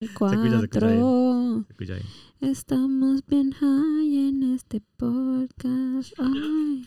[0.00, 1.64] escucha, se escucha Cuatro.
[1.66, 2.02] Se escucha ahí.
[2.50, 6.12] Estamos bien high en este podcast.
[6.18, 6.84] Ay,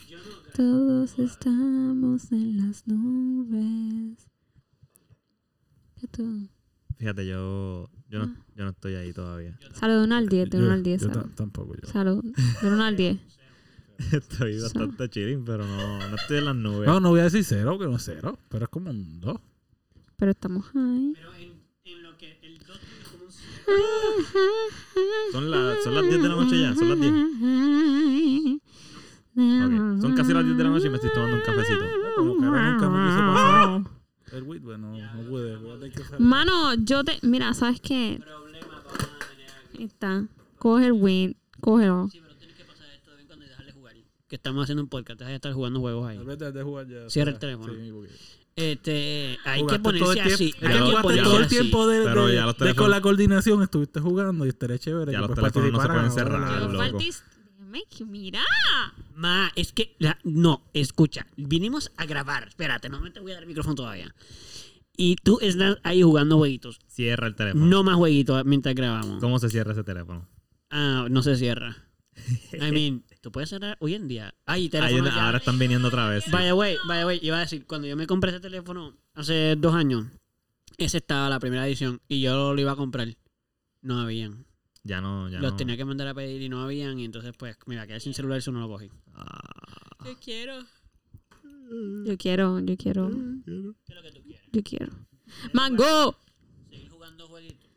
[0.55, 4.28] todos estamos en las nubes.
[5.99, 6.47] ¿Qué tú?
[6.97, 8.46] Fíjate, yo, yo, no, Ah.
[8.55, 9.57] yo no estoy ahí todavía.
[9.73, 11.02] Salud de 1 al 10, de 1 Yo- al 10.
[11.02, 11.23] yo Salud.
[11.30, 11.88] ta- tampoco yo.
[11.88, 12.23] Salud.
[12.61, 13.20] De 1 al 10.
[14.11, 16.88] Estoy So- bastante chilling, pero no, no estoy en las nubes.
[16.88, 19.39] No, no voy a decir cero, que no es cero, pero es como un dos.
[20.18, 21.14] Pero estamos high.
[21.14, 21.54] Pero en,
[21.86, 23.02] en lo que el 2 tiene como un
[25.31, 27.13] Son, las son las 10 de la noche ya, son las 10.
[29.36, 31.84] Ok, Son casi las 10 de la noche y me estoy tomando un cafecito.
[32.16, 33.84] Como que ahora nunca me quiso pasar.
[34.34, 35.58] El weed, bueno, no pude.
[36.20, 37.20] Mano, yo te.
[37.22, 38.20] Mira, ¿sabes qué?
[39.77, 40.27] Ahí está.
[40.58, 41.36] Coge el win.
[41.61, 42.08] Cógelo.
[42.11, 43.95] Sí, pero tienes que pasar esto de vez en cuando y dejarle jugar.
[44.27, 46.17] Que estamos haciendo un podcast, deja de estar jugando juegos ahí.
[47.09, 47.73] Cierra el sí, teléfono.
[47.73, 48.14] Sí, porque
[48.55, 50.53] Este, hay que ponerse todo el así.
[50.53, 54.77] tiempo- Hay que ponerse todo el tiempo de, con la coordinación estuviste jugando y estaría
[54.77, 55.11] chévere.
[55.11, 56.99] Ya que los pues teléfonos no se pueden cerrar, loco.
[58.05, 58.41] mira.
[59.16, 59.95] Ma, es que.
[59.97, 61.25] la- no, escucha.
[61.36, 62.47] Vinimos a grabar.
[62.47, 64.13] Espérate, no me te voy a dar el micrófono todavía.
[64.95, 66.80] Y tú estás ahí jugando jueguitos.
[66.88, 67.66] Cierra el teléfono.
[67.66, 69.19] No más jueguitos mientras grabamos.
[69.19, 70.28] ¿Cómo se cierra ese teléfono?
[70.69, 71.75] Ah, no se cierra.
[72.53, 74.35] I mean, tú puedes cerrar hoy en día.
[74.45, 75.25] Ay, Hay teléfono una- ya.
[75.25, 76.25] ahora están viniendo otra vez.
[76.25, 76.31] sí.
[76.31, 79.55] By the way, the way, iba a decir, cuando yo me compré ese teléfono hace
[79.55, 80.05] dos años,
[80.77, 83.07] ese estaba la primera edición y yo lo iba a comprar.
[83.81, 84.45] No habían.
[84.83, 85.57] Ya no, ya Los no.
[85.57, 86.99] tenía que mandar a pedir y no habían.
[86.99, 88.89] Y entonces, pues, mira, quedé sin celular, eso no lo cogí.
[89.13, 89.39] Ah,
[90.05, 90.66] Yo quiero.
[92.05, 94.49] Yo quiero, yo quiero, ¿Qué es lo que tú quieres?
[94.51, 94.91] yo quiero.
[95.53, 96.16] Mango,
[96.69, 97.69] Seguir jugando jueguitos.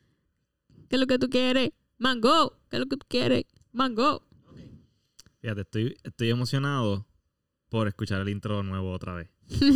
[0.88, 1.70] ¿qué es lo que tú quieres?
[1.98, 3.44] Mango, ¿qué es lo que tú quieres?
[3.72, 4.22] Mango.
[5.40, 7.06] Fíjate, estoy, estoy emocionado
[7.68, 9.28] por escuchar el intro nuevo otra vez.
[9.48, 9.68] Quiero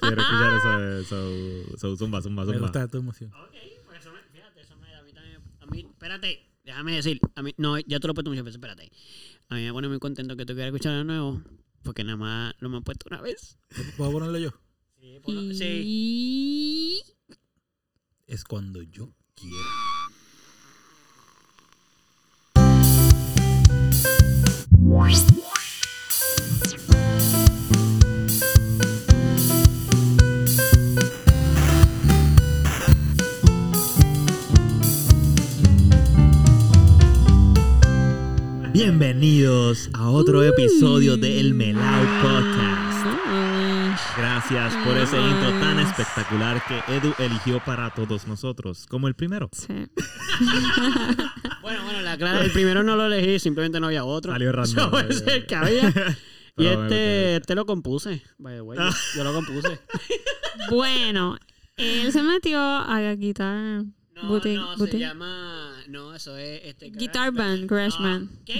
[0.00, 2.60] escuchar eso, eso, eso, zumba, zumba, Me zumba.
[2.68, 3.32] gusta tu emoción.
[3.34, 3.54] Ok,
[3.86, 5.40] pues eso me, fíjate, eso me da a mí también.
[5.60, 7.20] A mí, espérate, déjame decir.
[7.34, 8.90] A mí, no, ya te lo he puesto muchas veces, espérate.
[9.48, 11.42] A mí me pone muy contento que tú quieras escuchar de nuevo.
[11.82, 13.58] Porque nada más lo me han puesto una vez.
[13.96, 14.50] ¿Puedo ponerlo yo?
[15.00, 15.82] Sí, sí.
[15.84, 17.02] Y...
[18.26, 19.56] Es cuando yo quiera.
[38.72, 42.91] Bienvenidos a otro episodio de El Melao Podcast.
[44.14, 49.14] Ay, Gracias por ese intro tan espectacular que Edu eligió para todos nosotros, como el
[49.14, 49.48] primero.
[49.52, 49.66] sí.
[51.62, 54.32] Bueno, bueno, la clara, el primero no lo elegí, simplemente no había otro.
[54.32, 54.90] Salió random.
[54.90, 55.92] So, es el que había.
[56.54, 58.22] Y este, este lo compuse.
[58.36, 59.80] By the way, yo, yo lo compuse.
[60.68, 61.38] Bueno,
[61.76, 63.84] él se metió a quitar
[64.14, 65.72] No, boutique, no, se llama.
[65.88, 66.60] No, eso es.
[66.64, 68.44] Este, Guitar Band, No, Band.
[68.44, 68.58] ¿Qué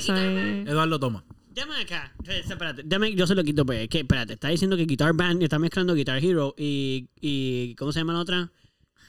[0.66, 1.22] Eduardo toma.
[1.54, 2.12] Llama acá.
[2.26, 3.88] Espérate, dame, yo se lo quito, pues.
[3.88, 7.08] Que, espérate, está diciendo que Guitar Band está mezclando Guitar Hero y.
[7.20, 8.50] y ¿Cómo se llama la otra?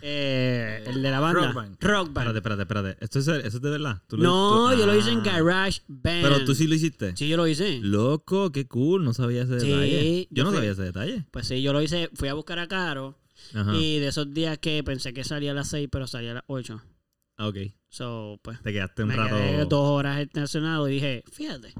[0.05, 1.45] Eh, el de la banda.
[1.45, 1.77] Rock Band.
[1.79, 2.27] Rock Band.
[2.35, 3.05] Espérate, espérate, espérate.
[3.05, 4.01] ¿Esto es, ¿Eso es de verdad?
[4.07, 5.23] ¿Tú lo- No, tú- yo lo hice en Ah.
[5.23, 6.23] Garage Band.
[6.23, 7.15] Pero tú sí lo hiciste.
[7.15, 7.79] Sí, yo lo hice.
[7.81, 9.05] Loco, qué cool.
[9.05, 10.23] No sabía ese Sí, detalle.
[10.23, 11.25] Yo yo no fui- sabía ese detalle.
[11.31, 12.09] Pues sí, yo lo hice.
[12.15, 13.17] Fui a buscar a Caro.
[13.53, 13.73] Ajá.
[13.75, 16.43] Y de esos días que pensé que salía a las 6, pero salía a las
[16.47, 16.81] 8.
[17.37, 17.57] Ah, Ok.
[17.89, 18.61] So, pues.
[18.61, 19.35] Te quedaste un me rato.
[19.35, 21.73] quedé dos horas estacionado y dije, fíjate,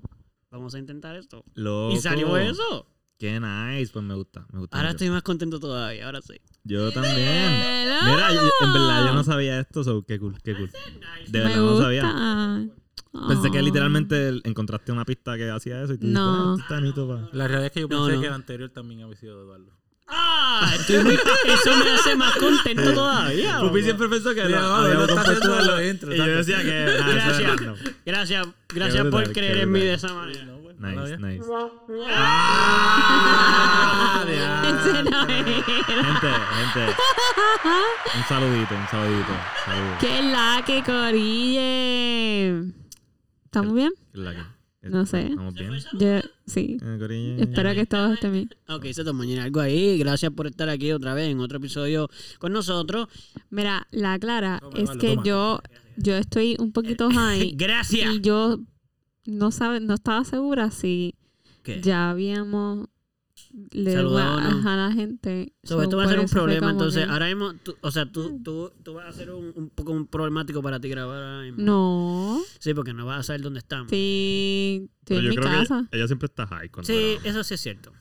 [0.54, 1.44] vamos a intentar esto.
[1.56, 1.94] Loco.
[1.94, 2.88] Y salió eso.
[3.18, 3.92] Qué nice.
[3.92, 4.46] Pues me gusta.
[4.52, 4.96] Me gusta Ahora mucho.
[4.98, 6.36] estoy más contento todavía, ahora sí.
[6.64, 7.16] Yo también.
[7.18, 10.72] Mira, yo- en verdad yo no sabía esto, so qué cool, qué cool.
[11.28, 12.70] De Me verdad no sabía.
[13.28, 13.62] Pensé que Oh.
[13.62, 16.20] literalmente encontraste una pista que hacía eso y tú No.
[16.22, 17.30] dijiste, "Ah, esto está bonito pa".
[17.38, 18.22] La realidad es que yo No, pensé no.
[18.22, 19.72] que el anterior también había sido de Eduardo.
[20.08, 20.72] ¡Ah!
[20.80, 23.60] Estoy muy- eso me hace más contento todavía.
[23.60, 26.62] Pupi siempre pensó que no, habíamos él está haciendo de lo intro, Y yo decía
[26.62, 26.98] que...
[27.02, 27.52] ah, Gracias.
[28.06, 30.54] Gracias, gracias por creer en mí de esa manera.
[30.84, 31.46] Nice, nice.
[32.10, 34.26] Ah,
[35.10, 35.28] no.
[35.28, 35.64] Gente,
[36.58, 36.96] gente.
[38.18, 39.32] Un saludito, un saludito.
[39.66, 39.98] Saludos.
[40.02, 42.64] ¡Qué la que corille!
[43.46, 43.92] ¿Estamos bien?
[44.12, 44.53] ¿Qué es la que?
[44.84, 45.28] No sé.
[45.28, 45.72] ¿Estamos bien?
[46.00, 46.78] Yo, sí.
[46.82, 47.42] Eh, Corille.
[47.44, 48.50] Espero que todos estén bien.
[48.68, 49.98] Ok, se tomó algo ahí.
[49.98, 52.10] Gracias por estar aquí otra vez en otro episodio
[52.40, 53.08] con nosotros.
[53.50, 55.24] Mira, la clara Toma, es vale, que toma.
[55.24, 55.62] yo,
[55.98, 58.14] yo estoy un poquito high Gracias.
[58.16, 58.60] y yo
[59.26, 61.16] no sabe, no estaba segura si
[61.64, 61.80] ¿Qué?
[61.82, 62.88] ya habíamos
[63.72, 64.70] le Saludado o no.
[64.70, 65.54] a la gente.
[65.64, 66.72] So, So, esto va a ser un problema.
[66.72, 69.70] Entonces, que- ahora mismo, tú- o sea, tú, tú, tú vas a ser un, un
[69.70, 71.62] poco un problemático para ti grabar ahora mismo.
[71.64, 73.90] No, Sí, porque no vas a saber dónde estamos.
[73.90, 75.88] sí, estoy Pero en yo mi creo casa.
[75.92, 77.30] que ella siempre está high cuando Sí, graba.
[77.30, 77.92] eso sí es cierto.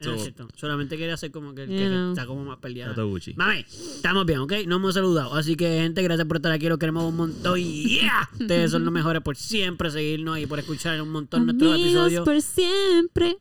[0.00, 0.48] Eso es So- cierto.
[0.56, 2.92] Solamente quería hacer como que, que está como más peleada.
[3.36, 4.52] Mami, estamos bien, ¿ok?
[4.66, 5.32] No hemos saludado.
[5.34, 6.68] Así que, gente, gracias por estar aquí.
[6.68, 7.56] Lo queremos un montón.
[7.60, 11.78] Y yeah, ustedes son los mejores por siempre seguirnos y por escuchar un montón nuestros
[11.78, 12.24] episodios.
[12.24, 13.36] por siempre.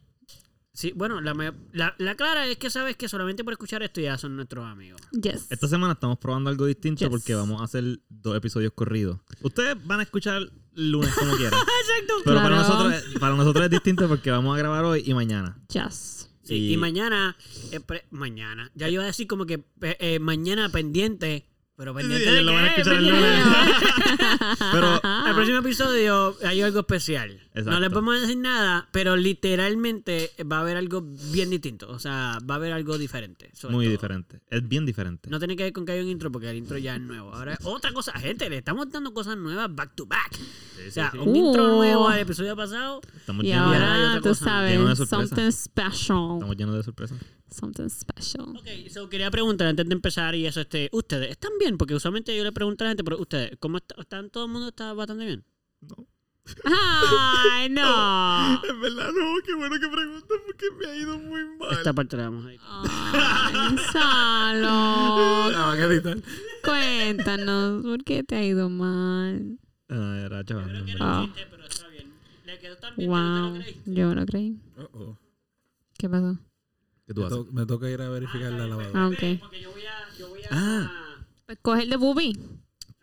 [0.74, 4.00] Sí, bueno, la, me- la, la clara es que sabes que solamente por escuchar esto
[4.00, 5.02] ya son nuestros amigos.
[5.12, 5.48] Yes.
[5.50, 7.10] Esta semana estamos probando algo distinto Yes.
[7.10, 9.20] porque vamos a hacer dos episodios corridos.
[9.42, 10.42] Ustedes van a escuchar
[10.76, 11.60] el lunes como quieran.
[11.82, 12.14] Exacto.
[12.24, 15.60] Pero para nosotros, es- para nosotros es distinto porque vamos a grabar hoy y mañana.
[15.74, 16.30] Yes.
[16.44, 17.36] Sí, Y- y mañana,
[17.72, 21.48] eh, pre- mañana, ya yo iba a decir como que eh, eh, mañana pendiente,
[21.82, 23.44] pero pendiente Sí, de lo van a escuchar el lunes.
[24.72, 25.00] Pero.
[25.04, 27.30] Al próximo episodio hay algo especial.
[27.56, 27.80] No Exacto.
[27.80, 31.02] les podemos decir nada, pero literalmente va a haber algo
[31.32, 31.90] bien distinto.
[31.90, 33.52] O sea, va a haber algo diferente.
[33.70, 33.92] muy todo.
[33.92, 34.42] diferente.
[34.52, 35.28] Es bien diferente.
[35.32, 37.34] No tiene que ver con que hay un intro, porque el intro ya es nuevo.
[37.34, 40.38] Ahora, otra cosa, gente, le estamos dando cosas nuevas back to back.
[40.88, 41.78] o sea, un intro Uh.
[41.78, 43.02] nuevo al episodio pasado.
[43.16, 44.46] Estamos Y llenos, de, ahora otra tú cosa.
[44.46, 46.34] sabes, de something special.
[46.36, 47.18] estamos llenos de sorpresas.
[47.52, 48.56] Something special.
[48.58, 51.78] Ok, so quería preguntar antes de empezar y eso, este, ustedes, ¿están bien?
[51.78, 54.30] Porque usualmente yo le pregunto a la gente, pero ustedes, ¿cómo está- están?
[54.30, 55.44] ¿Todo el mundo está bastante bien?
[56.64, 58.62] Ay, no.
[58.64, 61.72] Es verdad, no, qué bueno que preguntas porque me ha ido muy mal.
[61.74, 62.60] Esta parte la vamos a ir.
[62.64, 65.52] Ay, Salo.
[65.52, 66.18] La van a editar.
[66.64, 69.60] Cuéntanos, ¿por qué te ha ido mal?
[69.90, 70.66] Ah, era chaval.
[70.70, 72.14] Creo que en era un chiste, pero está bien.
[72.46, 73.94] Le quedó tan bien Wow, que no te lo creíste.
[73.94, 74.60] yo lo creí.
[74.78, 75.18] Uh-oh.
[75.98, 76.40] ¿Qué pasó?
[77.12, 77.38] ¿Qué tú Me, haces?
[77.46, 78.92] to- me toca ir a verificar la lavadora.
[79.04, 79.40] Ah, ok.
[79.40, 80.18] Porque yo voy a...
[80.18, 80.92] Yo voy a Ah.
[81.46, 82.40] Pues coge el de Bubi.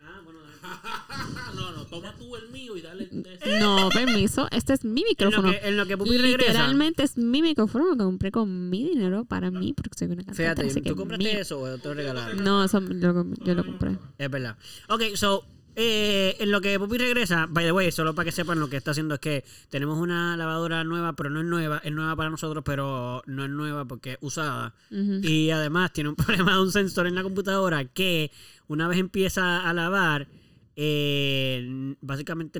[0.01, 0.53] Ah, bueno, dale.
[0.63, 3.59] Ah, no, no, toma tú el mío y dale el de ese.
[3.59, 4.47] No, permiso.
[4.51, 5.51] Este es mi En lo micrófono.
[5.51, 6.37] que, en lo que Pupi regresa.
[6.51, 10.41] Literalmente es mi micrófono que compré con mi dinero para mí, porque soy una cantante.
[10.69, 11.39] Fíjate, ¿tú compraste mío.
[11.39, 12.43] eso o te lo regalaron?
[12.43, 13.97] No, eso yo, lo- yo lo compré.
[14.17, 14.57] Es verdad.
[14.89, 15.45] Ok, so,
[15.81, 18.75] eh, en lo que Pupi regresa, by the way, solo para que sepan lo que
[18.75, 21.79] está haciendo es que tenemos una lavadora nueva, pero no es nueva.
[21.85, 24.75] Es nueva para nosotros, pero no es nueva porque es usada.
[24.91, 28.29] Y además tiene un problema de un sensor en la computadora que
[28.67, 30.27] una vez empieza a lavar,
[30.75, 32.59] eh, básicamente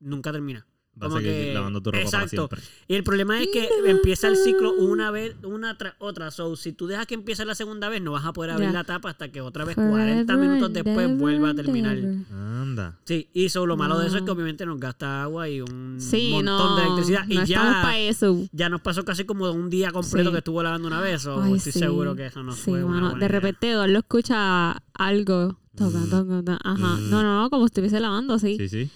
[0.00, 0.66] nunca termina.
[0.94, 2.48] Vas a Como seguir que- lavando tu ropa para exacto.
[2.48, 2.60] siempre.
[2.86, 6.30] Y el problema es que empieza el ciclo una vez, una tras otra.
[6.30, 8.84] So, si tú dejas que empiece la segunda vez, no vas a poder abrir la
[8.84, 11.96] tapa hasta que otra vez 40 minutos después vuelva a terminar.
[12.30, 12.98] Anda.
[13.04, 15.96] Sí, y so, lo malo de eso es que obviamente nos gasta agua y un
[15.98, 16.76] Sí, montón no.
[16.76, 17.24] de electricidad.
[17.28, 18.46] Y no ya, eso.
[18.52, 20.32] ya nos pasó casi como un día completo Sí.
[20.32, 21.22] que estuvo lavando una vez.
[21.22, 21.78] So, Ay, estoy sí.
[21.78, 23.28] seguro que eso no Sí, fue una buena De idea.
[23.28, 25.58] repente Eduardo escucha algo.
[25.74, 26.10] Toca, Mm.
[26.10, 26.58] toca, toca.
[26.62, 26.96] Ajá.
[26.96, 27.10] Mm.
[27.10, 28.56] No, no, no, como si estuviese lavando así.
[28.58, 28.90] Sí, sí.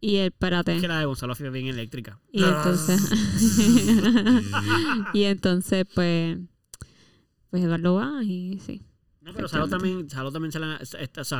[0.00, 0.80] Y él, Es espérate.
[0.80, 2.18] que la de Gonzalo fue bien eléctrica.
[2.32, 3.10] Y entonces.
[5.12, 6.38] y entonces, pues.
[7.50, 8.82] Pues Eduardo va y sí.
[9.22, 10.78] No, pero Salo también, Salo también se la,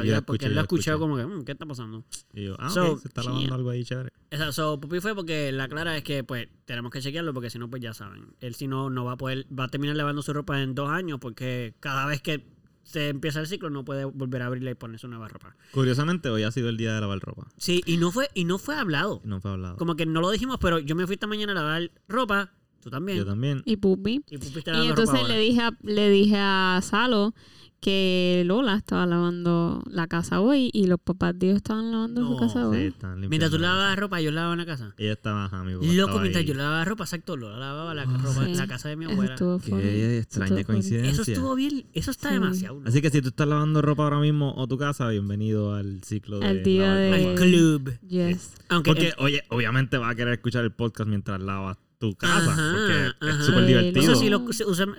[0.05, 0.99] la porque él la escuchó escuché.
[0.99, 2.05] como que, "Mm, ¿qué está pasando?
[2.34, 3.55] Y yo, ah, So, se está lavando yeah.
[3.55, 4.10] algo ahí chévere.
[4.31, 7.58] Esa, so, Pupi fue porque la clara es que pues tenemos que chequearlo porque si
[7.58, 8.34] no pues ya saben.
[8.40, 10.90] Él si no no va a poder, va a terminar lavando su ropa en dos
[10.90, 12.46] años porque cada vez que
[12.88, 15.55] se empieza el ciclo no puede volver a abrirla y poner su nueva ropa.
[15.73, 17.46] Curiosamente, hoy ha sido el día de lavar ropa.
[17.58, 19.20] Sí, y no fue, y no fue hablado.
[19.25, 19.76] No fue hablado.
[19.76, 22.50] Como que no lo dijimos, pero yo me fui esta mañana a lavar ropa,
[22.82, 23.19] tú también.
[23.19, 23.62] Yo también.
[23.67, 24.23] Y Pupi.
[24.31, 25.44] Y Pupi está Y entonces ropa le ahora.
[25.44, 27.35] dije, a, le dije a Salo
[27.80, 32.30] que Lola estaba lavando la casa hoy y los papás de ellos estaban lavando No,
[32.30, 32.94] su casa Sí, hoy.
[33.28, 34.94] Mientras tú la lavabas ropa, yo lavaba en la casa.
[34.98, 36.48] Ella estaba, ajá, mi Loco, estaba mientras ahí.
[36.48, 38.54] yo lavaba ropa, exacto, Lola lavaba la, Ah, ropa, Sí.
[38.54, 39.34] la casa de mi Eso abuela.
[39.34, 39.82] estuvo funny.
[39.82, 41.10] Qué extraña Eso coincidencia.
[41.22, 42.34] Eso estuvo bien, eso está Sí.
[42.34, 42.82] demasiado.
[42.84, 46.40] Así que si tú estás lavando ropa ahora mismo o tu casa, bienvenido al ciclo
[46.40, 47.30] de Al día lavar de- ropa.
[47.30, 47.99] Al club.
[48.08, 48.52] Yes.
[48.70, 52.52] Aunque Porque, el- oye, obviamente vas a querer escuchar el podcast mientras lavas tu casa.
[52.52, 53.38] Ajá, porque ajá.
[53.40, 54.14] es súper divertido.
[54.14, 54.52] Sé si lo, o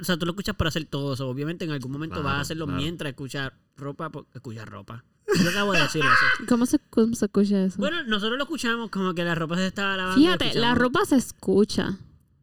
[0.04, 1.28] sea, tú lo escuchas para hacer todo eso.
[1.30, 2.82] Obviamente en algún momento vas a Claro, hacerlo claro.
[2.82, 5.04] mientras escuchas ropa, escuchas ropa.
[5.44, 6.46] Yo acabo de decir eso.
[6.50, 7.78] ¿Cómo se, cómo se escucha eso?
[7.78, 10.20] Bueno, nosotros lo escuchamos como que la ropa se estaba lavando.
[10.20, 11.98] Fíjate, la ropa se escucha.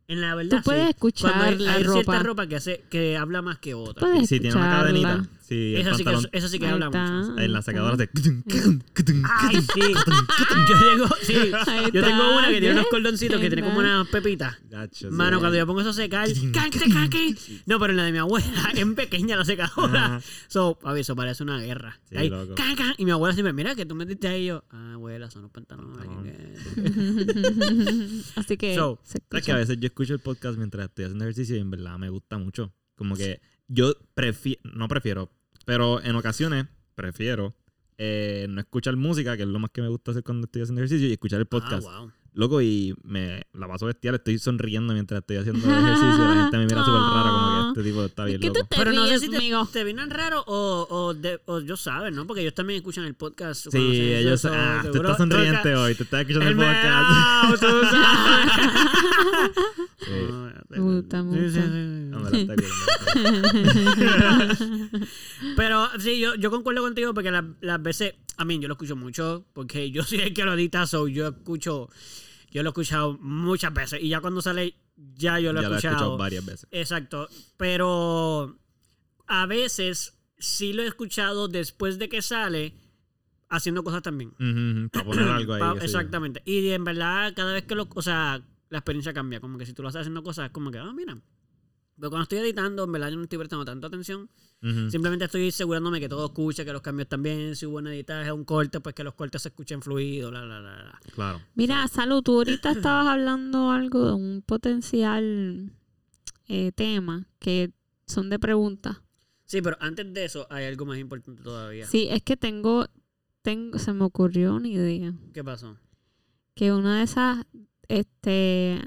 [0.09, 0.91] En la verdad, Tú puedes sí.
[0.91, 2.47] escuchar hay, la hay cierta ropa.
[2.47, 4.07] que hace que habla más que otra.
[4.07, 5.03] Puedes si tiene una escucharla.
[5.11, 5.31] cadenita.
[5.47, 5.81] Sí, que,
[6.33, 7.39] eso sí que Ahí habla mucho.
[7.39, 7.71] en la está.
[7.71, 8.11] secadora hace...
[9.39, 9.81] Ay, sí.
[10.69, 11.35] yo tengo, sí.
[11.93, 14.57] Yo tengo una que tiene unos cordoncitos que tiene como unas pepitas.
[15.11, 16.29] Mano, cuando yo pongo eso a secar.
[17.67, 20.21] No, pero en la de mi abuela es pequeña la secadora.
[20.49, 22.01] So, a ver, eso parece una guerra.
[22.11, 22.31] Sí, Ahí,
[22.99, 25.53] y mi abuela siempre, mira que tú metiste ahí y yo, ah, abuela, son los
[25.53, 26.35] pantalones.
[28.37, 31.25] Así que So, se ¿Sabes que a veces yo escucho el podcast mientras estoy haciendo
[31.25, 32.73] ejercicio y en verdad me gusta mucho?
[32.97, 35.31] Como que yo prefiero, no prefiero,
[35.67, 37.55] pero en ocasiones prefiero
[37.99, 40.81] eh, no escuchar música, que es lo más que me gusta hacer cuando estoy haciendo
[40.81, 41.87] ejercicio, y escuchar el podcast.
[41.91, 42.13] Ah, wow.
[42.33, 46.59] Loco, y me la paso bestial, estoy sonriendo mientras estoy haciendo el ejercicio la gente
[46.59, 48.67] me mira súper raro, como que este tipo está bien ¿Qué tú loco.
[48.69, 49.67] te Pero no sé si te, amigo?
[49.71, 52.27] te vienen raro o, o, de- o ellos saben, ¿no?
[52.27, 53.67] Porque ellos también escuchan el podcast.
[53.71, 53.79] Sí,
[54.15, 54.41] ellos...
[54.41, 57.09] so, Ah, tú estás sonriente toca- hoy, te estás escuchando el, El podcast.
[57.09, 58.53] melao, tú sabes.
[60.09, 62.47] Eh, Me gusta Sí, sí, sí, sí.
[65.57, 68.97] Pero sí, yo, yo concuerdo contigo porque las, las veces, a mí yo lo escucho
[68.97, 71.89] mucho, porque yo soy el que lo edita, so yo escucho,
[72.57, 75.69] yo lo he escuchado muchas veces y ya cuando sale, ya yo lo he ya
[75.69, 75.95] lo he escuchado.
[75.97, 76.67] escuchado varias veces.
[76.71, 78.59] Exacto, pero
[79.27, 82.73] a veces sí lo he escuchado después de que sale
[83.51, 84.31] haciendo cosas también.
[84.91, 85.61] Para poner algo ahí.
[85.61, 85.83] Pa- yo.
[85.83, 86.41] exactamente.
[86.47, 89.75] Y en verdad, cada vez que lo, o sea, la experiencia cambia, como que si
[89.75, 91.19] tú lo estás haciendo cosas, es como que, ah, mira.
[91.99, 94.29] Pero cuando estoy editando, en verdad yo no estoy prestando tanta atención.
[94.91, 98.33] Simplemente estoy asegurándome que todo escuche, que los cambios están bien, si hubo un editaje,
[98.33, 101.01] un corte, pues que los cortes se escuchen fluido, la, la, la, la.
[101.15, 101.41] Claro.
[101.55, 105.73] Mira, Salud, tú ahorita estabas hablando algo de un potencial
[106.49, 107.71] eh, tema que
[108.07, 108.99] son de preguntas.
[109.45, 111.87] Sí, pero antes de eso hay algo más importante todavía.
[111.87, 112.87] Sí, es que tengo,
[113.43, 115.15] tengo, se me ocurrió una idea.
[115.33, 115.79] ¿Qué pasó?
[116.55, 117.47] Que una de esas,
[117.89, 118.81] este,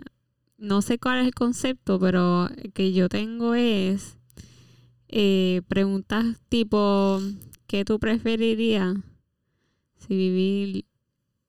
[0.60, 4.18] no sé cuál es el concepto, pero que yo tengo es
[5.08, 7.20] eh, preguntas tipo,
[7.68, 8.96] ¿qué tú preferirías
[9.98, 10.86] si vivir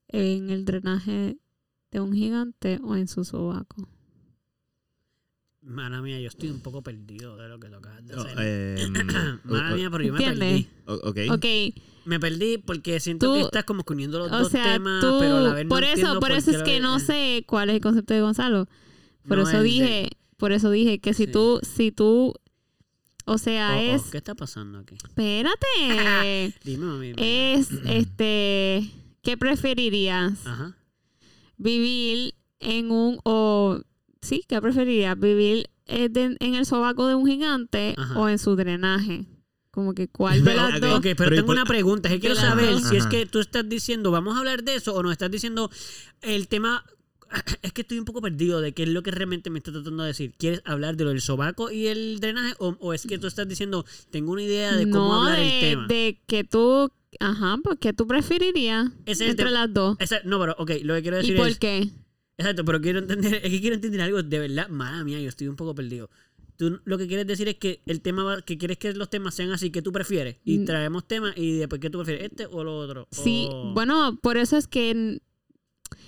[0.08, 1.36] en el drenaje
[1.90, 3.88] de un gigante o en su sobaco?
[5.62, 8.34] Mala mía, yo estoy un poco perdido de lo que tocas de Oh, hacer.
[8.40, 8.88] eh,
[9.44, 10.66] Mala mía, pero yo me perdí.
[10.86, 11.18] o- ok.
[11.32, 11.44] Ok,
[12.06, 15.16] Me perdí porque siento Tú- que estás como uniendo los o dos sea, temas, tú,
[15.20, 17.68] pero a la vez no por eso, por eso es que no eh, sé cuál
[17.68, 18.68] es el concepto de Gonzalo.
[19.28, 21.32] Por no eso de- dije, por eso dije que si Sí.
[21.32, 22.34] tú, si tú,
[23.26, 24.94] o sea, Oh, oh, es, ¿Qué está pasando aquí?
[24.96, 27.12] espérate, Dime, mami.
[27.16, 28.90] es, este,
[29.22, 30.46] ¿qué preferirías?
[30.46, 30.76] Ajá.
[31.56, 33.80] Vivir en un, o,
[34.22, 35.18] sí, ¿qué preferirías?
[35.18, 38.18] Vivir eh, de- en el sobaco de un gigante Ajá.
[38.18, 39.26] o en su drenaje.
[39.72, 40.98] Como que cuál de las Ok, dos.
[40.98, 42.08] Ok, pero, tengo una pregunta.
[42.08, 42.88] Es que quiero saber dos.
[42.88, 45.70] si es que tú estás diciendo, vamos a hablar de eso, o nos estás diciendo
[46.22, 46.84] el tema.
[47.62, 50.02] Es que estoy un poco perdido de qué es lo que realmente me está tratando
[50.02, 50.34] de decir.
[50.38, 52.54] ¿Quieres hablar de lo del sobaco y el drenaje?
[52.58, 55.44] ¿O, o es que tú estás diciendo, tengo una idea de cómo no, hablar de,
[55.54, 55.86] el tema?
[55.86, 59.96] de que tú, ajá, porque tú preferirías Ese entre las dos.
[60.00, 61.58] Esa- no, pero ok, lo que quiero ¿Y decir por es.
[61.58, 61.88] qué?
[62.38, 64.68] Exacto, pero quiero entender, es que quiero entender algo de verdad.
[64.68, 66.08] Mala mía, yo estoy un poco perdido.
[66.56, 69.34] Tú lo que quieres decir es que el tema va- que quieres que los temas
[69.34, 70.36] sean así, que tú prefieres.
[70.44, 72.30] Y traemos temas y después, ¿qué tú prefieres?
[72.30, 73.08] ¿Este o lo otro?
[73.10, 75.20] Sí, O- bueno, por eso es que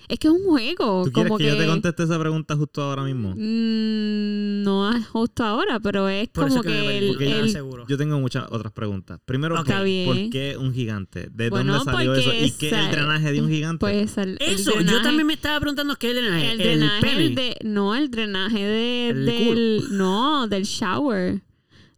[0.09, 1.05] es que es un juego.
[1.05, 3.35] ¿Tú quieres como que, yo te conteste esa pregunta justo ahora mismo?
[3.37, 7.39] Mm, no es justo ahora, pero es Por eso como que que, el, porque ya
[7.41, 7.85] el- seguro.
[7.89, 9.21] Yo tengo muchas otras preguntas.
[9.25, 10.07] Primero, bien.
[10.07, 11.29] ¿por qué un gigante?
[11.33, 12.33] ¿De Bueno, dónde salió eso?
[12.33, 13.79] ¿Y qué es el drenaje de un gigante?
[13.81, 16.53] pues el, el Eso, yo también me estaba preguntando qué es el drenaje.
[16.53, 21.43] el El, drenaje de no el drenaje de, El del no del shower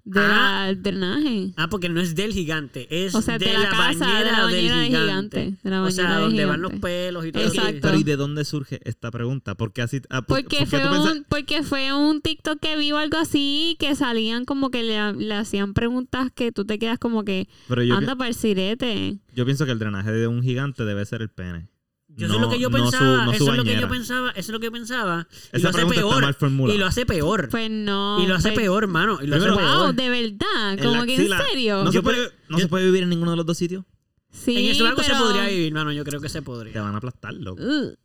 [0.04, 0.28] de Ah.
[0.64, 3.68] la- el drenaje Ah, porque no es del gigante, es O sea, de, de la
[3.70, 5.40] casa, bañera, de la bañera del gigante.
[5.40, 7.70] gigante, de la o sea, donde van los pelos y todo Exacto.
[7.70, 7.78] eso.
[7.80, 9.54] Pero ¿y de dónde surge esta pregunta?
[9.54, 10.00] Porque así...
[10.10, 13.76] ah, por- porque porque fue un porque fue un TikTok que vi o algo así
[13.78, 17.82] que salían como que le, le hacían preguntas que tú te quedas como que Pero
[17.82, 21.22] yo, anda para el sirete yo pienso que el drenaje de un gigante debe ser
[21.22, 21.68] el pene.
[22.16, 23.64] Yo no, eso es lo que yo no su- pensaba, no su eso es lo
[23.64, 25.26] que yo pensaba, eso es lo que yo pensaba.
[25.52, 26.34] Y Esa lo hace peor.
[26.72, 27.48] Y lo hace peor.
[27.50, 29.18] pues no y lo hace pues- peor, mano.
[29.22, 29.94] Y lo hace wow peor.
[29.94, 33.02] de verdad como que en serio ¿No, Yo se puede, ¿no yo- se puede vivir
[33.02, 33.84] en ninguno de los dos sitios?
[34.30, 35.14] sí en eso algo pero...
[35.16, 35.92] se podría vivir, mano.
[35.92, 36.82] Yo creo que se Te podría.
[36.82, 37.62] van a aplastar, loco.
[37.62, 37.96] Ugh.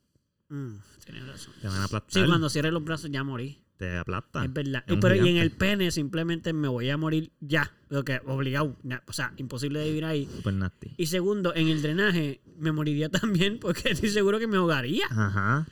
[0.50, 0.74] Mm,
[1.06, 1.54] tienes razón.
[1.62, 2.24] Te van a aplastar.
[2.24, 3.60] Sí, cuando cierres los brazos ya morí.
[3.80, 4.44] Te aplastan.
[4.44, 4.84] Es verdad.
[4.86, 7.72] Es Pero y en el pene simplemente me voy a morir ya.
[7.88, 8.76] Lo que obligado.
[9.08, 10.28] O sea, imposible de vivir ahí.
[10.36, 10.94] Super nasty.
[10.98, 15.06] Y segundo, en el drenaje me moriría también porque estoy seguro que me ahogaría.
[15.10, 15.66] Ajá.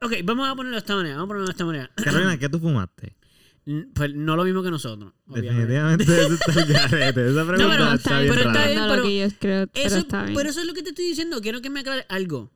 [0.00, 1.16] Ok, vamos a ponerlo de esta manera.
[1.16, 1.90] Vamos a ponerlo de esta manera.
[2.02, 3.14] Carolina, ¿qué tú fumaste?
[3.94, 5.12] Pues no lo mismo que nosotros.
[5.26, 5.66] obviamente.
[5.66, 7.30] Definitivamente eso está el garete.
[7.30, 8.66] Esa pregunta pero no, está está bien pero está rara.
[8.70, 10.34] bien, lo pero que yo creo, pero Eso, está bien.
[10.34, 11.42] pero eso es lo que te estoy diciendo.
[11.42, 12.50] Quiero que me aclare algo.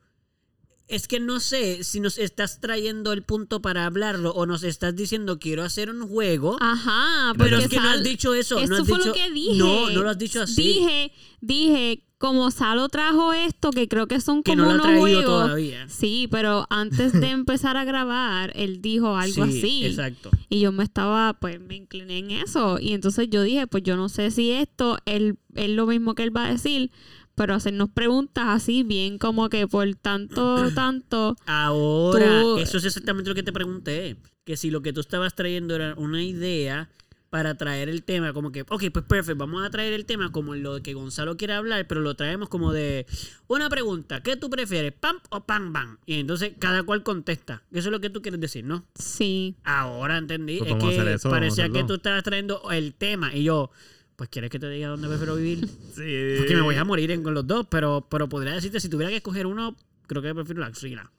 [0.93, 4.95] Es que no sé si nos estás trayendo el punto para hablarlo o nos estás
[4.95, 6.59] diciendo quiero hacer un juego.
[6.61, 8.59] Ajá, pero es que no has dicho eso.
[8.59, 9.57] Eso no has fue dicho, lo que dije.
[9.57, 10.63] No, no lo has dicho así.
[10.63, 14.99] Dije, dije, como Salo trajo esto, que creo que son que como no lo unos
[14.99, 15.25] juegos.
[15.25, 15.89] todavía.
[15.89, 19.87] Sí, pero antes de empezar a grabar, él dijo algo Sí, así.
[19.87, 20.31] Exacto.
[20.51, 22.79] Y yo me estaba, pues me incliné en eso.
[22.79, 26.23] Y entonces yo dije, pues yo no sé si esto él, es lo mismo que
[26.23, 26.91] él va a decir,
[27.35, 31.37] pero hacernos preguntas así, bien como que por tanto, tanto.
[31.47, 34.17] Ahora, Tú- eso es exactamente lo que te pregunté.
[34.45, 36.91] Que si lo que tú estabas trayendo era una idea
[37.31, 40.55] para traer el tema, como que, ok, pues perfecto, vamos a traer el tema como
[40.55, 43.07] lo que Gonzalo quiere hablar, pero lo traemos como de
[43.47, 45.97] una pregunta, ¿qué tú prefieres, pam o pam, bam?
[46.05, 47.63] Y entonces cada cual contesta.
[47.73, 48.85] Eso es lo que tú quieres decir, ¿no?
[48.97, 49.55] Sí.
[49.65, 50.59] Ahora entendí.
[50.59, 53.71] Pues es que parecía que tú estabas trayendo el tema y yo,
[54.17, 55.67] pues quieres que te diga dónde prefiero vivir.
[55.95, 56.35] Sí.
[56.39, 59.11] Porque me voy a morir en- con los dos, pero, pero podría decirte, si tuviera
[59.11, 59.77] que escoger uno,
[60.07, 61.11] creo que prefiero la axila.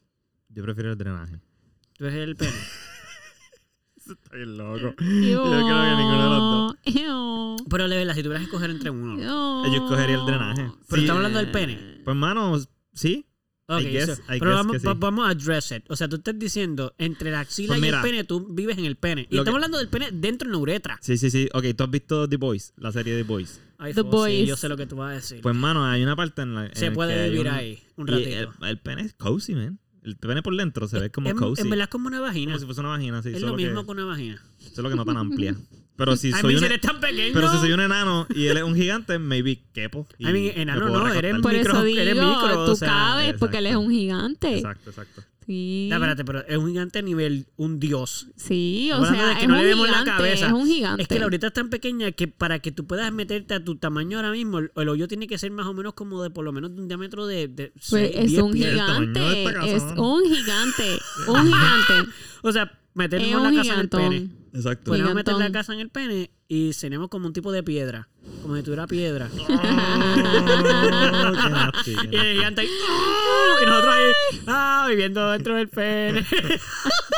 [0.50, 1.40] Yo prefiero el drenaje.
[1.98, 2.52] Tú eres el pene.
[3.98, 4.78] Está bien loco.
[5.00, 6.76] Yo creo que ninguno de los dos.
[6.86, 7.56] Ew.
[7.70, 9.14] Pero de verdad, si tuvieras que escoger entre uno.
[9.18, 9.66] Ew.
[9.74, 10.62] Yo escogería el drenaje.
[10.64, 12.02] Pero Sí, estamos hablando del pene.
[12.04, 12.58] Pues, mano,
[12.94, 13.26] sí.
[13.68, 14.88] Ok, I guess- so- I pero vamos, sí.
[14.88, 15.84] a address it.
[15.90, 18.86] O sea, tú estás diciendo entre la axila Pues y el pene, tú vives en
[18.86, 19.22] el pene.
[19.30, 20.98] Y estamos que- hablando del pene dentro de la uretra.
[21.02, 21.48] Sí, sí, sí.
[21.54, 23.62] Ok, tú has visto The Boys, la serie The Boys.
[23.78, 24.48] Ay, The Fo, sí, Boys.
[24.50, 25.42] yo sé lo que tú vas a decir.
[25.42, 26.66] Pues, mano, hay una parte en la.
[26.68, 28.54] en Se puede vivir un- ahí un ratito.
[28.62, 29.80] El, el pene es cozy, man.
[30.04, 31.62] El pene por dentro se ve como en, cozy.
[31.62, 32.52] en verdad es como una vagina.
[32.52, 33.30] como si fuese una vagina, sí.
[33.30, 34.44] es lo mismo que, que una vagina.
[34.74, 35.56] Solo que no tan amplia.
[35.96, 37.34] Pero si I soy mean, un, si eres tan pequeño.
[37.34, 40.08] pero si soy un enano y él es un gigante, maybe quepo.
[40.18, 43.36] I mean, enano no, eres Por micro- eso digo, eres micro, tú o sea, cabes
[43.40, 44.56] porque él es un gigante.
[44.58, 45.24] Exacto, exacto.
[45.46, 45.90] Sí.
[45.92, 48.28] Espérate, pero es un gigante a nivel un dios.
[48.38, 50.12] Sí, o hablando sea, de que es no un le vemos la gigante.
[50.18, 50.48] cabeza.
[50.48, 51.02] Es un gigante.
[51.02, 53.76] Es que la uretra es tan pequeña que para que tú puedas meterte a tu
[53.76, 56.46] tamaño ahora mismo, el, el hoyo tiene que ser más o menos como de por
[56.46, 57.84] lo menos de un diámetro de, de Pues
[58.14, 58.72] seis, es un pies.
[58.72, 59.44] gigante.
[59.76, 61.00] es un gigante.
[61.28, 62.12] Un gigante.
[62.46, 64.30] O sea, meternos la casa en el pene.
[64.54, 64.92] Exacto.
[64.92, 68.08] Podemos meter la casa en el pene y seremos como un tipo de piedra.
[68.42, 69.30] Como si tuviera piedra.
[71.26, 73.56] Oh, nasty, Y el gigante ahí, ¡ah!
[73.62, 74.12] Y nosotros ahí,
[74.48, 76.26] ah, viviendo dentro del pene.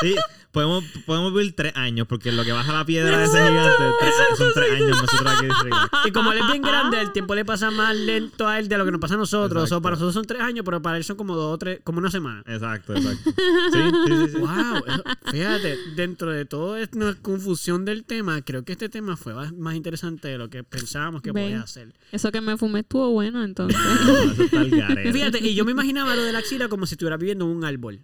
[0.00, 0.14] Sí,
[0.56, 4.14] podemos, podemos vivir tres años, porque lo que baja la piedra de ese gigante tres-
[4.38, 4.88] son tres años.
[5.02, 6.08] Nosotros aquí.
[6.08, 8.78] Y como él es bien grande, el tiempo le pasa más lento a él de
[8.78, 9.70] lo que nos pasa a nosotros.
[9.70, 11.98] O para nosotros son tres años, pero para él son como dos o tres, como
[11.98, 12.42] una semana.
[12.46, 13.30] Exacto, exacto.
[13.72, 14.32] Sí, sí, sí.
[14.32, 14.38] sí.
[14.38, 19.34] Wow, eso- fíjate, dentro de toda esta confusión del tema, creo que este tema fue
[19.52, 21.44] más interesante de lo que pensábamos que Ven.
[21.52, 21.92] podía ser.
[22.12, 23.78] Eso que me fumé estuvo bueno, entonces.
[24.06, 25.12] No, eso está.
[25.12, 27.64] Fíjate, y yo me imaginaba lo de la axila como si estuviera viviendo en un
[27.64, 28.00] árbol.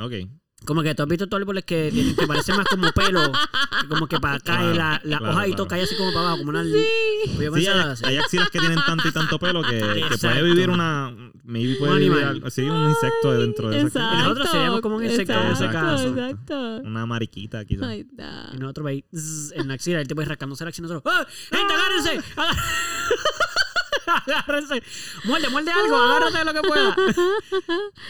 [0.00, 0.12] Ok.
[0.64, 3.32] Como que tú has visto estos árboles que, tienen, que parecen más como pelo,
[3.80, 5.68] que como que para cae Claro, la, la claro, hoja y todo claro.
[5.68, 6.62] cae así como para abajo, como una...
[6.64, 6.70] Sí,
[7.36, 10.44] pensaba hay, axilas que tienen tanto y tanto pelo que, que puede Exacto.
[10.44, 11.14] vivir una.
[11.44, 12.34] Maybe puede Un vivir animal.
[12.36, 14.14] algo- sí, un insecto dentro de esa Exacto.
[14.14, 16.08] Y nosotros seríamos como un insecto en ese exacto, caso.
[16.08, 16.76] Exacto.
[16.84, 17.88] Una mariquita, quizás.
[17.88, 18.06] Ay.
[18.54, 21.12] Y nosotros ahí zzz, en la axila, el tipo ahí rascándose la axila y nosotros,
[21.12, 21.26] ¡Ah!
[21.50, 22.20] ¡Gente, agárrense!
[22.36, 22.56] Agá-
[24.26, 24.82] agárrense.
[25.24, 26.96] Muerde, muerde algo, agárrate de lo que pueda.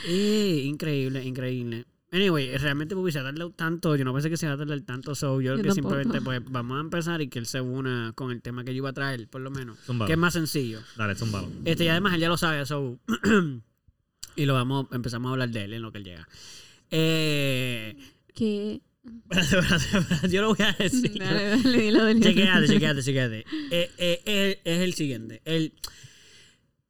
[0.06, 1.86] Eh, increíble, increíble.
[2.12, 3.96] Anyway, realmente pues, se ha tardado tanto.
[3.96, 5.14] Yo no pensé que se iba a tardar tanto.
[5.14, 5.94] So, yo, Yo creo que tampoco.
[5.96, 8.78] simplemente pues vamos a empezar y que él se una con el tema que yo
[8.78, 9.78] iba a traer, por lo menos.
[9.86, 10.06] Zúmbalo.
[10.06, 10.80] Que es más sencillo.
[10.96, 11.48] Dale, zúmbalo.
[11.64, 12.98] Este, y además él ya lo sabe, so.
[14.36, 16.28] y lo vamos, empezamos a hablar de él en lo que él llega.
[16.90, 17.96] Eh.
[18.34, 18.82] ¿Qué?
[20.30, 21.18] yo lo voy a decir.
[21.18, 22.20] Dale, dale, dilo, dilo.
[22.20, 23.38] Chequeate, chequeate, chequeate.
[23.70, 25.40] Eh, eh, eh, es el siguiente.
[25.44, 25.72] El,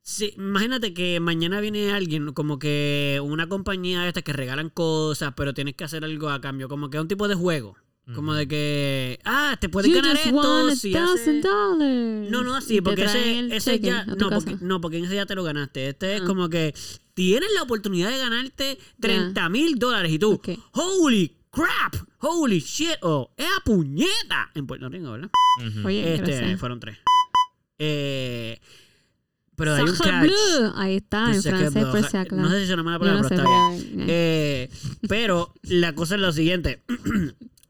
[0.02, 5.54] sí, imagínate que mañana viene alguien, como que una compañía esta que regalan cosas, pero
[5.54, 6.68] tienes que hacer algo a cambio.
[6.68, 7.76] Como que es un tipo de juego.
[8.16, 11.44] Como de que, ah, te puedes You ganar esto si haces...
[11.44, 14.04] No, no así, porque ese, ya.
[14.04, 15.88] No porque, no, porque en ese ya te lo ganaste.
[15.90, 16.24] Este es Ah.
[16.26, 16.74] como que
[17.14, 20.40] tienes la oportunidad de ganarte 30 mil dólares y tú,
[20.72, 24.50] holy crap, holy shit, o ¡es a puñeta!
[24.56, 25.30] En Puerto Rico, ¿verdad?
[25.84, 26.58] Oye, Este, gracias.
[26.60, 26.98] fueron tres.
[27.78, 28.60] Eh,
[29.56, 30.22] pero hay un catch.
[30.22, 30.72] bleu.
[30.74, 32.40] Ahí está, en francés, por si acaso.
[32.40, 34.06] No sé si una mala Yo palabra, no sé, pero está bien.
[34.06, 34.70] pero, eh,
[35.08, 36.82] pero la cosa es lo siguiente.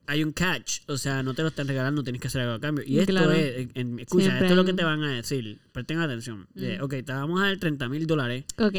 [0.09, 2.61] Hay un catch, o sea, no te lo están regalando, tienes que hacer algo a
[2.61, 2.85] cambio.
[2.87, 3.31] Y esto Claro.
[3.33, 5.59] es, en- escucha, Siempre esto es lo que te van a decir.
[5.71, 6.49] Presten atención.
[6.57, 6.85] Eh, Mm.
[6.85, 8.45] ok, te vamos a dar 30 mil dólares.
[8.59, 8.75] ok.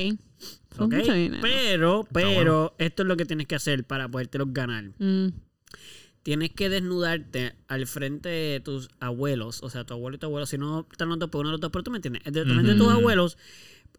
[0.71, 1.41] Fue Ok, mucho dinero.
[1.41, 4.83] pero, pero, esto es lo que tienes que hacer para podértelos ganar.
[4.99, 5.27] Mm.
[6.23, 10.45] Tienes que desnudarte al frente de tus abuelos, o sea, tu abuelo y tu abuelo,
[10.45, 12.45] si no están los dos, por uno de los dos, pero tú me entiendes, de,
[12.45, 13.37] frente de tus abuelos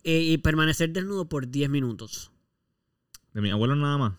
[0.05, 2.31] eh, y permanecer desnudo por 10 minutos.
[3.35, 4.13] De mi abuelo nada más.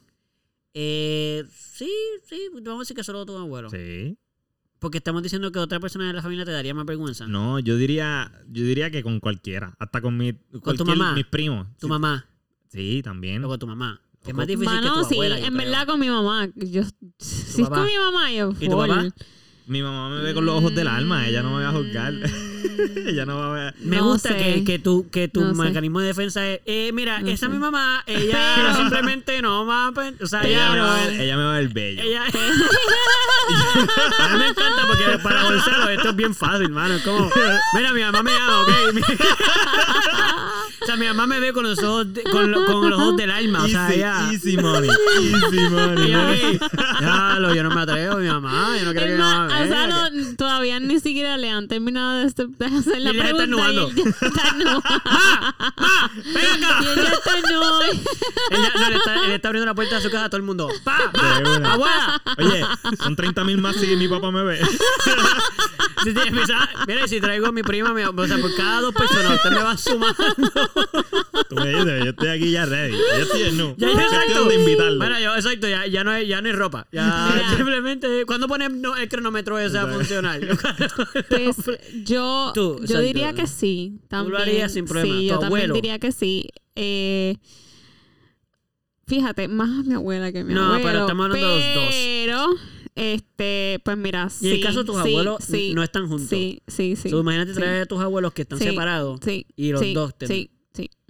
[0.76, 1.90] Eh, sí,
[2.26, 3.70] sí, vamos a decir que solo tu abuelo.
[3.70, 4.18] Sí.
[4.78, 7.26] Porque estamos diciendo que otra persona de la familia te daría más vergüenza.
[7.28, 9.76] No, yo diría, yo diría que con cualquiera.
[9.80, 11.14] Hasta con mi, cualquier- mamá?
[11.16, 11.68] mis primos.
[11.80, 12.28] Tu Sí, mamá,
[12.68, 13.40] Sí, también.
[13.42, 14.02] luego tu mamá.
[14.26, 15.66] Que es más difícil que Mano, tu sí, abuela, yo en creo.
[15.70, 16.48] verdad con mi mamá.
[16.56, 16.82] Yo,
[17.20, 17.76] si es papá?
[17.78, 18.88] con mi mamá, yo ¿Y tu full.
[18.90, 19.06] papá?
[19.68, 21.28] Mi mamá me ve con los ojos del alma.
[21.28, 22.14] Ella no me va a juzgar.
[22.14, 22.24] Mm.
[23.08, 23.76] ella no va a ver.
[23.80, 24.38] Me No gusta sé.
[24.38, 25.62] que, que tu, que tu No sé.
[25.64, 29.66] mecanismo de defensa es, eh, mira, No esa es mi mamá, ella Pero- simplemente no
[29.66, 29.92] va a...
[29.92, 32.02] pen- O sea, Ella, me va a ver, ella me va a ver bello.
[32.04, 32.26] ella-
[34.20, 36.94] a mí me encanta porque para Gonzalo esto es bien fácil, mano.
[36.96, 37.30] Es como,
[37.76, 38.70] mira, mi mamá me ama, ¿ok?
[40.82, 43.18] O sea, mi mamá me ve con los ojos, de- con, lo- con los ojos
[43.18, 43.64] del alma.
[43.64, 44.30] O sea, easy, ella...
[44.32, 44.90] easy money.
[45.20, 46.08] Easy money.
[46.12, 46.60] ella aquí,
[47.00, 50.36] "Diablo, yo no me atrevo, mi mamá, yo no creo que mamá o sea, no,
[50.38, 53.44] todavía ni siquiera le han terminado de, este- de hacer la Y ella está pregunta.
[53.44, 53.90] ennuando.
[53.96, 54.84] y él ya está ennuando.
[56.34, 56.80] ¡Ven acá!
[56.82, 57.82] Y ella está ennuando.
[58.52, 60.44] Ella, no, le está, le está abriendo la puerta de su casa a todo el
[60.44, 60.70] mundo.
[60.84, 60.98] ¡Pa!
[61.58, 61.74] Una.
[61.74, 62.22] ¡Abuela!
[62.38, 62.66] Oye,
[63.02, 64.60] son 30 mil más si mi papá me ve.
[66.04, 66.14] Si
[66.88, 69.64] mira, si traigo a mi prima, mi- o sea, por cada dos personas, usted me
[69.64, 70.65] va sumando.
[71.50, 72.92] Tú me dices, yo estoy aquí ya ready.
[72.94, 73.76] Yo estoy en nu.
[73.78, 74.46] Ya, ya, exacto.
[74.50, 74.98] de invitarlo.
[74.98, 76.88] Bueno, yo, exacto, ya, ya, no hay, ya no hay ropa.
[76.92, 77.56] Ya Mira.
[77.56, 80.40] simplemente, ¿cuándo pones no, el cronómetro ese a funcionar?
[81.30, 81.56] Pues
[82.04, 84.00] yo, Tú, yo diría que sí.
[84.08, 84.32] También.
[84.34, 85.08] lo harías sin problema.
[85.16, 85.74] Sí, ¿Tu yo también abuelo?
[85.76, 86.50] diría que sí.
[86.76, 87.38] Eh,
[89.08, 90.84] fíjate, más a mi abuela que a mi No, abuelo.
[90.86, 91.86] pero estamos hablando de los dos.
[91.94, 92.48] Pero,
[92.96, 94.46] este, pues mira, sí.
[94.48, 96.30] y en el caso de tus sí, abuelos, sí, no están juntos.
[96.30, 97.10] Sí, sí, sí.
[97.10, 98.66] So, imagínate sí, traer a tus abuelos que están Sí.
[98.66, 99.20] separados.
[99.24, 99.46] Sí.
[99.56, 100.28] y los sí, dos te-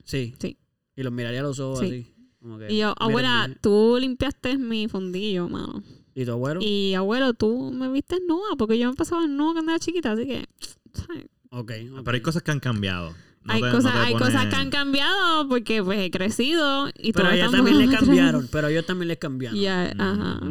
[0.05, 0.57] Sí, sí.
[0.95, 1.85] Y los miraría a los ojos Sí.
[1.85, 2.11] así.
[2.41, 5.83] como que, Y yo, abuela, tú limpiaste mi fondillo, mano.
[6.13, 6.59] ¿Y tu abuelo?
[6.63, 10.25] Y abuelo, tú me viste nueva, porque yo me pasaba nueva cuando era chiquita, así
[10.27, 10.45] que.
[10.93, 11.25] ¿sabes?
[11.49, 11.71] Ok.
[12.03, 13.13] Pero hay cosas que han cambiado.
[13.43, 17.11] No hay te- cosas, hay pones- cosas que han cambiado porque pues he crecido y
[17.13, 18.47] Pero todo a ella está también le muy cambiaron.
[18.51, 19.59] Pero a ellos también les cambiaron.
[19.59, 20.41] Ya, Mm, ajá.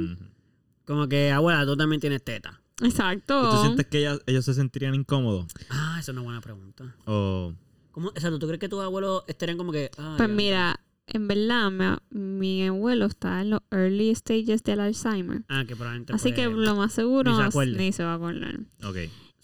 [0.85, 2.61] Como que, abuela, tú también tienes teta.
[2.83, 3.40] Exacto.
[3.49, 5.47] ¿Y tú sientes que ellas- ellos se sentirían incómodos?
[5.71, 6.95] Ah, esa es una buena pregunta.
[7.07, 7.55] O...
[7.94, 9.88] ¿Cómo, exacto, ¿tú crees que tus abuelos estarían como que...
[9.98, 14.80] ah, Pues ya, mira, en verdad, mi, mi abuelo está en los early stages del
[14.80, 15.44] Alzheimer.
[15.48, 18.16] Ah, que probablemente Así pues, que lo más seguro ni se ni se va a
[18.16, 18.59] acordar.
[18.83, 18.96] Ok.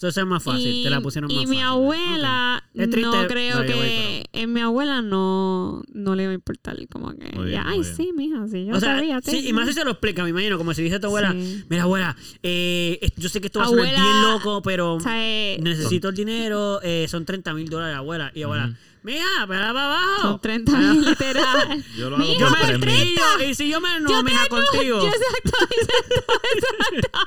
[0.09, 1.67] Eso es más fácil, y, te la pusieron y más mi fácil.
[1.69, 2.81] abuela, Ok.
[2.81, 6.77] Es triste, no creo que en mi abuela no, no le va a importar.
[6.89, 7.97] Como que, Muy bien, ya, muy ay, bien.
[7.97, 9.21] sí, mija, sí, yo O sea, sabía.
[9.23, 11.65] sí, y más si se lo explica, me imagino, como si dice tu abuela, Sí.
[11.69, 15.59] mira abuela, eh, yo sé que esto va a sonar Abuela, bien loco, pero eh,
[15.63, 18.31] necesito el dinero, eh, son 30 mil dólares, abuela.
[18.35, 18.75] Y abuela.
[19.03, 20.23] Mira, para abajo.
[20.23, 21.85] son 30 mil literal.
[21.97, 22.87] Yo lo hago Mija, Yo por me tres mil.
[23.15, 25.01] desvío, y si yo me no, Yo mija, tengo- contigo.
[25.03, 27.19] Yo exacto, exacto, exacto.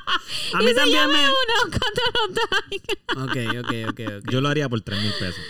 [0.56, 1.14] A y mí si también yo me...
[1.14, 3.58] me uno cuando lo traigan.
[3.58, 4.30] Ok, ok, ok, ok.
[4.30, 5.40] Yo lo haría por 3 mil pesos.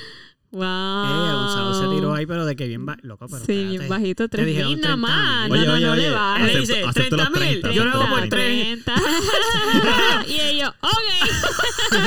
[0.55, 0.63] Wow.
[0.63, 4.29] Eh, Gonzalo se tiró ahí, pero de que bien ba- loco, pero Sí, bien bajito,
[4.29, 5.49] Te 3 dijeron mil nada 30 más.
[5.49, 6.47] No, no, no le Él bajes.
[6.47, 8.95] le acepto- dice, acepto los 30 mil, 30, yo lo hago por 30.
[8.95, 10.25] 30.
[10.29, 11.99] y ellos, ok.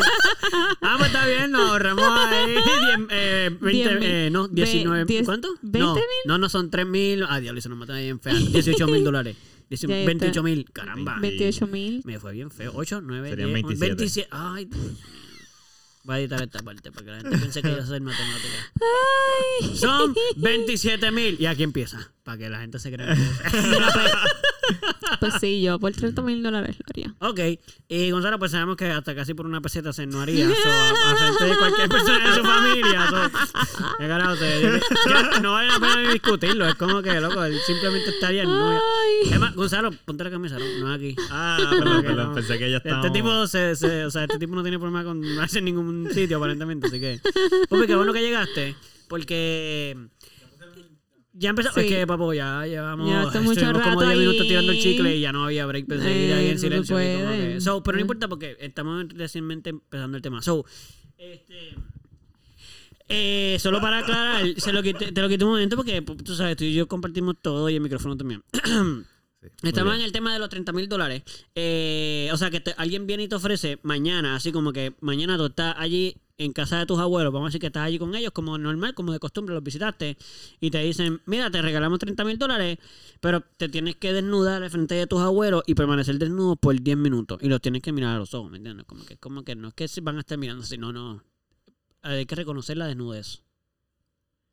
[0.82, 2.64] Ah, pues está bien, nos ahorramos ahí 10,
[3.10, 4.10] eh, 20, Diez mil.
[4.10, 5.50] eh, no, Ve- 19, diez- ¿cuánto?
[5.62, 6.04] 20 no, mil.
[6.26, 7.24] no, no, son 3 mil.
[7.28, 8.34] Ah, diablo, se nos matan ahí bien feo.
[8.52, 9.36] 18 mil dólares.
[9.70, 10.06] Dieci- Ya está.
[10.08, 11.18] 28 mil, caramba.
[11.20, 12.02] 28 mil.
[12.06, 12.72] Me fue bien feo.
[12.74, 13.96] 8, 9, Serían 10, 27.
[13.96, 14.30] 27.
[14.32, 14.82] Ay, Dios.
[16.08, 18.72] Voy a editar esta parte para que la gente piense que yo soy matemática.
[18.80, 19.76] Ay.
[19.76, 21.36] Son 27 mil.
[21.38, 22.14] Y aquí empieza.
[22.24, 23.14] Para que la gente se crea.
[24.68, 27.16] Pues, pues sí, yo por 30 mil dólares lo haría.
[27.20, 30.48] Ok, y Gonzalo, pues sabemos que hasta casi por una peseta se no haría.
[30.48, 33.08] So, a, a frente de cualquier persona de su familia.
[33.10, 36.68] So, se- ya no vale la pena ni discutirlo.
[36.68, 38.80] Es como que, loco, él simplemente estaría en novia.
[39.24, 39.34] Ay.
[39.34, 41.16] Es más, Gonzalo, ponte la camisa, no, no aquí.
[41.32, 42.28] Ah, perdón, perdón.
[42.30, 42.36] no.
[42.36, 42.98] Pensé que ya estaba.
[42.98, 46.10] Este tipo, se, se- o sea, este tipo no tiene problema con no hacer ningún
[46.14, 46.88] sitio, aparentemente.
[46.88, 47.20] Así que,
[47.70, 48.76] Pupi, qué bueno que llegaste.
[49.08, 49.96] Porque
[51.38, 51.72] ya empezó.
[51.74, 51.82] Sí.
[51.82, 53.08] Es que, papo, ya llevamos.
[53.08, 56.02] Mucho estuvimos como rato 10 minutos tirando el chicle y ya no había break para
[56.02, 56.98] seguir Eh, ahí en no silencio.
[56.98, 58.02] que- so, pero no Ah.
[58.02, 60.42] importa porque estamos recientemente empezando el tema.
[60.42, 60.66] So,
[61.18, 61.76] este.
[63.10, 66.58] Eh, solo para aclarar, se lo quité, te lo quité un momento porque tú sabes,
[66.58, 68.44] tú y yo compartimos todo y el micrófono también.
[69.64, 71.24] Estamos en el tema de los 30 mil dólares.
[71.56, 75.38] Eh, o sea, que te- alguien viene y te ofrece mañana, así como que mañana
[75.38, 78.14] tú estás allí en casa de tus abuelos, vamos a decir que estás allí con
[78.14, 80.18] ellos como normal, como de costumbre, los visitaste,
[80.60, 82.78] y te dicen, mira, te regalamos 30 mil dólares,
[83.20, 86.98] pero te tienes que desnudar al frente de tus abuelos y permanecer desnudo por 10
[86.98, 88.86] minutos, y los tienes que mirar a los ojos, ¿me entiendes?
[88.86, 91.24] Como que, como que no es que se van a estar mirando, sino no.
[92.04, 93.42] Hay que reconocer la desnudez.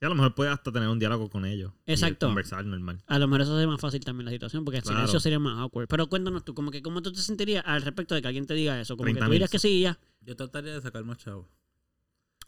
[0.05, 1.73] Y a lo mejor puedes hasta tener un diálogo con ellos.
[1.87, 2.27] y Exacto.
[2.27, 3.03] conversar normal.
[3.07, 4.99] A lo mejor eso sería más fácil también la situación, porque el Claro.
[4.99, 5.88] silencio sería más awkward.
[5.88, 8.53] Pero cuéntanos tú, como que cómo tú te sentirías al respecto de que alguien te
[8.53, 8.99] diga eso.
[8.99, 9.99] Como que 30 tú dirías que sí y ya.
[10.21, 11.49] Yo trataría de sacar más chavo.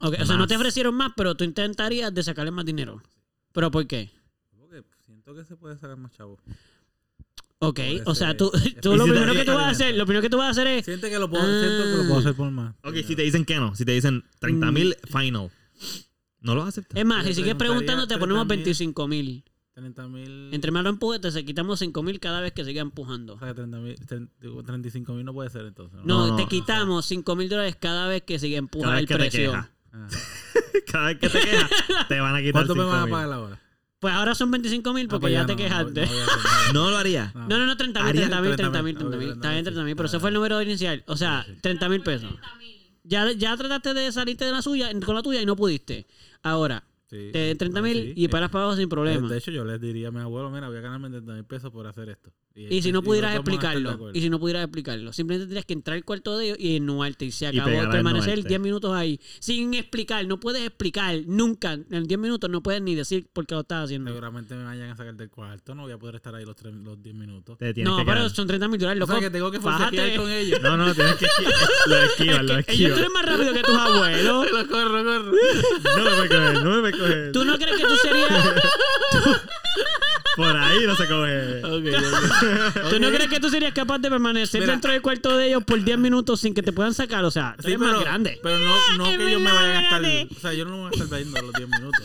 [0.01, 3.03] Ok, O sea, no te ofrecieron más, pero tú intentarías de sacarle más dinero.
[3.53, 4.11] ¿Pero por qué?
[4.59, 6.39] Porque siento que se puede sacar más chavo.
[7.61, 8.53] Ok, o sea, tú,
[8.85, 10.85] lo primero que tú vas a hacer, lo primero que tú vas a hacer es...
[10.85, 12.75] Siento que lo puedo, siento que lo puedo hacer por más.
[12.85, 15.51] Ok, si te dicen que no, si te dicen 30 mil final,
[16.47, 16.99] ¿no lo aceptas?
[16.99, 18.49] Es más, si sigues preguntando, te ponemos 30.000.
[18.49, 19.45] 25 mil.
[19.75, 20.49] 30 mil.
[20.55, 23.35] Entre más lo empujes, te quitamos 5 mil cada vez que siga empujando.
[23.35, 23.95] O sea, 30 mil,
[24.65, 26.01] 35 mil no puede ser entonces.
[26.03, 26.49] No, No, no, te no.
[26.49, 29.53] quitamos 5 mil dólares cada vez que siga Cada empujando vez el precio.
[29.55, 29.69] Ah.
[30.93, 31.71] Cada vez que te quejas,
[32.09, 33.61] te van a quitar ¿Cuánto me 5 van a pagar ahora?
[33.99, 36.09] Pues ahora son 25 mil Ah, porque pues ya no, te no, quejaste.
[36.75, 37.33] no lo haría.
[37.35, 37.49] No.
[37.49, 39.29] No, no, no, 30 mil, Haría 30 mil, 30 30.000, mil, 30 mil.
[39.31, 41.03] Está bien, 30 mil, pero ese Ah, fue el número inicial.
[41.07, 41.61] O sea, Sí, sí.
[41.63, 42.31] 30 mil pesos.
[43.05, 46.07] Ya, ya trataste de salirte de la suya, con la tuya y no pudiste.
[46.49, 48.13] Ahora, Sí, te sí, 30 mil sí.
[48.17, 49.29] y paras para abajo sin problema.
[49.29, 51.71] De hecho, yo les diría a mi abuelo, mira, voy a ganarme 30 mil pesos
[51.71, 52.33] por hacer esto.
[52.57, 55.95] Y si no pudieras de explicarlo, y si no pudieras explicarlo, simplemente tendrías que entrar
[55.97, 58.49] al cuarto de ellos y ennuarte y se acabó, a permanecer ennuarte.
[58.49, 62.95] 10 minutos ahí sin explicar, no puedes explicar nunca, en 10 minutos no puedes ni
[62.95, 64.11] decir por qué lo estás haciendo.
[64.11, 66.75] Seguramente me vayan a sacar del cuarto, no voy a poder estar ahí los, tres-
[66.75, 67.59] los 10 minutos.
[67.61, 68.31] No, que pero quedar.
[68.31, 69.13] son 30 mil dólares, O loco.
[69.13, 69.97] sea que tengo que Fájate.
[69.97, 70.61] forcejear con ellos.
[70.63, 71.55] No, no, tienes que esquivar.
[71.87, 72.99] Lo esquivas, lo Ellos tú esquivas.
[72.99, 74.51] eres más rápido que tus abuelos.
[74.51, 75.33] Lo corro, corro.
[75.33, 77.33] No me voy a coger, no me voy a coger.
[77.33, 78.31] ¿Tú no crees que tú serías,
[80.37, 81.65] Por ahí no se coge.
[81.65, 81.85] Ok,
[82.85, 82.91] ok.
[82.91, 84.73] ¿tú no crees que tú serías capaz de permanecer Mira.
[84.75, 87.25] dentro del cuarto de ellos por 10 minutos sin que te puedan sacar?
[87.25, 88.39] O sea, tú Sí, eres pero, más grande.
[88.43, 90.05] pero no, no Es que ellos me vayan a estar.
[90.05, 90.35] espérate.
[90.37, 92.03] O sea, yo no me voy a estar viendo los 10 minutos.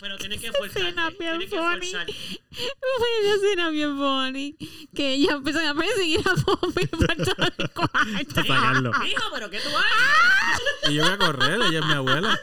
[0.00, 1.16] Pero tienes que escena forzarte.
[1.18, 1.92] bien funny.
[1.94, 4.56] una escena bien funny.
[4.94, 8.34] Que ellos empiezan a perseguir a Poppy por todo el cuarto.
[8.34, 8.90] Sacarlo.
[9.06, 10.90] Hijo, pero ¿qué tú haces?
[10.90, 12.40] Y yo voy a correr, ella es mi abuela.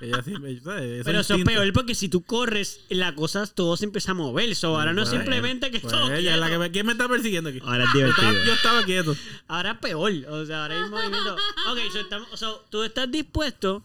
[0.00, 0.34] Ella sí,
[1.04, 4.54] Pero eso es peor porque si tú corres, la cosa todo se empieza a mover.
[4.54, 6.86] So, ahora no es Pues, simplemente que pues, todo ella es la que me, ¿Quién
[6.86, 7.60] me está persiguiendo aquí?
[7.64, 8.44] Ahora es Yo estaba, divertido.
[8.44, 9.16] yo estaba quieto.
[9.48, 10.12] Ahora es peor.
[10.30, 11.34] O sea, ahora hay movimiento.
[11.68, 13.82] Ok, so, estamos, so, tú estás dispuesto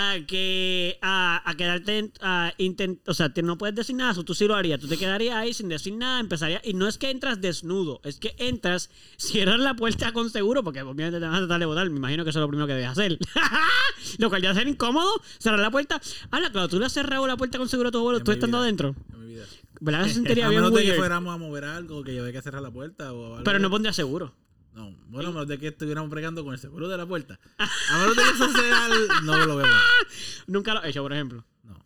[0.00, 4.46] a que a, a quedarte a intent, o sea, no puedes decir nada, tú sí
[4.46, 7.40] lo harías, tú te quedarías ahí sin decir nada, empezarías y no es que entras
[7.40, 11.60] desnudo, es que entras, cierras la puerta con seguro porque obviamente te van a tratar
[11.60, 13.18] de botar, me imagino que eso es lo primero que debes hacer.
[14.18, 16.00] lo cual ya ser incómodo, cerrar la puerta.
[16.30, 18.32] Ahora, claro, tú le has cerrado la puerta con seguro a tu abuelo, En tú
[18.32, 18.64] estando vida.
[18.64, 18.94] adentro.
[19.12, 19.44] En mi vida.
[19.80, 20.06] ¿Verdad?
[20.06, 20.98] Se sentiría A bien menos de que weird.
[21.00, 23.44] fuéramos a mover algo, que yo había que cerrar la puerta o algo.
[23.44, 24.34] Pero no pondría seguro.
[24.80, 27.38] No, bueno, a menos de que estuviéramos bregando con el seguro de la puerta.
[27.58, 29.66] A menos de que eso sea el- No lo veo.
[30.46, 31.44] Nunca lo he hecho, por ejemplo.
[31.64, 31.78] No.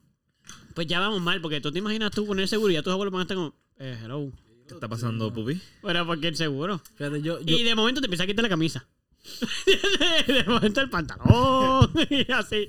[0.74, 3.12] Pues ya vamos mal, porque tú te imaginas tú poner seguro y ya tus abuelos
[3.12, 4.30] van a estar como, eh, hello.
[4.68, 5.61] ¿Qué está pasando, Pupi?
[5.83, 6.80] Pero porque el seguro.
[6.96, 7.40] Fíjate, yo.
[7.40, 8.87] yo Y de momento te empieza a quitar la camisa.
[10.26, 11.90] de momento el pantalón.
[12.11, 12.68] y así.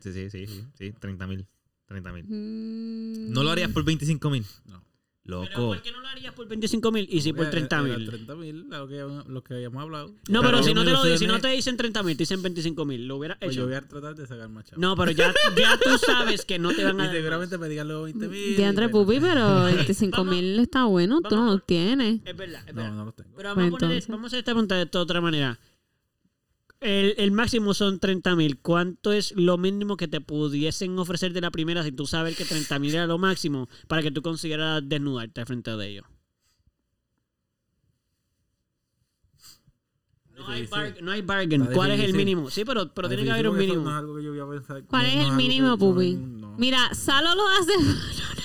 [0.00, 1.46] Sí, sí, sí, sí, sí, 30 mil.
[1.86, 2.24] 30 mil.
[2.24, 4.44] Mm, ¿No lo harías por 25 mil?
[4.66, 4.83] no.
[5.26, 5.66] Pero Loco.
[5.68, 8.06] ¿por qué no lo harías por 25 mil y sí por 30 mil?
[8.10, 10.08] 30 mil, lo que, lo que habíamos hablado.
[10.28, 12.22] No, Claro, pero si no, te lo di- si no te dicen 30 mil, te
[12.24, 13.68] dicen 25 mil, lo hubieras Pues yo hecho.
[13.68, 14.80] voy a tratar de sacar más chavos.
[14.82, 17.16] No, pero ya, ya tú sabes que no te van a Y dar.
[17.16, 18.54] seguramente me digan luego 20 mil.
[18.56, 21.22] De Andre Pupi, pero 25 mil está bueno.
[21.22, 21.54] Tú no Vamos.
[21.56, 22.20] los tienes.
[22.24, 22.96] Es verdad, es No, verdad.
[22.96, 23.30] no los tengo.
[23.34, 25.58] Pero vamos, Pues a poner- vamos a hacer esta pregunta de otra manera.
[26.84, 28.58] El, el máximo son 30 mil.
[28.60, 32.44] ¿Cuánto es lo mínimo que te pudiesen ofrecer de la primera si tú sabes que
[32.44, 36.04] 30 mil era lo máximo para que tú consiguieras desnudarte frente de ellos?
[40.36, 41.64] No hay, bar- no hay bargain.
[41.72, 42.50] ¿Cuál es el mínimo?
[42.50, 43.82] Sí, pero, pero tiene que haber un mínimo.
[43.84, 43.90] No
[44.54, 44.84] es.
[44.90, 46.12] ¿Cuál es el mínimo, Pupi?
[46.16, 46.54] no.
[46.58, 47.72] Mira, Salo lo hace.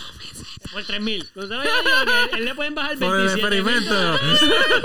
[0.71, 1.27] Por 3 mil.
[1.33, 4.19] Gonzalo ya dijo que él le pueden bajar Por el 27 mil experimento.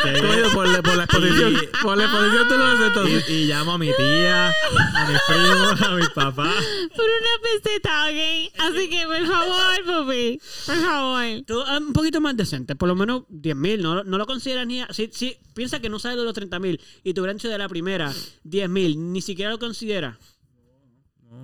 [0.02, 1.60] Qué Tú, oye, por, la, por la exposición.
[1.82, 3.28] Por la exposición tú lo haces entonces.
[3.28, 6.54] Y, y llamo a mi tía, a mis primos, a mis papás.
[6.96, 8.52] Por una peseta, ¿ok?
[8.58, 10.40] Así que, por favor, Pupi.
[10.66, 11.24] Por favor.
[11.46, 14.66] Tú, ah, un poquito más decente, por lo menos 10 mil, no, no lo consideras
[14.66, 14.80] ni...
[14.80, 17.58] a- Si, si piensa que no sale de los 30 mil y tu hecho de
[17.58, 18.12] la primera
[18.44, 20.18] 10 mil, ni siquiera lo considera.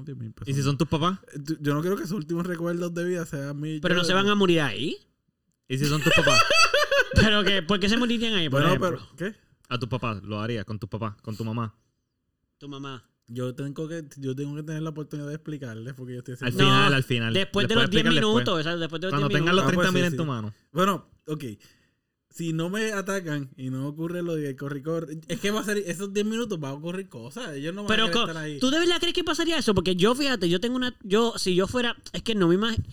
[0.01, 0.49] No, 10 mil pesos.
[0.49, 1.19] ¿Y si son tus papás?
[1.47, 3.81] Tú- Yo no quiero que sus últimos recuerdos de vida sean mi.
[3.81, 4.97] Pero no se van a morir ahí.
[5.69, 6.41] ¿Y si son tus papás?
[7.15, 9.07] Pero que, ¿por qué se morirían ahí, por Bueno, ejemplo?
[9.17, 9.33] pero.
[9.33, 9.39] ¿Qué?
[9.69, 11.75] A tus papás, lo harías con tus papás, con tu mamá.
[12.59, 13.05] Tu mamá.
[13.29, 16.49] Yo tengo que, yo tengo que tener la oportunidad de explicarles porque yo estoy Al
[16.49, 16.65] haciendo.
[16.65, 17.33] No, final, al final.
[17.35, 18.65] Después de los 10 puedes explicar minutos, después.
[18.65, 18.81] ¿sabes?
[18.81, 19.75] Después de los Cuando 10 tengas los Ah, minutos.
[19.85, 20.17] pues 30 mil sí, en sí.
[20.17, 20.55] tu mano.
[20.73, 21.45] Bueno, ok.
[22.31, 24.83] Si no me atacan y no ocurre lo de corre,
[25.27, 27.57] es que va a ser esos 10 minutos va a ocurrir cosas.
[27.57, 28.61] Ellos no van a Pero estar ahí.
[28.61, 31.57] tú de verdad crees que pasaría eso, porque yo fíjate, yo tengo una, yo si
[31.57, 32.85] yo fuera, es que no me imagino,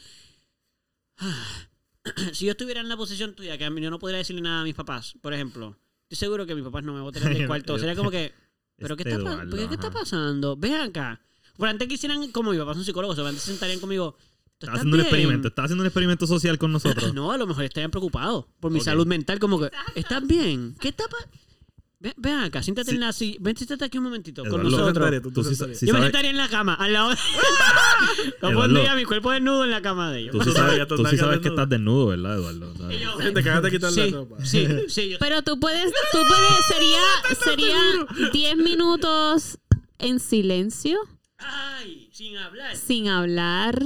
[2.33, 4.61] si yo estuviera en la posición tuya, que a mí yo no podría decirle nada
[4.61, 5.77] a mis papás, por ejemplo,
[6.09, 8.33] estoy seguro que mis papás no me botarían del cuarto, sería como que,
[8.75, 10.57] pero qué Este está, Eduardo, ¿por qué, está pasando?
[10.57, 11.21] Ven acá.
[11.57, 14.15] Por antes quisieran, como mi papá es un psicólogo, seguramente se sentarían conmigo.
[14.59, 15.47] ¿Tú Estás estás haciendo un experimento.
[15.49, 17.13] Estás haciendo un experimento social con nosotros.
[17.15, 20.75] No, a lo mejor estarían preocupados por mi salud mental, como que, ¿estás bien?
[20.79, 21.37] ¿Qué está pasando?
[21.99, 22.95] Ven, ven acá, siéntate Sí.
[22.95, 23.37] en la silla.
[23.41, 24.93] Ven, siéntate aquí un momentito con Eduardo, nosotros.
[24.93, 25.79] sentarías, tú te Tú sí, sentarías.
[25.79, 27.15] sí Yo me sentaría en la cama, al lado de...
[28.43, 30.31] Yo pondría mi cuerpo desnudo en la cama de ellos.
[30.37, 32.75] tú sí sabes, tú sí que estás desnudo, ¿verdad, Eduardo?
[32.77, 32.97] ¿Sabes?
[32.97, 34.45] Y yo- Te acabas de quitar sí, la ropa.
[34.45, 37.01] sí, sí, yo- Pero tú puedes, tú puedes, sería,
[37.43, 39.57] sería 10 minutos
[39.97, 40.99] en silencio,
[41.39, 42.75] Ay, sin hablar.
[42.75, 43.81] sin hablar.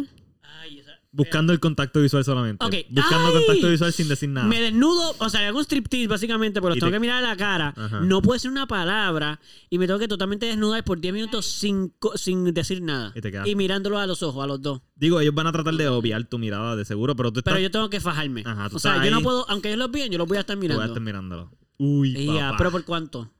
[1.13, 2.63] Buscando el contacto visual solamente.
[2.65, 2.73] Ok.
[2.89, 3.33] Buscando ¡Ay!
[3.33, 4.47] contacto visual sin decir nada.
[4.47, 7.21] Me desnudo, o sea, hago un striptease básicamente, porque los Y tengo te- que mirar
[7.23, 7.73] a la cara.
[7.75, 7.99] Ajá.
[7.99, 11.93] No puede ser una palabra y me tengo que totalmente desnudar por 10 minutos sin,
[12.15, 13.11] sin decir nada.
[13.13, 14.81] Y te quedas- Y mirándolos a los ojos, a los dos.
[14.95, 17.61] Digo, ellos van a tratar de obviar tu mirada de seguro, pero tú estás, Pero
[17.63, 18.43] yo tengo que fajarme.
[18.45, 20.37] Ajá, tú o sea, estás yo no puedo, aunque ellos los vean, yo los voy
[20.37, 20.85] a estar tú vas a mirando.
[20.93, 21.51] estar mirándolo.
[21.77, 22.57] Uy, Y ya, papá.
[22.57, 23.33] pero ¿por cuánto?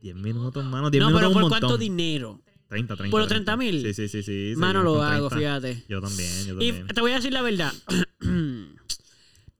[0.00, 0.90] 10 minutos, mano.
[0.90, 2.42] 10 No, minutos pero ¿por un cuánto dinero?
[2.68, 3.10] 30, 30.
[3.10, 3.82] ¿Por los 30 mil?
[3.82, 4.22] Sí, sí, sí.
[4.22, 5.36] sí Mano, lo hago, 30.
[5.60, 5.84] fíjate.
[5.88, 6.86] Yo también, yo Y también.
[6.88, 7.72] te voy a decir la verdad.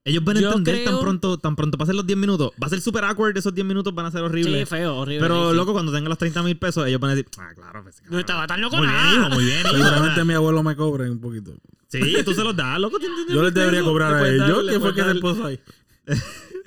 [0.03, 2.51] Ellos van a entender tan creo- pronto, tan pronto pasen los 10 minutos.
[2.61, 4.69] Va a ser super awkward esos 10 minutos, van a ser Sí, horribles.
[4.69, 5.19] feo, horrible.
[5.21, 5.57] pero, sí.
[5.57, 8.17] loco, cuando tengan los 30 mil pesos, ellos van a decir, ah, claro, pues, No
[8.17, 9.15] estaba tan loco Muy bien, nada.
[9.27, 9.63] hijo, muy bien.
[9.63, 11.53] Seguramente mi abuelo me cobre un poquito.
[11.89, 12.99] Sí, tú se los das, loco.
[12.99, 14.63] ¿tienes 10 Yo les debería cobrar a ellos.
[14.69, 15.59] ¿Qué fue que se puso ahí?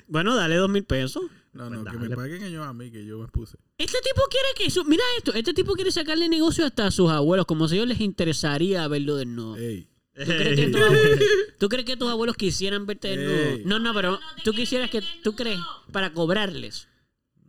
[0.07, 1.23] Bueno, dale dos mil pesos.
[1.53, 3.57] No, Pues no, que me paguen ellos a mí, que yo me puse.
[3.77, 7.09] Este tipo quiere que su, mira esto, este tipo quiere sacarle negocio hasta a sus
[7.11, 9.57] abuelos, como si a ellos les interesaría verlo desnudo.
[9.57, 9.89] Ey.
[10.13, 11.19] ¿Tú crees, que tus abuelos,
[11.59, 13.57] tú crees que tus abuelos quisieran verte desnudo?
[13.57, 13.63] Ey.
[13.65, 15.59] No, no, pero tú quisieras que, tú crees,
[15.91, 16.87] para cobrarles.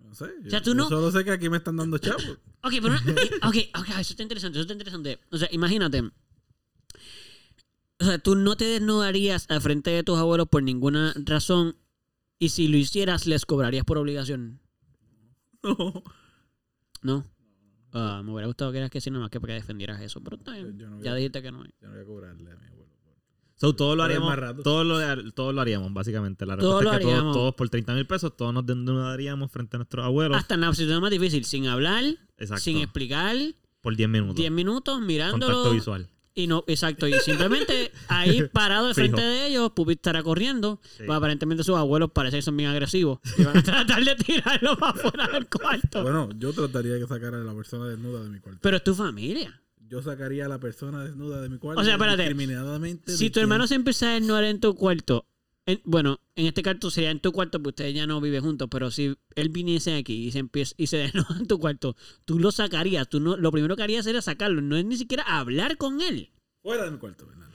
[0.02, 0.26] No sé.
[0.42, 2.38] Yo, sea, tú yo no- solo sé que aquí me están dando chavos.
[2.64, 5.18] Ok, pero, ok, ok, eso está interesante, eso está interesante.
[5.32, 6.00] O sea, imagínate.
[7.98, 11.76] O sea, tú no te desnudarías al frente de tus abuelos por ninguna razón
[12.44, 14.60] y si lo hicieras les cobrarías por obligación.
[15.62, 16.02] No.
[17.02, 17.26] ¿No?
[17.92, 20.20] Ah, me hubiera gustado que eras que sí, nada más que para que defendieras eso,
[20.22, 20.78] pero está bien.
[20.78, 21.64] Yo no voy ya a- dijiste que no.
[21.64, 22.90] Yo no voy a cobrarle a mi abuelo.
[23.56, 24.34] So, todos lo haríamos.
[24.64, 26.44] Todos lo, todos lo haríamos, básicamente.
[26.46, 29.78] La Todos respuesta es que todos, por 30 mil pesos, todos nos desnudaríamos frente a
[29.78, 30.36] nuestros abuelos.
[30.36, 32.02] Hasta en la situación más difícil, sin hablar,
[32.38, 32.60] Exacto.
[32.62, 33.36] sin explicar,
[33.80, 34.34] por 10 minutos.
[34.36, 35.70] 10 minutos Contacto mirándolo.
[35.70, 36.08] visual.
[36.34, 41.02] Y no, exacto, y simplemente ahí parado de frente de ellos, Pupi estará corriendo, Sí.
[41.06, 44.76] pues aparentemente sus abuelos parece que son bien agresivos y van a tratar de tirarlo
[44.78, 46.02] para afuera del cuarto.
[46.02, 48.60] Bueno, yo trataría de sacar a la persona desnuda de mi cuarto.
[48.62, 49.60] Pero es tu familia.
[49.88, 51.82] Yo sacaría a la persona desnuda de mi cuarto.
[51.82, 52.34] O sea, espérate.
[53.08, 55.26] Si tu hermano se empieza a desnudar en tu cuarto,
[55.66, 58.68] en- bueno, en este caso sería en tu cuarto, porque ustedes ya no viven juntos,
[58.70, 62.38] pero si él viniese aquí y se empieza y se desnuda en tu cuarto, tú
[62.38, 65.76] lo sacarías, tú no, lo primero que harías era sacarlo, no es ni siquiera hablar
[65.76, 66.30] con él.
[66.62, 67.52] Fuera de mi cuarto, Bernardo.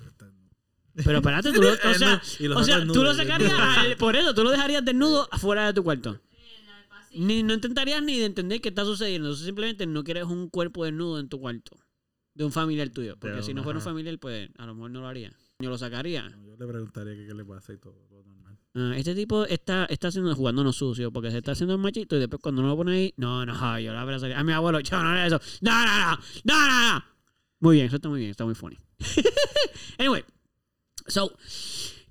[1.06, 2.22] Pero espérate, tú lo, o sea,
[2.56, 6.20] o tú lo sacarías al- por eso, tú lo dejarías desnudo afuera de tu cuarto.
[7.14, 9.36] Ni, no intentarías ni de entender qué está sucediendo.
[9.36, 11.78] Simplemente no quieres un cuerpo desnudo en tu cuarto.
[12.34, 13.16] De un familiar tuyo.
[13.20, 15.32] Porque si no fuera un familiar, pues a lo mejor no lo haría.
[15.60, 16.28] Yo lo sacaría.
[16.46, 17.96] Yo le preguntaría que qué le pasa y todo.
[18.12, 18.58] lo normal.
[18.76, 22.20] Ah, este tipo está, está haciendo, jugándonos sucio porque se está haciendo el machito y
[22.20, 24.40] después cuando uno lo pone ahí, no, no, yo la abrazaría.
[24.40, 25.42] A mi abuelo, yo no haría eso.
[25.62, 27.06] No, no, no, no, no, no.
[27.60, 28.78] Muy bien, eso está muy bien, está muy funny.
[29.98, 30.24] anyway,
[31.08, 31.36] so,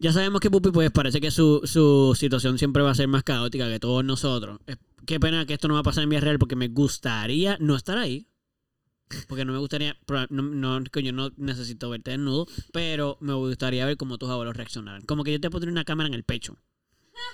[0.01, 3.23] ya sabemos que Pupi, pues parece que su, su situación siempre va a ser más
[3.23, 4.59] caótica que todos nosotros.
[4.67, 7.57] Es- Qué pena que esto no va a pasar en vida real porque me gustaría
[7.61, 8.27] no estar ahí.
[9.29, 9.97] Porque no me gustaría,
[10.31, 14.57] no, no, que yo no necesito verte desnudo, pero me gustaría ver cómo tus abuelos
[14.57, 15.03] reaccionaran.
[15.03, 16.57] Como que yo te pondría una cámara en el pecho.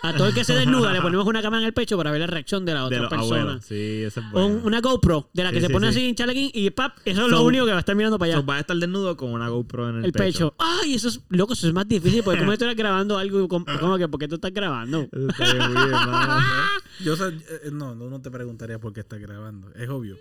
[0.03, 2.21] A todo el que se desnuda le ponemos una cámara en el pecho para ver
[2.21, 3.41] la reacción de la otra persona.
[3.41, 3.65] abuelos.
[3.65, 4.47] Sí, ese es O bueno.
[4.49, 5.99] un- una GoPro, de la que Sí, se sí, pone sí.
[5.99, 8.33] así en chalequín y pap, eso es lo único que va a estar mirando para
[8.33, 8.41] allá.
[8.41, 10.55] So, vas a estar desnudo con una GoPro en el, el pecho.
[10.59, 13.99] Ay, eso es, loco, eso es más difícil porque como estás grabando algo, como como
[13.99, 15.09] que, ¿por qué tú estás grabando?
[15.11, 15.71] Eso está bien.
[17.05, 19.71] Yo eh, no, no, no te preguntaría por qué está grabando.
[19.75, 20.17] Es obvio.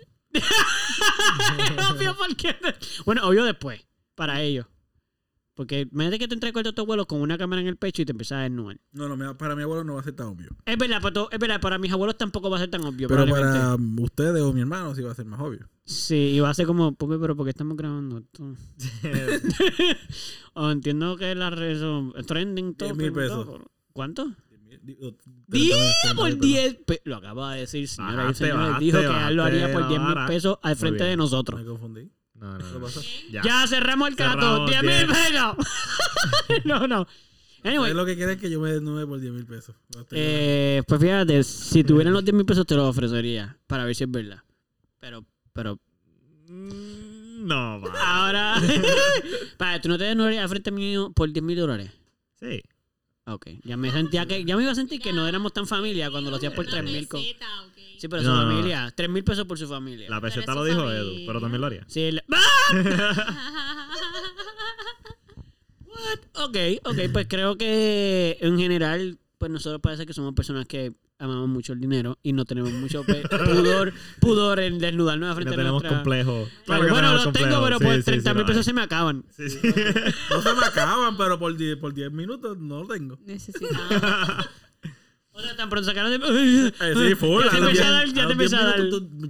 [1.90, 2.56] Obvio, porque.
[3.04, 3.80] Bueno, obvio después,
[4.14, 4.66] para ellos.
[5.54, 8.06] Porque imagínate que te entres con tu abuelo con una cámara en el pecho y
[8.06, 8.78] te empiezas a desnudar.
[8.92, 10.48] No, no, para mi abuelo no va a ser tan obvio.
[10.64, 13.06] Es verdad, para, to- es verdad, para mis abuelos tampoco va a ser tan obvio.
[13.06, 15.68] Pero para ustedes o mi hermano sí va a ser más obvio.
[15.84, 18.54] Sí, y va a ser como, "Pupi, pero ¿por qué estamos grabando esto?
[20.54, 22.88] O entiendo que la son trending todo.
[22.88, 23.44] 10 mil pesos.
[23.44, 23.70] todo.
[23.92, 24.32] ¿Cuánto?
[24.82, 25.14] Digo,
[25.46, 26.40] 10 treinta mil por pesos.
[26.40, 28.60] 10 pe- Lo acaba de decir, señoras y Bajaste, señores.
[28.66, 31.60] bajaste, Dijo que él lo haría por bajaste 10 mil pesos al frente de nosotros.
[31.60, 32.10] Me confundí.
[32.34, 32.88] No, no, ¿Qué no.
[33.30, 33.42] Ya.
[33.44, 34.40] Ya cerramos el cato.
[34.40, 35.06] Cerramos 10 mil 10.
[35.06, 35.56] pesos.
[36.64, 37.06] no, no.
[37.64, 39.76] Anyway, Es lo que quieren que yo me desnude por 10 mil pesos.
[40.10, 44.02] Eh, pues fíjate, si tuvieran los 10 mil pesos te los ofrecería para ver si
[44.02, 44.42] es verdad.
[44.98, 45.78] Pero, pero,
[46.48, 47.92] Mm, No, va.
[48.24, 48.54] ahora.
[49.56, 51.90] para, ¿tú no te desnudarías al frente mío por 10 mil dólares?
[52.40, 52.60] Sí.
[53.34, 56.10] Ok, ya me sentía que, ya me iba a sentir que no éramos tan familia
[56.10, 57.08] cuando lo hacías por 3 mil.
[57.08, 57.20] Con...
[57.22, 58.50] Sí, pero su No, no, no.
[58.56, 60.08] familia, 3 mil pesos por su familia.
[60.10, 61.00] La peseta es lo dijo familia.
[61.00, 61.84] Edu, pero también lo haría.
[61.88, 63.88] Sí, el- ¡Ah!
[65.86, 66.44] What?
[66.48, 71.48] Ok, ok, pues creo que en general, pues nosotros parece que somos personas que amamos
[71.48, 75.98] mucho el dinero y no tenemos mucho pudor, pudor en desnudarnos frente No tenemos nuestra...
[76.02, 76.48] complejo.
[76.66, 78.64] Claro, Claro bueno, tenemos los tengo, pero Sí, por sí, 30 sí, mil pesos hay.
[78.64, 79.24] se me acaban.
[79.36, 79.58] Sí, sí.
[80.30, 83.18] No se me acaban, pero por 10, por 10 minutos no lo tengo.
[83.26, 83.88] Necesitamos.
[85.34, 86.18] O sea, tan pronto sacaron de...
[86.80, 87.42] Eh, sí, full.
[87.44, 88.78] Ya te empecé a 10 dar, ya te los 10 empecé a dar.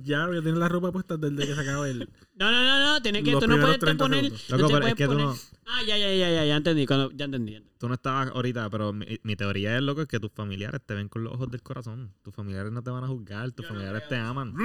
[0.03, 2.01] Ya, ya tienes la ropa puesta desde que se acaba el.
[2.35, 4.25] No, no, no, no, tienes que, tú no puedes te 30 poner...
[4.25, 5.37] Loco, te pero es puedes que tú poner- no,
[5.67, 7.63] Ah, ya, ya, ya, ya, ya entendí, cuando- ya entendí.
[7.79, 10.93] tú no estabas ahorita, pero mi, mi teoría es, loco, es que tus familiares te
[10.95, 12.13] ven con los ojos del corazón.
[12.23, 14.55] Tus familiares no te van a juzgar, tus familiares te aman.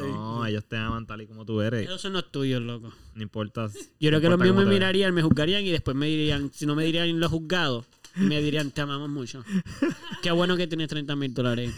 [0.00, 1.84] No, ellos te aman tal y como tú eres.
[1.86, 2.90] Esos son los tuyos, loco.
[3.14, 3.68] No importa.
[4.00, 6.74] Yo creo que los míos me mirarían, me juzgarían y después me dirían, si no
[6.74, 7.84] me dirían los juzgados,
[8.16, 9.44] me dirían, te amamos mucho.
[10.22, 11.74] Qué bueno que tienes 30 mil dólares.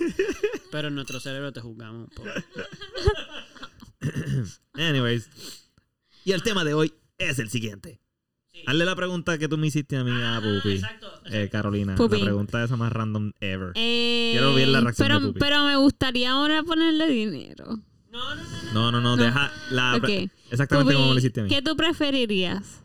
[0.71, 2.09] Pero en nuestro cerebro te juzgamos.
[4.75, 5.29] Anyways.
[6.25, 8.01] Y el tema de hoy es el siguiente.
[8.67, 10.75] Hazle la pregunta que tú me hiciste a mí a Pupi.
[10.77, 11.09] exacto.
[11.27, 12.19] Eh, Carolina, Pupi.
[12.19, 13.73] la pregunta esa más random ever.
[13.75, 15.39] Eh, Quiero ver la reacción pero, de Pupi.
[15.41, 17.79] pero me gustaría ahora ponerle dinero.
[18.11, 18.73] No, no, no.
[18.73, 20.31] No, no, no, deja la pre- Ok.
[20.51, 21.49] exactamente Pupi, como me lo hiciste a mí.
[21.51, 22.83] ¿Qué tú preferirías?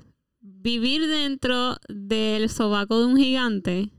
[0.63, 3.89] ¿Vivir dentro del sobaco de un gigante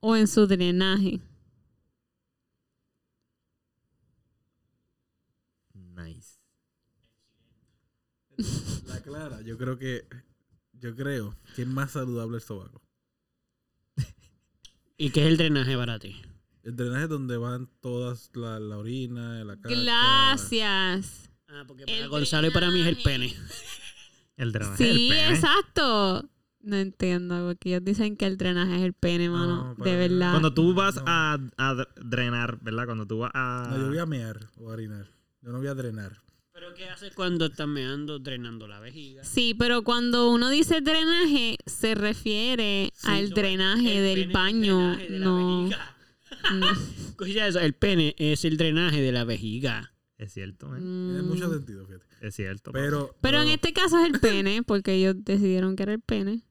[0.00, 1.20] o en su drenaje?
[5.74, 6.38] Nice.
[8.86, 10.06] La clara, yo creo que.
[10.72, 12.80] Yo creo que es más saludable el sobaco.
[14.96, 16.16] ¿Y qué es el drenaje para ti?
[16.62, 19.74] El drenaje es donde van todas la, la orina, la caca.
[19.74, 21.30] Gracias.
[21.48, 23.34] Ah, porque para El Gonzalo y para mí es el pene.
[24.36, 25.30] El drenaje Sí, pene.
[25.34, 26.28] exacto.
[26.60, 29.74] No entiendo, porque ellos dicen que el drenaje es el pene, mano.
[29.78, 30.30] para de verdad.
[30.32, 31.02] Cuando tú vas No.
[31.06, 32.86] a, a dr- drenar, ¿verdad?
[32.86, 33.68] Cuando tú vas a...
[33.70, 35.06] No, yo voy a mear o a orinar.
[35.42, 36.20] Yo no voy a drenar.
[36.52, 39.22] ¿Pero qué haces cuando estás meando, drenando la vejiga?
[39.22, 44.32] Sí, pero cuando uno dice drenaje, se refiere al drenaje El del pene es el
[44.32, 44.78] baño.
[44.96, 45.58] drenaje de la no.
[45.64, 45.96] vejiga.
[46.54, 47.26] no.
[47.26, 49.92] Eso, el pene es el drenaje de la vejiga.
[50.18, 50.66] Es cierto.
[50.68, 51.26] Tiene Mm.
[51.28, 52.05] mucho sentido, fíjate.
[52.20, 52.72] Es cierto.
[52.72, 56.42] Pero, Pero en este caso es el pene, porque ellos decidieron que era el pene.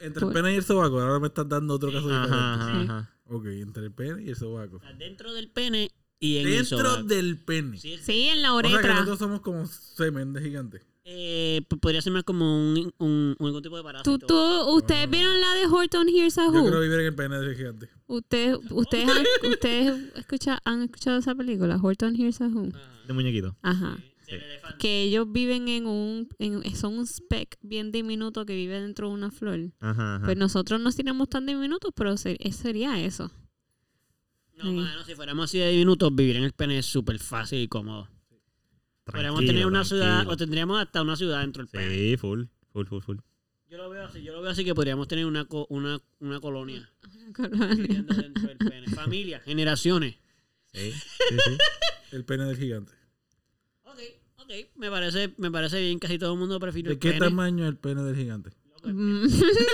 [0.00, 2.92] entre el pene y el sobaco, ahora me estás dando otro caso Ajá, diferente.
[2.92, 3.10] ajá.
[3.26, 4.76] Ok, entre el pene y el sobaco.
[4.76, 5.90] O sea, dentro del pene
[6.20, 7.02] y en el Dentro sobaco.
[7.04, 7.78] del pene.
[7.78, 8.94] Sí, Sí, en la O sea que uretra.
[8.94, 10.80] nosotros somos como semen de gigante.
[11.04, 14.18] eh, podría ser más como un, un, un- algún tipo de parásito.
[14.20, 16.80] ¿Tú, tú, ¿Ustedes vieron la de Horton Hears a Yo quiero Who?
[16.80, 17.88] vivir en el pene del gigante.
[18.06, 22.68] ¿Ustedes, ustedes, han, ustedes escucha, han escuchado esa película, Horton Hears a Who?
[22.68, 23.02] Ajá.
[23.08, 23.56] De muñequito.
[23.62, 23.96] Ajá.
[23.98, 24.76] Sí, el.
[24.78, 29.14] Que ellos viven en un, en, son un speck bien diminuto que vive dentro de
[29.14, 29.72] una flor.
[29.80, 30.24] Ajá, ajá.
[30.24, 33.30] Pues nosotros no tiramos tan diminutos, pero ser- sería eso.
[34.56, 34.70] No, Sí.
[34.72, 38.08] mano, si fuéramos así de minutos, vivir en el pene es súper fácil y cómodo.
[39.04, 41.88] Podríamos tener una ciudad, o tendríamos hasta una ciudad dentro del pene.
[41.94, 43.16] Sí, full, full, full, full.
[43.68, 46.40] Yo lo veo así, yo lo veo así que podríamos tener una, co- una, una
[46.40, 46.88] colonia
[47.76, 48.86] viviendo dentro del pene.
[48.88, 50.16] Familia, generaciones.
[50.72, 51.58] Sí, sí, sí.
[52.12, 52.92] El pene del gigante.
[54.44, 54.50] Ok.
[54.76, 57.20] Me parece, me parece bien, casi todo el mundo prefiere ¿De el qué pene.
[57.20, 58.50] tamaño es el pene del gigante?
[58.84, 59.26] Mm.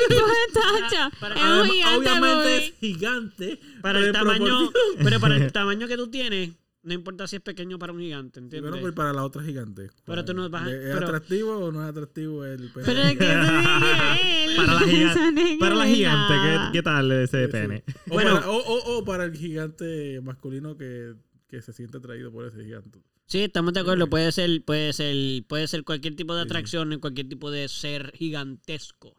[0.08, 3.60] Pues, Para- es un Adem- gigante, obviamente es gigante.
[3.82, 4.70] Para pero el tamaño,
[5.02, 6.50] pero para el tamaño que tú tienes,
[6.82, 8.70] no importa si es pequeño para un gigante, ¿entiendes?
[8.70, 9.90] bueno, pues para la otra gigante.
[10.04, 12.86] Pero tú no vas a- ¿Es pero- atractivo o no es atractivo el pene?
[12.86, 14.56] Pero es que él.
[14.56, 15.86] Para la gigante, para la.
[15.86, 17.84] ¿qué, ¿qué tal ese Sí, pene?
[18.10, 18.34] O, Bueno.
[18.34, 21.14] para, o, o- o para el gigante masculino que,
[21.48, 23.00] que se siente atraído por ese gigante.
[23.28, 24.08] Sí, estamos de acuerdo.
[24.08, 26.46] Puede ser, puede ser, puede ser cualquier tipo de sí.
[26.48, 29.14] atracción, cualquier tipo de ser gigantesco.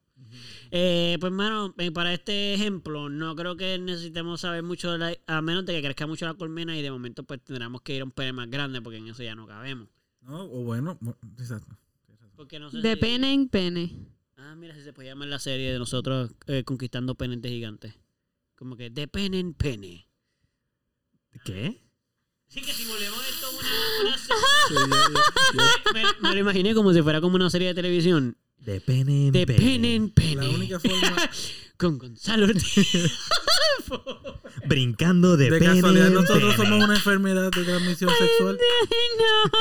[0.72, 5.18] Eh, pues, mano, eh, para este ejemplo, no creo que necesitemos saber mucho, de la,
[5.28, 8.02] a menos de que crezca mucho la colmena y de momento, pues tendremos que ir
[8.02, 9.88] a un pene más grande porque en eso ya no cabemos.
[10.22, 10.44] ¿No?
[10.44, 11.78] O bueno, bu- exacto.
[12.36, 13.96] Porque no sé De si- pene en pene.
[14.38, 17.94] Ah, mira, si se puede llamar la serie de nosotros eh, conquistando penes de gigantes.
[18.56, 20.08] Como que de pene en pene.
[21.46, 21.82] ¿Qué?
[22.50, 23.70] Sí, que si volvemos esto una,
[24.02, 24.44] una serie.
[24.70, 24.76] Sí,
[25.94, 28.38] Me, me lo imaginé como si fuera como una serie de televisión.
[28.58, 29.60] De pene en De pene.
[29.60, 30.36] pene en pene.
[30.48, 31.16] la única forma
[31.78, 32.48] Con Gonzalo.
[34.68, 36.70] Brincando de, de pene casualidad en nosotros pene.
[36.70, 38.58] somos una enfermedad de transmisión sexual.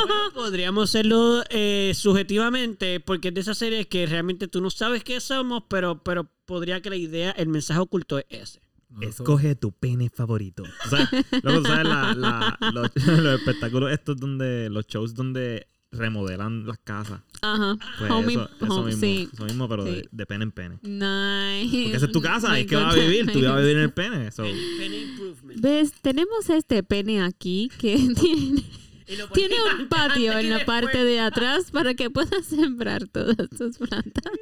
[0.06, 5.04] Bueno, podríamos serlo eh, subjetivamente, porque es de esas series que realmente tú no sabes
[5.04, 8.60] qué somos, pero, pero podría que la idea, el mensaje oculto es ese.
[9.02, 10.62] Escoge tu pene favorito.
[10.86, 11.08] O sea,
[11.42, 11.84] luego, ¿sabes?
[11.84, 17.20] La, la- los, los espectáculos estos donde, los shows donde remodelan las casas.
[17.40, 17.76] Ajá.
[17.98, 19.28] Pues Home eso, im- eso home- mismo, sí.
[19.32, 19.90] eso mismo, pero Sí.
[19.92, 20.78] de, de pene en pene.
[20.82, 21.82] Nice.
[21.84, 23.82] Porque esa es tu casa, es que vas a vivir, tú vas a vivir en
[23.84, 24.30] el pene.
[24.32, 24.42] so.
[24.42, 25.60] Pene, pene improvement.
[25.60, 25.92] ¿Ves?
[26.02, 28.64] Tenemos este pene aquí que tiene,
[29.32, 34.32] tiene un patio en la parte de atrás para que puedas sembrar todas tus plantas.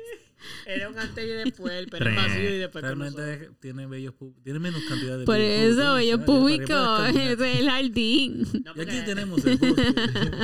[0.67, 3.25] Era un antes y después, el Re- vacío y después con nosotros.
[3.27, 6.19] Realmente tiene bellos tiene menos cantidad de Por bellos eso, ¿sabes?
[6.25, 8.49] público, es el jardín.
[8.65, 9.83] No, Y aquí tenemos el bosque.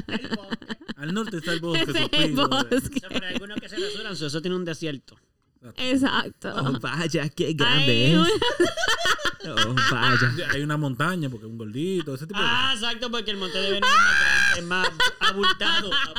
[0.08, 0.76] el bosque.
[0.96, 1.84] Al norte está el bosque.
[1.86, 3.00] Suspiro, O bosque.
[3.00, 5.16] sea, pero hay algunos que se rasuran, so, eso tiene un desierto.
[5.76, 6.52] Exacto.
[6.56, 8.18] Oh, vaya, qué Ay, grande es.
[9.44, 10.32] Oh, vaya.
[10.50, 13.70] Hay una montaña porque un gordito, ese tipo de Ah, exacto, porque el monte de
[13.72, 14.88] Venus es más grande, es más
[15.20, 15.90] abultado.
[15.92, 16.14] abultado.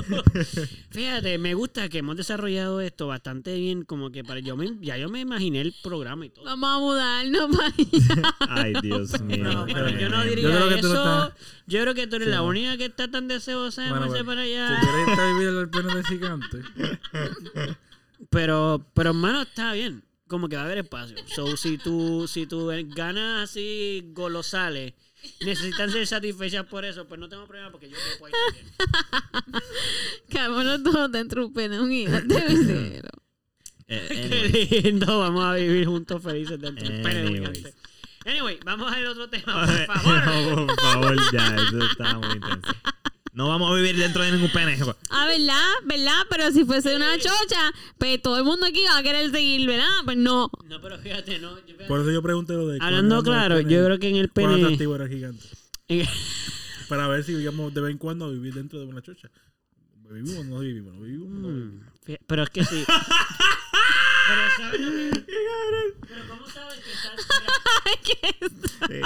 [0.90, 4.96] Fíjate, me gusta que hemos desarrollado esto bastante bien, como que para yo me, ya
[4.96, 6.44] yo me imaginé el programa y todo.
[6.44, 8.34] Vamos a mudarnos para allá.
[8.40, 9.44] Ay, Dios mío.
[9.44, 11.24] No, pero yo no diría Yo creo que tú no eso.
[11.24, 11.32] estás-
[11.66, 12.46] Yo creo que tú eres Sí, la no.
[12.46, 14.40] única que está tan deseosa de Bueno, moverse bueno.
[14.40, 14.80] para Si allá.
[14.80, 16.58] quieres estar a vivir el pene del gigante.
[18.30, 20.04] Pero, pero hermano, está bien.
[20.28, 21.16] Como que va a haber espacio.
[21.34, 24.94] So, si tú, si tú ganas así golosales,
[25.40, 29.62] necesitan ser satisfechas por eso, pues no tengo problema porque yo puedo ahí también.
[30.28, 33.08] Quedámonos todos dentro de un un gigante visero.
[33.88, 37.38] Eh, Qué lindo, vamos a vivir juntos felices dentro del Anyways.
[37.58, 37.74] gigante.
[38.24, 40.24] Anyway, vamos al otro tema, por favor.
[40.56, 42.72] No, por favor, ya, eso está muy intenso.
[43.32, 44.76] No vamos a vivir dentro de ningún pene.
[45.08, 45.70] Ah, ¿verdad?
[45.86, 46.22] ¿Verdad?
[46.28, 49.88] Pero si fuese una chocha, pues todo el mundo aquí va a querer seguir, ¿verdad?
[50.04, 50.50] Pues no.
[50.68, 51.56] No, pero fíjate, no.
[51.60, 51.84] yo- fíjate.
[51.86, 52.78] Por eso yo pregunté lo de.
[52.78, 54.62] cuán Hablando claro, pene yo creo que en el cuán pene.
[54.64, 55.46] atractivo era gigante.
[56.90, 59.30] Para ver si, digamos, de vez en cuando vivir dentro de una chocha.
[60.10, 60.94] ¿Vivimos o no vivimos?
[60.94, 61.28] ¿No vivimos?
[61.30, 61.72] No vivimos.
[61.72, 62.84] Mm, fí- Pero es que sí.
[64.28, 65.24] pero ¿sabes lo que-
[66.06, 67.26] Pero ¿cómo sabes que estás...
[68.88, 69.00] Mira, Sí.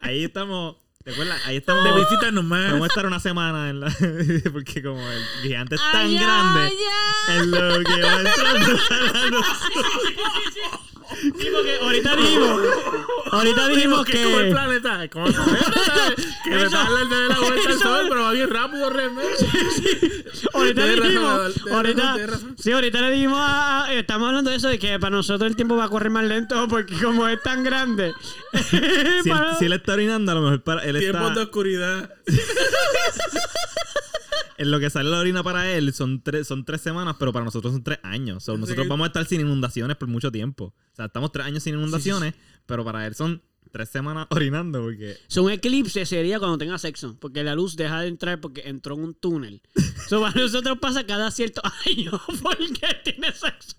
[0.00, 0.76] Ahí estamos.
[1.08, 1.40] ¿Te acuerdas?
[1.46, 1.84] Ahí estamos.
[1.84, 2.66] De visita nomás.
[2.70, 3.86] Vamos a estar una semana en la.
[4.52, 6.74] Porque como el gigante es tan Ay, grande.
[6.76, 7.34] ya.
[7.34, 9.40] En lo que va entrando.
[11.10, 12.60] Sí, porque ahorita dijimos,
[13.32, 15.04] ahorita dijimos que es como el planeta.
[15.04, 18.32] es como el planeta, Que me está dando de la vuelta al sol, pero va
[18.32, 19.32] bien rápido, realmente.
[20.54, 22.16] Ahorita dijimos, ahorita,
[22.56, 25.76] sí, ahorita le dijimos a, estamos hablando de eso, de que para nosotros el tiempo
[25.76, 28.12] va a correr más lento porque como es tan grande.
[28.70, 32.10] Si él, para- si él está orinando, a lo mejor para él Tiempos de oscuridad.
[34.58, 37.44] En lo que sale la orina para él son tres, son tres semanas, pero para
[37.44, 38.42] nosotros son tres años.
[38.42, 40.74] So, nosotros que- vamos a estar sin inundaciones por mucho tiempo.
[40.92, 42.34] O sea, estamos tres años sin inundaciones,
[42.66, 43.40] pero para él son
[43.70, 45.16] tres semanas orinando porque.
[45.28, 48.94] So, un eclipse sería cuando tenga sexo, porque la luz deja de entrar porque entró
[48.94, 49.60] en un túnel.
[50.08, 52.12] So, para nosotros pasa cada cierto año
[52.42, 53.76] porque tiene sexo.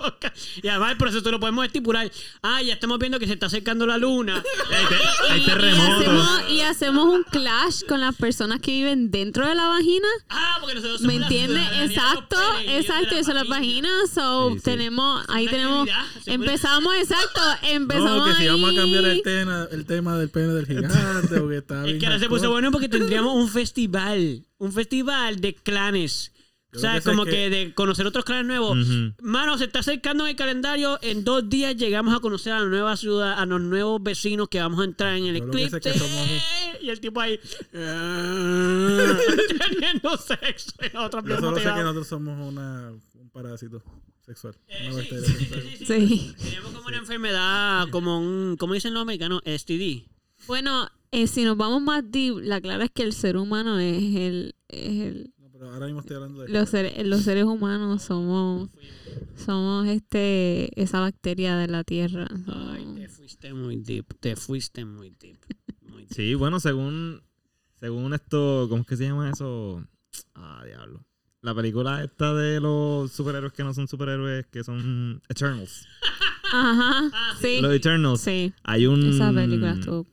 [0.61, 2.09] Y además el proceso lo podemos estipular.
[2.41, 4.43] Ah, ya estamos viendo que se está acercando la luna.
[4.71, 5.97] Hay, te- hay Y, y terremotos.
[5.97, 10.07] hacemos, y hacemos un clash con las personas que viven dentro de la vagina.
[10.29, 11.89] Ah, porque nosotros ¿Me somos la entiendes?
[11.91, 13.15] Exacto, exacto.
[13.15, 13.89] Eso es las vagina.
[13.89, 14.09] vaginas.
[14.13, 14.61] So, Sí, sí.
[14.63, 15.87] tenemos, ahí tenemos.
[16.25, 17.41] Empezamos, exacto.
[17.63, 18.27] Empezamos.
[18.29, 19.11] No, que si vamos a cambiar ahí.
[19.17, 20.97] el tema, el tema del pene del gigante,
[21.39, 24.45] porque está Es bien que ahora se puso bueno porque tendríamos un festival.
[24.57, 26.31] Un festival de clanes.
[26.71, 27.31] O sea, que como que...
[27.31, 28.77] que- de conocer otros clanes nuevos.
[28.77, 29.13] Ujú.
[29.23, 30.99] Mano, se está acercando en el calendario.
[31.01, 34.59] En dos días llegamos a conocer a la nueva ciudad, a los nuevos vecinos que
[34.59, 35.79] vamos a entrar en el Yo que eclipse.
[35.81, 36.29] que somos-
[36.81, 37.39] Y el tipo ahí.
[39.59, 40.71] teniendo sexo.
[40.81, 41.09] Y Yo
[41.39, 42.91] solo sé que nosotros somos una,
[43.29, 43.83] un parásito
[44.25, 44.55] sexual.
[44.67, 45.61] Eh, Una sí, bacteria sí, sí, sexual.
[45.61, 46.35] sí, sí, Sí.
[46.49, 48.57] Tenemos como una enfermedad, como un.
[48.57, 49.41] ¿Cómo dicen los americanos?
[49.45, 50.07] STD.
[50.47, 54.03] Bueno, eh, si nos vamos más deep, la clara es que el ser humano es
[54.15, 54.55] el.
[54.67, 56.49] Es el No, pero ahora mismo estoy hablando de...
[56.49, 58.69] los, seres, los seres humanos somos.
[59.35, 62.27] Somos este esa bacteria de la tierra.
[62.47, 64.13] Ay, te fuiste muy deep.
[64.19, 65.37] Te fuiste muy deep.
[65.81, 66.13] Muy deep.
[66.13, 67.21] Sí, bueno, según.
[67.79, 68.67] Según esto.
[68.69, 69.83] ¿Cómo es que se llama eso?
[70.35, 71.05] Ah, diablo.
[71.41, 75.87] La película esta de los superhéroes que no son superhéroes, que son Eternals.
[76.51, 77.09] Ajá.
[77.39, 77.59] Sí.
[77.61, 78.19] Los Eternals.
[78.21, 78.53] Sí.
[78.63, 79.13] Hay un.
[79.13, 80.05] Esa película estuvo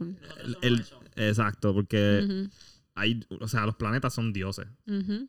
[0.45, 0.85] el- el-
[1.17, 2.47] exacto, porque
[2.95, 3.27] hay.
[3.41, 4.67] O sea, los planetas son dioses.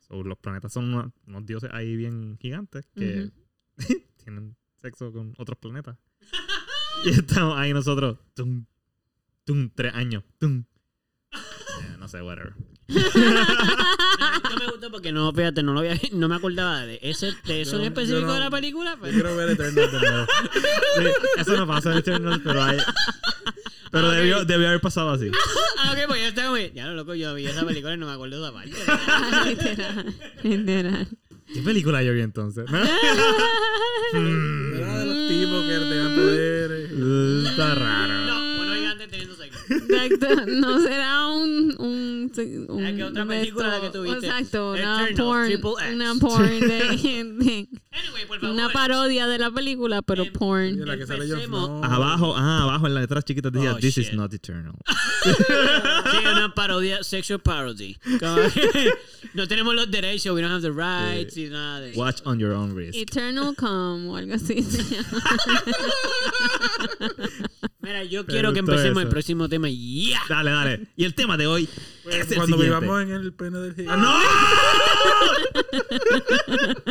[0.07, 3.31] So, los planetas son unos, unos dioses ahí bien gigantes que
[4.23, 5.97] tienen sexo con otros planetas.
[7.05, 8.17] y estamos ahí nosotros.
[8.35, 8.65] Tum,
[9.45, 10.23] tum, tres años.
[10.39, 10.63] Tum.
[11.99, 12.53] No sé, whatever.
[12.87, 17.61] No me gustó porque no, fíjate, no lo había, no me acordaba de ese, de
[17.61, 18.91] eso Yo en específico yo no- de la película.
[18.95, 19.13] Yo Pero...
[19.13, 20.25] quiero ver Eternal de nuevo.
[20.53, 21.07] Sí,
[21.41, 22.77] eso no pasa en Eternals, pero hay.
[23.91, 25.29] Pero debió, debió haber pasado así.
[25.79, 26.71] Ah, ok, pues ya está muy.
[26.73, 29.49] Ya lo loco, yo vi esa película y no me acuerdo de esa parte.
[29.49, 30.15] literal.
[30.43, 31.07] Literal.
[31.53, 32.65] ¿Qué película yo vi entonces?
[34.13, 36.91] Mm, Era de los tipos que tenían poderes.
[37.51, 38.13] Está raro.
[38.25, 39.59] No, bueno, gigante teniendo sexo.
[39.69, 40.45] Exacto.
[40.47, 41.75] No será un.
[41.77, 42.06] un,
[42.69, 44.27] un ¿La que otra película la que esto- tuviste?
[44.27, 44.71] Exacto.
[44.71, 45.45] Una Eternal, porn.
[45.47, 45.93] Triple X.
[45.95, 48.53] Una porn de, de- Anyway, por favor.
[48.55, 50.85] Una parodia de la película, pero Em, porn.
[50.85, 51.25] La que sale.
[51.83, 54.73] Abajo, ah, abajo en las letras chiquitas decía Oh, This is not eternal.
[55.27, 57.97] Sí, una parodia, sexual parody.
[59.33, 61.99] No tenemos los derechos, we don't have the rights y nada de eso.
[61.99, 62.95] Watch on your own risk.
[62.97, 65.21] Eternal Come o algo así se llama.
[67.87, 69.67] Mira, yo Me quiero que empecemos el próximo tema.
[69.69, 70.19] ¡Ya!
[70.27, 70.87] Dale, dale.
[70.97, 71.69] Y el tema de hoy
[72.09, 72.65] es el Cuando siguiente.
[72.85, 74.01] vivamos en el pene del gigante.
[74.01, 74.13] ¡No!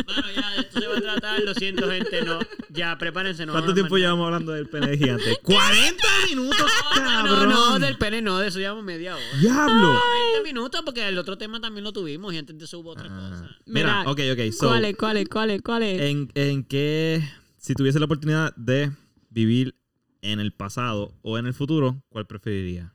[0.05, 1.41] Bueno, ya, esto se va a tratar.
[1.41, 2.23] Lo siento, gente.
[2.23, 2.39] No,
[2.69, 3.45] ya, prepárense.
[3.45, 5.37] No ¿Cuánto tiempo llevamos hablando del pene de gigante?
[5.43, 6.57] ¡40 minutos,
[6.95, 7.49] No, cabrón!
[7.49, 9.23] no, no, del pene no, de eso llevamos media hora.
[9.39, 9.99] ¡Diablo!
[10.33, 13.07] 20 minutos porque el otro tema también lo tuvimos y antes de eso hubo otra
[13.09, 13.43] Ah, cosa.
[13.65, 14.51] Mira, Mira, ok, ok.
[14.53, 14.97] So, ¿Cuál es?
[14.97, 15.29] ¿Cuál es?
[15.29, 15.61] ¿Cuál es?
[15.61, 16.01] ¿Cuál es?
[16.01, 17.21] ¿en, ¿En qué,
[17.57, 18.91] si tuviese la oportunidad de
[19.29, 19.75] vivir
[20.21, 22.93] en el pasado o en el futuro, cuál preferiría?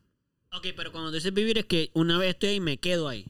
[0.52, 3.26] Ok, pero cuando dices vivir es que una vez estoy ahí me quedo ahí.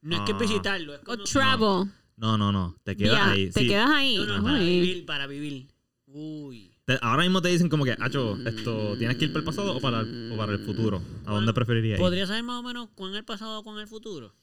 [0.00, 0.38] No es que Ah.
[0.38, 1.24] visitarlo, es O como...
[1.24, 1.90] travel.
[2.16, 2.76] No, no, no.
[2.84, 3.50] Te quedas ahí.
[3.50, 3.68] Te sí.
[3.68, 4.16] quedas ahí.
[4.18, 5.68] No, no, para vivir, para vivir.
[6.06, 6.72] Uy.
[6.84, 9.74] Te- ahora mismo te dicen como que, Acho, esto, ¿tienes que ir para el pasado
[9.76, 11.02] o para el, o para el futuro?
[11.24, 12.02] ¿A dónde preferirías ir?
[12.02, 14.34] ¿Podría saber más o menos cuán el pasado o cuán el futuro?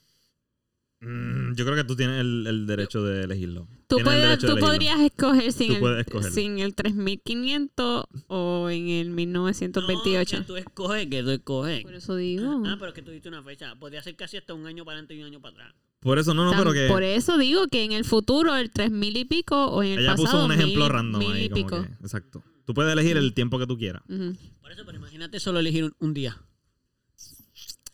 [1.01, 3.67] Mm, yo creo que tú tienes el, el derecho de elegirlo.
[3.87, 4.67] Tú, puedes, tú elegirlo.
[4.67, 10.35] podrías escoger sin, Tú puedes el, sin el 3500 o en el 1928.
[10.37, 11.83] No, que tú escoges, que tú escoges.
[11.83, 12.63] Por eso digo.
[12.65, 13.75] Ah, pero es que tú diste una fecha.
[13.75, 15.75] Podría ser casi hasta un año para adelante y un año para atrás.
[15.99, 19.17] Por eso no, no, pero que Por eso digo que en el futuro, el 3000
[19.17, 21.43] y pico, o en el ella pasado, puso un ejemplo mil, random mil ahí.
[21.45, 21.81] y Como pico.
[21.83, 22.43] que, exacto.
[22.65, 24.01] Tú puedes elegir el tiempo que tú quieras.
[24.07, 26.37] Por eso, pero imagínate solo elegir un, un día.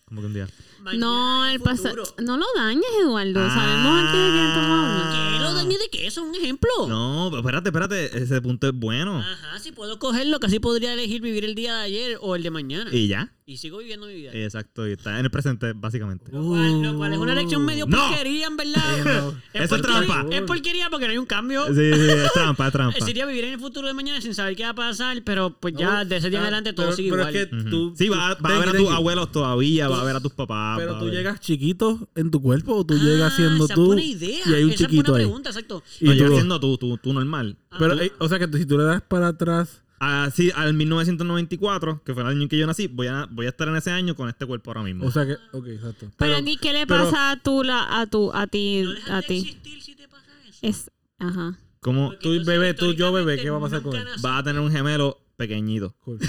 [0.08, 0.48] Como que un día.
[0.80, 1.96] No, Mañana el el pasado.
[2.24, 3.42] No lo dañes, Eduardo.
[3.42, 3.54] Ah.
[3.54, 5.12] Sabemos aquí de quién estamos hablando.
[5.12, 5.40] ¿Qué?
[5.44, 6.08] ¿Lo dañé de qué?
[6.08, 6.70] Eso es un ejemplo.
[6.88, 8.24] No, pero espérate, espérate.
[8.24, 9.20] Ese punto es bueno.
[9.20, 12.52] Ajá, si puedo cogerlo, casi podría elegir vivir el día de ayer o el de
[12.52, 12.90] mañana.
[12.96, 13.14] Y,
[13.50, 14.32] Y sigo viviendo mi vida.
[14.34, 14.86] Exacto.
[14.86, 16.30] Y está en el presente, básicamente.
[16.34, 17.98] Lo cual, lo cual es una elección medio No.
[17.98, 18.82] porquería, en verdad.
[18.98, 19.30] Sí, no.
[19.54, 20.36] Es Eso es porquería- trampa.
[20.36, 21.66] Es porquería porque no hay un cambio.
[21.68, 23.00] Sí, sí, es trampa, es trampa.
[23.06, 25.74] Sería vivir en el futuro de mañana sin saber qué va a pasar, pero pues
[25.78, 27.36] ya No, de ese día en ah, adelante todo pero- sigue pero igual.
[27.38, 27.94] es que tú.
[27.98, 30.78] sí, va, a ver a tus abuelos todavía, va a ver a tus papás.
[30.80, 33.76] Pero a tú ver- llegas chiquito en tu cuerpo o tú Ah, llegas siendo esa
[33.76, 33.84] tú.
[33.84, 34.40] es buena idea.
[34.46, 35.24] Y hay un esa es chiquito ahí.
[35.24, 35.84] pregunta, exacto.
[36.02, 37.56] Y No, tú- llegas siendo tú, tú, tú normal.
[37.80, 38.04] Pero, Ajá.
[38.04, 39.84] eh, o sea que tú- si tú le das para atrás.
[40.00, 43.50] Así, al 1994, que fue el año en que yo nací, voy a, voy a
[43.50, 45.06] estar en ese año con este cuerpo ahora mismo.
[45.06, 45.34] O sea que.
[45.52, 46.12] Ok, exacto.
[46.18, 49.16] Pero, Pero, ni qué le pero- pasa a tú, la, a tu, a ti, No
[49.16, 49.38] a ti.
[49.40, 50.60] existir si te pasa eso.
[50.62, 51.58] Es, ajá.
[51.80, 54.06] ¿Cómo Porque tú, entonces, bebé, tú, yo, bebé, ¿qué va a pasar con él?
[54.22, 55.96] vas a tener un gemelo pequeñito?
[56.00, 56.20] cool.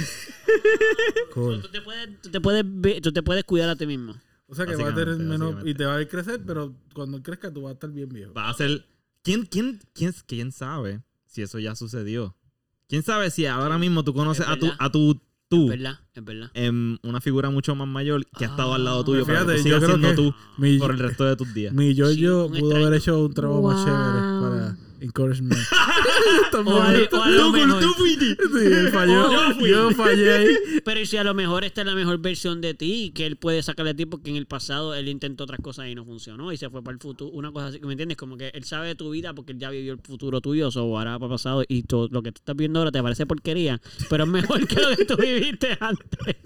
[1.34, 1.60] Cool.
[1.60, 2.64] Tú te puedes, tú te puedes,
[3.02, 4.14] tú te puedes cuidar a ti mismo.
[4.46, 5.56] O sea que va a tener menos.
[5.66, 8.32] Y te va a ver crecer, pero cuando crezca tú vas a estar bien viejo.
[8.32, 8.86] Va a ser.
[9.22, 12.34] ¿Quién, quién, quién, quién sabe si eso ya sucedió?
[12.88, 14.76] ¿Quién sabe si ahora mismo tú conoces Es a tu, verdad.
[14.80, 16.50] a tu tú Es verdad, es verdad.
[16.54, 19.68] en una figura mucho más mayor que ha estado al lado tuyo para que fíjate,
[19.70, 21.72] yo creo siendo que tú mi, por el resto de tus días.
[21.74, 25.54] mi yo Sí, yo un pudo haber hecho un trabajo más chévere para encouragement.
[26.54, 29.30] O a, o a lo mejor- Sí, falló.
[29.32, 29.70] Yo fui.
[29.70, 30.56] Yo fallé ahí.
[30.84, 33.62] pero si a lo mejor esta es la mejor versión de ti que él puede
[33.62, 36.56] sacar de ti porque en el pasado él intentó otras cosas y no funcionó y
[36.56, 38.16] se fue para el futuro, una cosa así, ¿me entiendes?
[38.16, 40.98] Como que él sabe de tu vida porque él ya vivió el futuro tuyo, o
[40.98, 43.80] ahora para pasado y todo lo que tú estás viendo ahora te parece porquería,
[44.10, 46.36] pero es mejor que lo que tú viviste antes.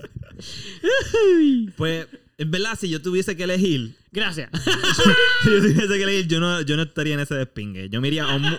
[1.76, 2.06] Pues,
[2.42, 4.50] en verdad, si yo tuviese que elegir, Gracias.
[5.44, 7.88] si yo tuviese que elegir, yo no, yo no estaría en ese despingue.
[7.88, 8.56] Yo me iría o, mu-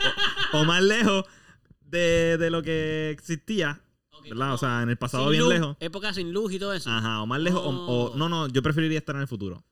[0.53, 1.25] o- o más lejos
[1.81, 3.81] de, de lo que existía,
[4.29, 4.53] ¿verdad?
[4.53, 5.77] O sea, en el pasado Sin bien luz, lejos.
[5.79, 6.89] Época sin luz y todo eso.
[6.89, 7.61] Ajá, o más lejos.
[7.63, 8.15] o- O, Oh.
[8.17, 9.63] no, no, yo preferiría estar en el futuro.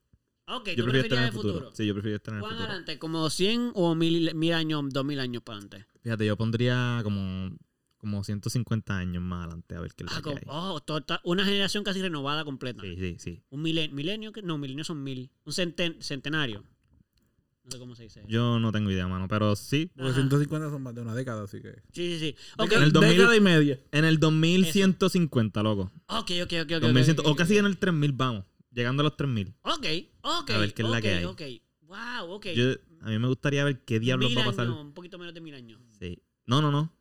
[0.47, 1.71] Ok, Yo tú prefiero estar en preferirías el futuro.
[1.73, 2.69] Sí, yo prefiero estar en el ¿Cuán futuro.
[2.69, 2.99] adelante?
[2.99, 5.85] ¿Como 100 o mil, mil años, 2000 años para adelante?
[6.03, 7.55] Fíjate, yo pondría como,
[8.01, 10.73] como 150 años más adelante a ver qué es Ah, lo que como- hay.
[10.75, 12.81] oh, tota- una generación casi renovada completa.
[12.81, 13.43] Sí, sí, sí.
[13.49, 15.29] Un milenio, milenio, que- no, milenio son mil.
[15.45, 16.63] Un centen- centenario.
[17.63, 18.23] No sé cómo se dice.
[18.27, 19.91] Yo no tengo idea, mano, pero sí.
[19.95, 20.15] Porque Ajá.
[20.21, 21.73] 150 son más de una década, así que.
[21.93, 22.35] Sí, sí, sí.
[22.57, 23.79] Ok, En el 2000 década y media.
[23.91, 25.91] En el 2150, loco.
[26.07, 26.71] ok, ok, ok.
[26.77, 27.59] ok, 2100, ok, ok, o casi ok.
[27.59, 28.45] en el 3000, vamos.
[28.73, 29.53] Llegando a los 3000.
[29.61, 29.85] Ok,
[30.21, 30.49] ok.
[30.49, 31.25] A ver qué es la que hay.
[31.25, 31.41] Ok,
[31.81, 32.47] wow, ok.
[32.55, 32.71] Yo,
[33.01, 34.65] a mí me gustaría ver qué diablos mil va a pasar.
[34.65, 35.79] años, un poquito menos de mil años.
[35.99, 36.17] Sí.
[36.47, 36.91] No, no, no.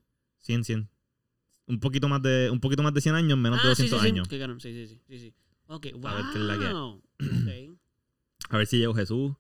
[0.41, 0.89] 100, 100.
[1.67, 4.01] Un poquito más de, un poquito más de 100 años, menos de Ah, sí, 200
[4.01, 4.13] sí, sí.
[4.13, 4.29] años.
[4.63, 5.35] Sí, sí, sí, sí, sí.
[5.69, 6.09] Ok, wow.
[6.09, 6.73] A ver qué es la que hay.
[7.73, 7.79] Ok.
[8.53, 9.33] A ver si llegó Jesús.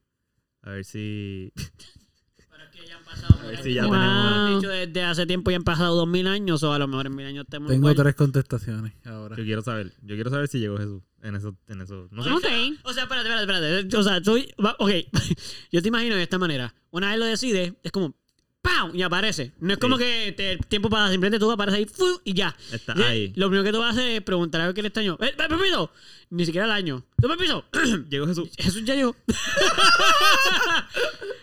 [0.62, 1.52] A ver si.
[1.56, 3.40] Pero es que ya han pasado.
[3.40, 3.92] A ver si ya años.
[3.96, 7.06] tenemos- dicho, desde hace tiempo ya han pasado dos mil años, o a lo mejor
[7.06, 7.96] en mil años Tengo igual.
[7.96, 9.36] tres contestaciones ahora.
[9.36, 9.92] Yo quiero saber.
[10.02, 11.02] Yo quiero saber si llegó Jesús.
[11.22, 11.56] En eso.
[11.66, 12.06] En eso.
[12.12, 12.30] No sé.
[12.30, 12.44] Ok.
[12.84, 13.96] O sea, espérate, espérate, espérate.
[13.96, 14.52] O sea, soy.
[14.78, 14.90] Ok.
[15.72, 16.72] Yo te imagino de esta manera.
[16.90, 18.14] Una vez lo decides, es como.
[18.62, 18.94] ¡Pam!
[18.94, 19.52] Y aparece.
[19.60, 20.04] No es como Sí.
[20.04, 21.86] que te, tiempo para simplemente tú apareces ahí
[22.24, 22.54] y ya.
[22.72, 23.32] Está ahí.
[23.36, 25.16] Lo primero que tú vas a hacer es preguntar a ver qué le extraño.
[25.20, 25.90] ¡Eh, permiso!
[26.30, 27.02] Ni siquiera el año.
[27.20, 27.64] ¿Tú permiso?
[28.10, 28.50] Llegó Jesús.
[28.58, 29.16] Jesús ya llegó.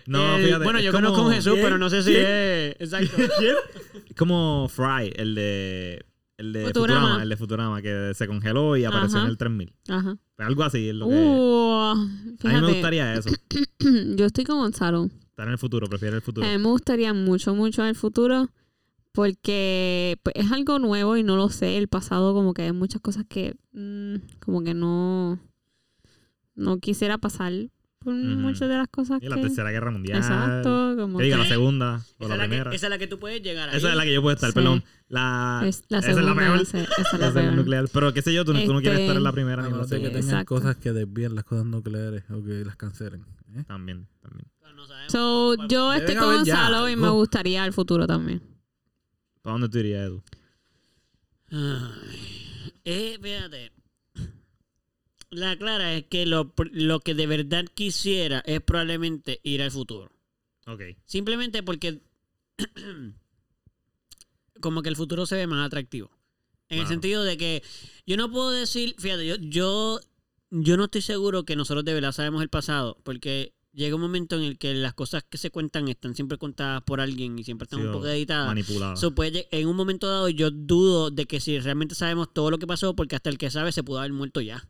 [0.06, 0.64] No, Eh, fíjate.
[0.64, 2.76] Bueno, yo como- conozco a Jesús, pero no sé si es.
[2.80, 3.18] Exacto.
[4.10, 6.06] Es como Fry, el de.
[6.38, 7.00] El de Futurama.
[7.02, 7.24] Futurama.
[7.24, 9.26] El de Futurama, que se congeló y apareció Ajá.
[9.26, 9.74] en el 3000.
[9.90, 10.18] Ajá.
[10.38, 11.16] Algo así es lo que.
[11.16, 13.30] Uh, a mí me gustaría eso.
[14.16, 15.10] yo estoy con Gonzalo.
[15.38, 16.48] Estar en el futuro, prefiero el futuro.
[16.48, 18.50] A mí me gustaría mucho, mucho en el futuro
[19.12, 21.78] porque pues, es algo nuevo y no lo sé.
[21.78, 25.40] El pasado como que hay muchas cosas que mm, como que no,
[26.56, 27.54] no quisiera pasar
[28.00, 28.24] por Ujú.
[28.26, 29.44] muchas de las cosas y la que...
[29.44, 30.18] tercera guerra mundial.
[30.18, 32.72] Exacto, como Que diga la segunda o Esa la es, la que, primera.
[32.76, 33.78] esa es la que tú puedes llegar ahí.
[33.78, 34.56] Esa es la que yo puedo estar, Sí.
[34.56, 34.84] perdón.
[35.08, 36.34] La, es la esa es segunda.
[36.34, 36.62] la mejor.
[36.64, 37.54] esa- esa es la es la peor.
[37.54, 37.86] nuclear.
[37.94, 39.88] Pero qué sé yo, tú, tú no quieres Este- estar en la primera A menos
[39.88, 43.24] de que tengan cosas que desvíen las cosas nucleares o que las cancelen.
[43.56, 43.64] ¿eh?
[43.68, 44.48] También, también.
[44.78, 45.12] No sabemos.
[45.12, 48.44] So, yo estoy con Gonzalo y me gustaría el futuro también.
[49.42, 50.24] ¿Para dónde tú irías, Edu?
[51.50, 52.74] Ay.
[52.86, 53.72] Eh, fíjate.
[55.32, 60.12] La clara es que lo, lo que de verdad quisiera es probablemente ir al futuro.
[60.68, 60.84] Ok.
[61.08, 62.00] Simplemente porque
[64.62, 66.12] como que el futuro se ve más atractivo.
[66.70, 67.64] En el sentido de que
[68.06, 70.00] yo no puedo decir, fíjate, yo, yo,
[70.52, 74.36] yo no estoy seguro que nosotros de verdad sabemos el pasado, porque llega un momento
[74.36, 77.64] en el que las cosas que se cuentan están siempre contadas por alguien y siempre
[77.66, 78.48] están Sí, un poco editadas.
[78.48, 78.96] Manipulado.
[78.98, 82.52] So, puede lle- en un momento dado yo dudo de que si realmente sabemos todo
[82.52, 84.68] lo que pasó, porque hasta el que sabe se pudo haber muerto ya.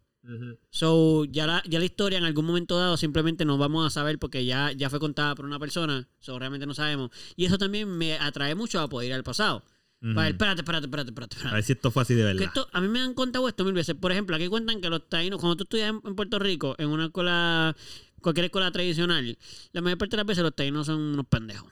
[0.70, 4.20] So, ya la, ya la historia en algún momento dado simplemente no vamos a saber
[4.20, 6.08] porque ya, ya fue contada por una persona.
[6.20, 7.12] So, realmente no sabemos.
[7.38, 9.64] Y eso también me atrae mucho a poder ir al pasado.
[10.02, 10.14] Ujú.
[10.14, 11.36] Para ver, espérate, espérate, espérate, espérate.
[11.36, 11.56] A espérate.
[11.56, 12.44] ver si esto fue así de Que verdad.
[12.44, 13.96] esto, a mí me han contado esto mil veces.
[13.96, 16.90] Por ejemplo, aquí cuentan que los taínos, cuando tú estudias en, en Puerto Rico, en
[16.90, 17.76] una escuela,
[18.22, 19.38] cualquier escuela tradicional,
[19.72, 21.72] la mayor parte de las veces los taínos son unos pendejos.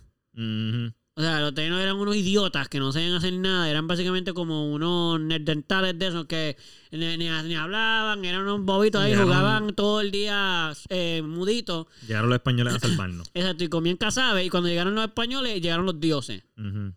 [1.18, 3.70] O sea, los taínos eran unos idiotas que no sabían hacer nada.
[3.70, 6.58] Eran básicamente como unos nerdentales de esos que
[6.92, 11.88] ni, ni- ni hablaban, eran unos bobitos ahí, Llegaron- jugaban todo el día eh, muditos.
[12.06, 13.30] Llegaron los españoles a salvarnos.
[13.34, 14.44] Exacto, y comían casabe.
[14.44, 16.44] Y cuando llegaron los españoles, llegaron los dioses.
[16.58, 16.94] Ujú.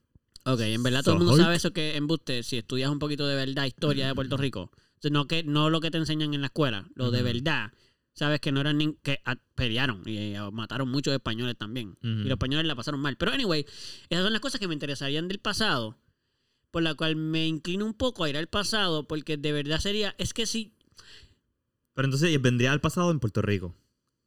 [0.53, 1.43] Ok, en verdad todo So el mundo Hulk.
[1.43, 4.71] sabe eso que embuste si estudias un poquito de verdad historia de Puerto Rico.
[4.73, 7.73] O sea, no que no lo que te enseñan en la escuela, lo de verdad.
[8.15, 11.97] Sabes que no eran ni que ah, pelearon y eh, mataron muchos españoles también.
[12.03, 13.17] Y los españoles la pasaron mal.
[13.17, 13.65] Pero anyway,
[14.09, 15.97] esas son las cosas que me interesarían del pasado,
[16.71, 20.17] por la cual me inclino un poco a ir al pasado, porque de verdad sería,
[20.19, 20.73] es que si
[21.95, 23.77] Pero entonces vendría al pasado en Puerto Rico.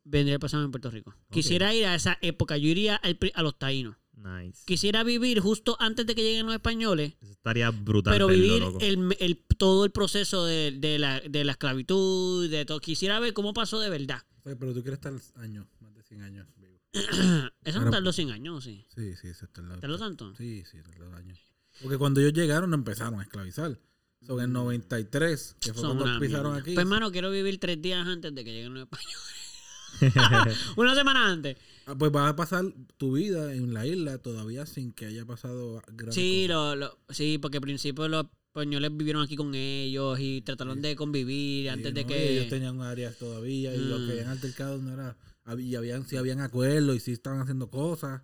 [0.05, 1.13] vendría el pasado en Puerto Rico.
[1.31, 3.97] Quisiera ir a esa época, yo iría al a los taínos.
[4.23, 4.61] Nice.
[4.65, 8.13] Quisiera vivir justo antes de que lleguen los españoles Eso estaría brutal.
[8.13, 8.79] pero verlo, vivir loco.
[8.81, 12.79] el, el- todo el proceso de, de la, de la esclavitud, de todo.
[12.79, 14.21] Quisiera ver cómo pasó de verdad.
[14.43, 15.13] Oye, Pero tú quieres estar
[15.43, 16.79] años, más de 100 años vivo.
[17.63, 18.85] Eso no tardó 100 años, sí.
[18.95, 20.35] Sí, sí, eso está ¿Tardó tanto?
[20.35, 21.39] Sí, sí, tardó años.
[21.81, 23.79] Porque cuando ellos llegaron no empezaron a esclavizar.
[24.25, 26.59] Son en 93, que fue Son cuando pisaron mierda.
[26.61, 26.73] aquí.
[26.75, 30.57] Pues, hermano, quiero vivir tres días antes de que lleguen los españoles.
[30.75, 31.57] Una semana antes.
[31.87, 32.63] Ah, pues vas a pasar
[32.97, 37.37] tu vida en la isla todavía sin que haya pasado grandes Sí, lo, lo- sí,
[37.39, 41.93] porque al principio los españoles vivieron aquí con ellos y trataron de convivir Sí, antes
[41.93, 42.33] de que...
[42.33, 44.05] ellos tenían áreas todavía y los Mm.
[44.05, 45.17] que habían altercado no era
[45.57, 48.21] y habían si habían acuerdos y si estaban haciendo cosas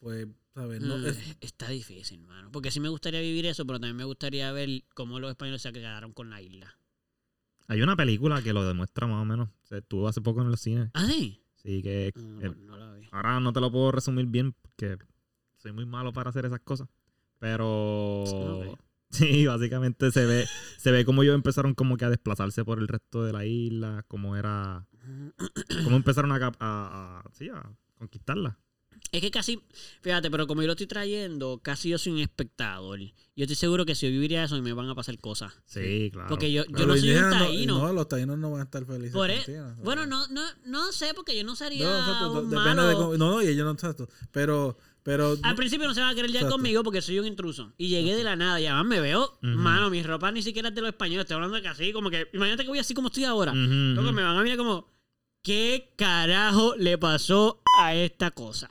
[0.00, 2.50] pues sabes no Mm, es, Está difícil, hermano.
[2.52, 5.72] Porque sí me gustaría vivir eso, pero también me gustaría ver cómo los españoles se
[5.72, 6.76] quedaron con la isla.
[7.66, 9.48] Hay una película que lo demuestra más o menos.
[9.62, 10.90] Se estuvo hace poco en los cines.
[10.92, 11.40] ¿Ah, sí?
[11.64, 13.08] Sí, que eh, no la vi.
[13.10, 14.98] ahora no te lo puedo resumir bien porque
[15.56, 16.88] soy muy malo para hacer esas cosas.
[17.38, 18.24] Pero
[19.10, 20.46] sí, básicamente se ve,
[20.78, 24.04] se ve como ellos empezaron como que a desplazarse por el resto de la isla,
[24.08, 24.86] cómo era,
[25.84, 27.62] cómo empezaron a, cap- a- a- sí, a
[27.98, 28.58] conquistarla.
[29.14, 29.60] Es que casi,
[30.02, 32.98] fíjate, pero como yo lo estoy trayendo, casi yo soy un espectador.
[33.00, 33.12] Yo
[33.44, 35.52] estoy seguro que si yo viviría eso me van a pasar cosas.
[35.66, 36.28] Sí, claro.
[36.28, 37.78] Porque yo, yo no los soy un no- taíno.
[37.78, 39.84] no, los taínos no van a estar felices Por e- contigo, ¿sabes?
[39.84, 42.88] bueno, no, no, no sé, porque yo no sería No, exacto, un depende malo.
[42.88, 46.10] de cómo- no no y ellos no exacto pero pero Al principio no se van
[46.10, 46.52] a querer Exacto.
[46.54, 47.72] conmigo porque soy un intruso.
[47.76, 50.74] Y llegué de la nada y además me veo, mano, mis ropas ni siquiera es
[50.74, 51.24] de los españoles.
[51.24, 53.52] Estoy hablando de que así, como que, imagínate que voy así como estoy ahora.
[53.54, 54.12] Luego ujú.
[54.12, 54.88] me van a mirar como,
[55.42, 58.68] ¿qué carajo le pasó a esta cosa?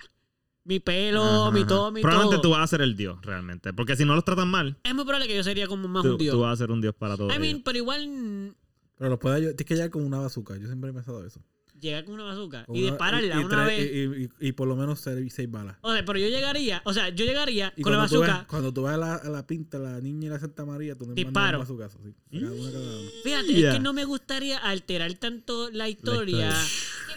[0.66, 1.68] Mi pelo, Ajá, mi ajá.
[1.68, 2.42] todo, mi Probablemente todo.
[2.42, 3.74] tú vas a ser el dios, realmente.
[3.74, 6.12] Porque si no los tratan mal, Es muy probable que yo sería como más tú,
[6.12, 6.34] un dios.
[6.34, 7.34] tú vas a ser un dios para todos.
[7.36, 7.62] I mean, ellos.
[7.66, 8.56] pero igual
[8.98, 11.42] pero los puede ayudar tienes que llegar con una bazooka yo siempre he pensado eso
[11.82, 13.92] llegar con una bazooka Con y una- dispararla y, y una vez.
[13.92, 16.94] y, y- y por lo menos seis, seis balas O sea, pero yo llegaría, o
[16.94, 18.38] sea, yo llegaría y con la tú, bazooka.
[18.38, 20.96] ves, cuando tú vas a la, a la pinta la niña y la Santa María
[20.96, 21.58] tú le Disparo.
[21.58, 23.10] mandas un bazookazo sí Cada una, cada una.
[23.26, 23.70] Fíjate, Yeah.
[23.72, 26.48] es que no me gustaría alterar tanto la historia.
[26.50, 26.54] historia.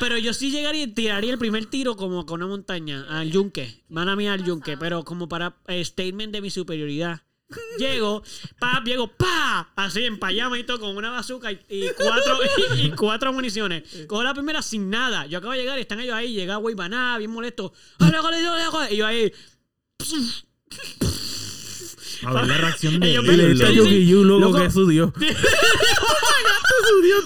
[0.00, 3.84] Pero yo sí llegaría y tiraría el primer tiro como con una montaña, al yunque.
[3.88, 7.22] Mala mía al yunque, pero como para eh, statement de mi superioridad.
[7.78, 8.22] Llego,
[8.58, 12.38] pa, llego, pa, así en payama y todo, con una bazooka y, y cuatro,
[12.76, 13.84] y, cuatro municiones.
[14.08, 15.26] Cojo la primera sin nada.
[15.26, 17.72] Yo acabo de llegar y están ellos ahí, llega güey, nada, bien molesto.
[18.00, 18.42] ¡Ay, le le
[18.88, 19.32] le Y yo ahí,
[22.24, 23.88] A ver la reacción de me- y le dice a sí, loco.
[23.88, 23.94] sí.
[23.94, 24.58] Yugi Yu luego Loco.
[24.58, 25.12] que es su dios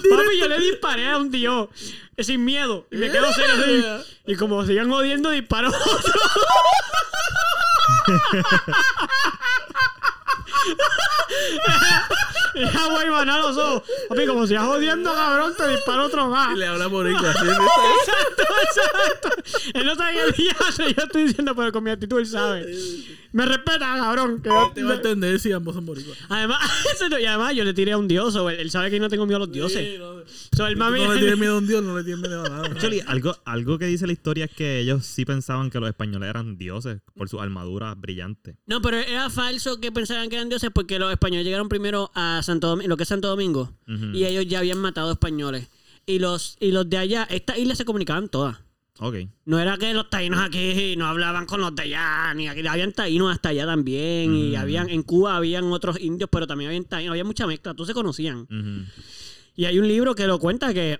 [0.09, 1.69] Papi, yo le disparé a un tío
[2.17, 2.87] eh, sin miedo.
[2.91, 3.83] Y me quedo serio así.
[4.29, 6.13] Y como sigan jodiendo, disparo otro.
[12.55, 13.83] Ya voy a a los ojos.
[14.09, 16.55] Papi, como sigas jodiendo, cabrón, te disparo otro más.
[16.55, 19.51] y le habla boricua así Exacto, exacto.
[19.73, 20.55] Él no sabe qué día
[20.97, 22.65] yo estoy diciendo, pero con mi actitud él sabe.
[23.31, 24.41] Me respeta, cabrón.
[24.41, 26.59] que yo- te va a entender si ambos son boricuas Además,
[27.21, 28.35] y además, yo le tiré a un dios.
[28.35, 29.77] o él, él sabe que yo no tengo miedo a los dioses.
[29.93, 30.23] Sí, no.
[30.55, 31.03] So, el mami.
[31.03, 33.37] no le tienes miedo a un dios no le tienes miedo a nada Actually, algo,
[33.45, 37.01] algo que dice la historia es que ellos sí pensaban que los españoles eran dioses
[37.15, 38.55] por sus armaduras brillantes.
[38.65, 42.41] No, pero era falso que pensaban que eran dioses porque los españoles llegaron primero a
[42.43, 43.71] Santo Domingo, lo que es Santo Domingo,
[44.13, 45.69] y ellos ya habían matado españoles.
[46.05, 48.57] Y los, y los de allá, estas islas se comunicaban todas.
[48.99, 49.15] Ok.
[49.45, 52.91] No era que los taínos aquí no hablaban con los de allá, ni aquí habían
[52.91, 57.11] taínos hasta allá también, y habían, en Cuba habían otros indios, pero también habían taínos,
[57.11, 58.47] había mucha mezcla, todos se conocían.
[59.55, 60.99] Y hay un libro que lo cuenta que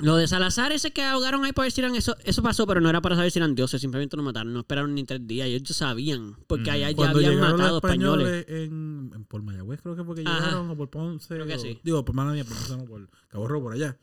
[0.00, 2.82] Lo de Salazar, ese que ahogaron ahí para ver si eran eso, eso pasó, pero
[2.82, 5.48] no era para saber si eran dioses, simplemente lo mataron, no esperaron ni tres días,
[5.48, 6.74] ellos ya sabían, porque Mm.
[6.74, 8.28] allá ya Cuando habían llegaron matado los españoles.
[8.28, 10.38] españoles en, en- por Mayagüez, creo que fue que Ajá.
[10.38, 11.28] llegaron, o por Ponce.
[11.34, 11.80] Creo que o- sí.
[11.82, 13.96] Digo, por mala mía, por Ponce, no, por Cabo Rojo, por allá.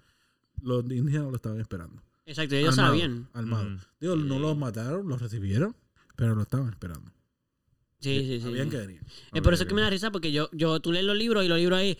[0.64, 2.02] Los indígenas lo estaban esperando.
[2.26, 3.28] Exacto, ellos sabían.
[3.34, 3.72] Armados.
[3.72, 3.78] Mm.
[4.00, 5.76] Digo, no los mataron, los recibieron,
[6.16, 7.12] pero lo estaban esperando.
[8.00, 8.42] Sí, sí, sí.
[8.42, 8.72] Sabían sí.
[8.72, 9.02] que venía.
[9.32, 11.48] Es por eso que me da risa, porque yo, yo tú lees los libros y
[11.48, 11.98] los libros ahí.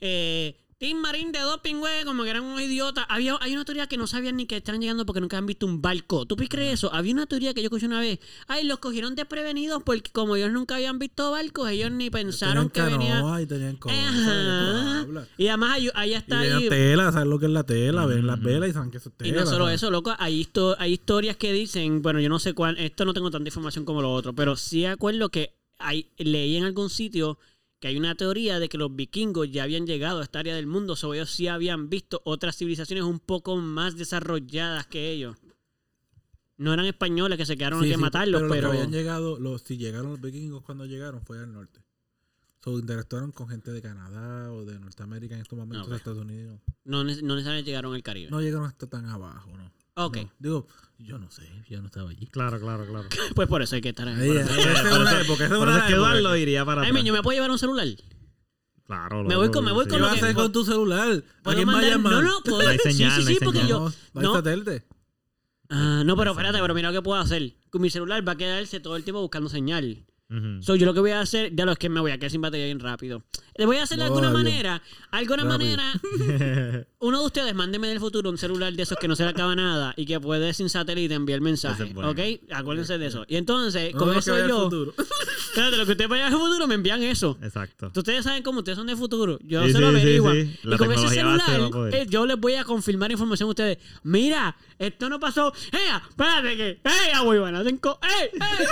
[0.00, 3.04] Eh, Team Marín de doping, güey, como que eran unos idiotas.
[3.08, 5.66] Había, hay una teoría que no sabían ni que estaban llegando porque nunca han visto
[5.66, 6.24] un barco.
[6.24, 6.94] ¿Tú puedes creer eso?
[6.94, 8.20] Había una teoría que yo escuché una vez.
[8.46, 12.80] Ay, los cogieron desprevenidos porque como ellos nunca habían visto barcos, ellos ni pensaron que
[12.80, 13.14] tenían venía.
[13.16, 13.98] canoa y tenían cosas.
[13.98, 15.06] Ajá.
[15.36, 16.68] Y además Y está tenían ahí.
[16.68, 18.06] tela, ¿sabes lo que es la tela?
[18.06, 19.40] Ven las velas y saben que eso es Y tela.
[19.40, 19.82] no solo ¿sabes?
[19.82, 23.12] eso, loco, hay, histo- hay historias que dicen, bueno, yo no sé cuál, esto no
[23.14, 27.36] tengo tanta información como lo otro, pero sí acuerdo que hay, leí en algún sitio
[27.80, 30.66] que hay una teoría de que los vikingos ya habían llegado a esta área del
[30.66, 35.36] mundo, o ellos sí habían visto otras civilizaciones un poco más desarrolladas que ellos.
[36.56, 38.62] No eran españoles que se quedaron Sí, aquí a sí, matarlos, pero, pero...
[38.62, 41.80] los que habían llegado, los, si llegaron los vikingos cuando llegaron fue al norte.
[42.64, 46.60] So, interactuaron con gente de Canadá o de Norteamérica en estos momentos, de Estados Unidos.
[46.84, 48.30] no, ne- no necesariamente llegaron al Caribe.
[48.32, 49.72] No llegaron hasta tan abajo, ¿no?
[50.04, 50.32] ok, No.
[50.40, 50.66] Digo,
[50.98, 52.26] yo no sé, yo no estaba allí.
[52.26, 53.08] Claro, claro, claro.
[53.34, 54.28] pues por eso hay que estar ahí.
[54.36, 55.44] Esa es que.
[55.94, 57.02] Eduardo iría para Ay.
[57.04, 57.86] ¿yo me puedo llevar un celular?
[58.84, 60.64] Claro, Me voy con- me voy ¿Qué con lo vas a que- hacer con tu
[60.64, 61.08] celular?
[61.08, 62.12] ¿A ¿Puedo quién va a mandar- llamar?
[62.14, 62.70] No, no, puedo...
[62.72, 63.68] Sí, señal, sí, sí, porque señal.
[63.68, 63.92] yo...
[64.14, 64.86] No, satélite.
[65.68, 67.54] Ah, no, pero espérate, pero mira lo que puedo hacer.
[67.68, 70.06] Con mi celular va a quedarse todo el tiempo buscando señal.
[70.30, 70.62] Ujú.
[70.62, 72.30] So, yo lo que voy a hacer, ya lo es que me voy a quedar
[72.30, 73.22] sin batería bien rápido.
[73.56, 74.42] Le voy a hacer de No, alguna avión.
[74.44, 75.76] manera, alguna Rápido.
[75.76, 79.30] manera, uno de ustedes mándeme del futuro un celular de esos que no se le
[79.30, 81.82] acaba nada y que puede sin satélite enviar mensaje.
[81.84, 82.10] Ese es bueno.
[82.10, 82.18] ¿Ok?
[82.52, 83.24] Acuérdense de eso.
[83.28, 84.68] Y entonces, No con que eso yo.
[85.48, 87.38] Espérate, lo que ustedes vayan al futuro me envían eso.
[87.42, 87.92] Exacto.
[87.94, 89.38] Ustedes saben cómo ustedes son de futuro.
[89.44, 90.32] Yo Sí, se lo sí, averiguo.
[90.32, 90.58] sí.
[90.64, 91.60] Y con ese celular,
[91.92, 93.78] eh, yo les voy a confirmar información a ustedes.
[94.02, 95.52] Mira, esto no pasó.
[95.72, 95.80] ¡Ey!
[96.08, 96.68] Espérate que.
[96.84, 97.24] ¡Ey!
[97.24, 97.62] Muy buena.
[97.64, 97.98] Cinco.
[98.02, 98.28] ¡Ey!
[98.34, 98.66] ¡Ey!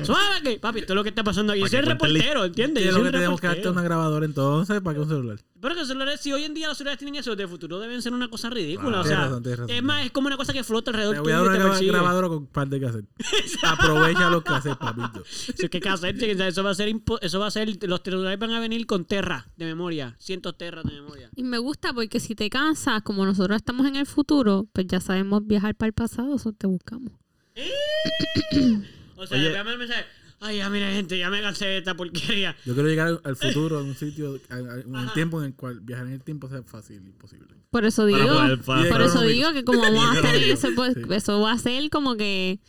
[0.04, 0.58] Suave que.
[0.58, 1.60] Papi, esto es lo que está pasando aquí.
[1.60, 2.82] Yo soy que el reportero, ¿entiendes?
[2.84, 3.72] ¿Qué Yo lo que tenemos que darte reportero.
[3.72, 4.80] una grabadora entonces?
[4.80, 5.38] ¿Para qué un celular?
[5.60, 8.12] Pero que celulares, si hoy en día los celulares tienen eso, de futuro deben ser
[8.12, 9.02] una cosa ridícula.
[9.02, 9.02] Claro.
[9.02, 9.70] o sea, razón, razón.
[9.70, 12.28] es más, es como una cosa que flota alrededor Te voy a dar una grabadora
[12.28, 13.06] con un par de cassette.
[13.62, 15.22] Aprovecha los cassettes, papito.
[15.30, 18.38] Si es que cassette, eso va a ser impo- eso va a ser los celulares
[18.38, 21.30] van a venir con terra de memoria, cientos terras de memoria.
[21.36, 25.00] Y me gusta porque si te cansas, como nosotros estamos en el futuro, pues ya
[25.00, 27.12] sabemos viajar para el pasado, eso te buscamos.
[29.18, 29.58] O sea, Oye.
[29.58, 30.04] el mensaje.
[30.40, 32.54] Ay, ya mira gente, ya me cansé de esta porquería.
[32.64, 35.54] Yo quiero llegar al- futuro, en un sitio, a- a- en un tiempo en el
[35.54, 37.46] cual viajar en el tiempo sea fácil y posible.
[37.70, 40.50] Por eso digo, poder- para- Y por eso digo que como vamos a estar en
[40.50, 41.00] ese, pues, Sí.
[41.10, 42.60] eso va a ser como que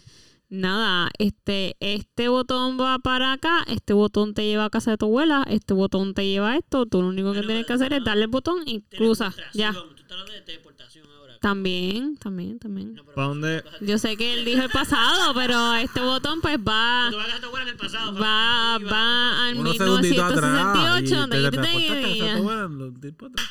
[0.49, 5.05] nada, este, este botón va para acá, este botón te lleva a casa de tu
[5.07, 7.91] abuela, este botón te lleva a esto, tú lo único que Bueno, tienes que hacer
[7.91, 9.73] es darle el botón y cruzas, ya.
[9.73, 11.16] Tú estás hablando de teleportación ahora.
[11.39, 12.95] También, también, también.
[12.95, 13.63] No, ¿Para dónde?
[13.81, 17.27] Yo sé que él dijo el pasado, pero este botón pues va, Tú vas a
[17.27, 18.13] dejar tu abuela en el pasado.
[18.13, 20.75] va, va al Unos segunditos atrás.
[20.77, 23.47] 1968, y donde te yo te atrás.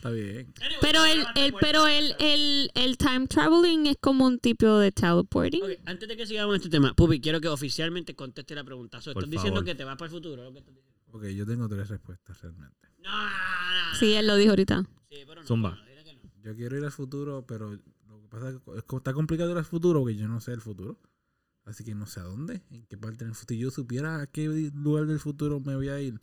[0.00, 0.50] Está bien.
[0.80, 5.60] Pero el, el, pero el, el, el time traveling es como un tipo de teleporting.
[5.84, 9.02] Antes de que sigamos este tema, Pupi, quiero que oficialmente conteste la pregunta.
[9.02, 10.42] So, estás diciendo que te vas para el futuro.
[10.42, 10.90] ¿lo que estás diciendo?
[11.12, 12.76] Ok, yo tengo tres respuestas realmente.
[13.02, 13.94] No, no, no, no.
[13.98, 14.86] Sí, él lo dijo ahorita.
[15.10, 15.46] Sí, pero no.
[15.46, 15.78] Zumba.
[16.42, 19.64] Yo quiero ir al futuro, pero lo que pasa es que está complicado ir al
[19.64, 20.98] futuro porque yo no sé el futuro.
[21.64, 23.56] Así que no sé a dónde, en qué parte del futuro.
[23.56, 26.18] Si yo supiera a qué lugar del futuro me voy a ir,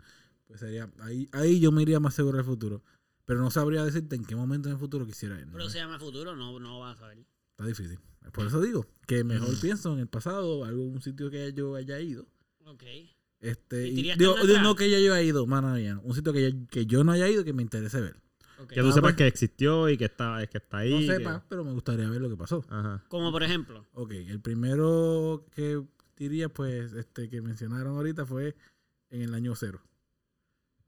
[0.45, 2.83] pues sería ahí, ahí yo me iría más seguro al futuro.
[3.25, 5.47] Pero no sabría decirte en qué momento en el futuro quisiera ir.
[5.47, 5.53] ¿no?
[5.53, 7.19] Pero se llama futuro, no, no vas a saber.
[7.51, 7.99] Está difícil.
[8.31, 12.27] Por eso digo que mejor pienso en el pasado, algún sitio que yo haya ido.
[12.65, 12.83] Ok.
[13.39, 17.03] Este, ¿Y digo, no que yo haya ido, mía, un sitio que yo, que yo
[17.03, 18.19] no haya ido que me interese ver.
[18.67, 19.15] Que tú Ah, sepas pues.
[19.15, 20.91] que existió y que está, que está ahí.
[20.91, 22.65] No que- sepa, pero me gustaría ver lo que pasó.
[22.69, 23.03] Ajá.
[23.07, 23.85] Como por ejemplo.
[23.93, 25.83] Ok, el primero que
[26.15, 28.55] diría, pues, este que mencionaron ahorita fue
[29.09, 29.81] en el año cero.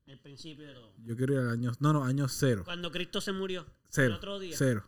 [0.07, 0.93] El principio de todo.
[1.05, 2.63] Yo quiero ir al año, no, no, año cero.
[2.65, 3.65] Cuando Cristo se murió.
[3.89, 4.07] Cero.
[4.07, 4.55] El otro día.
[4.57, 4.86] Cero.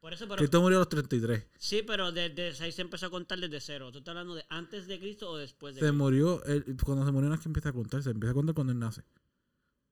[0.00, 0.36] Por eso, pero.
[0.36, 1.46] Cristo murió a los 33.
[1.58, 3.90] Sí, pero desde ahí se empezó a contar desde cero.
[3.92, 6.04] ¿Tú estás hablando de antes de Cristo o después de Se Cristo?
[6.04, 8.54] murió, él- cuando se murió no es que empieza a contar, se empieza a contar
[8.54, 9.02] cuando él nace.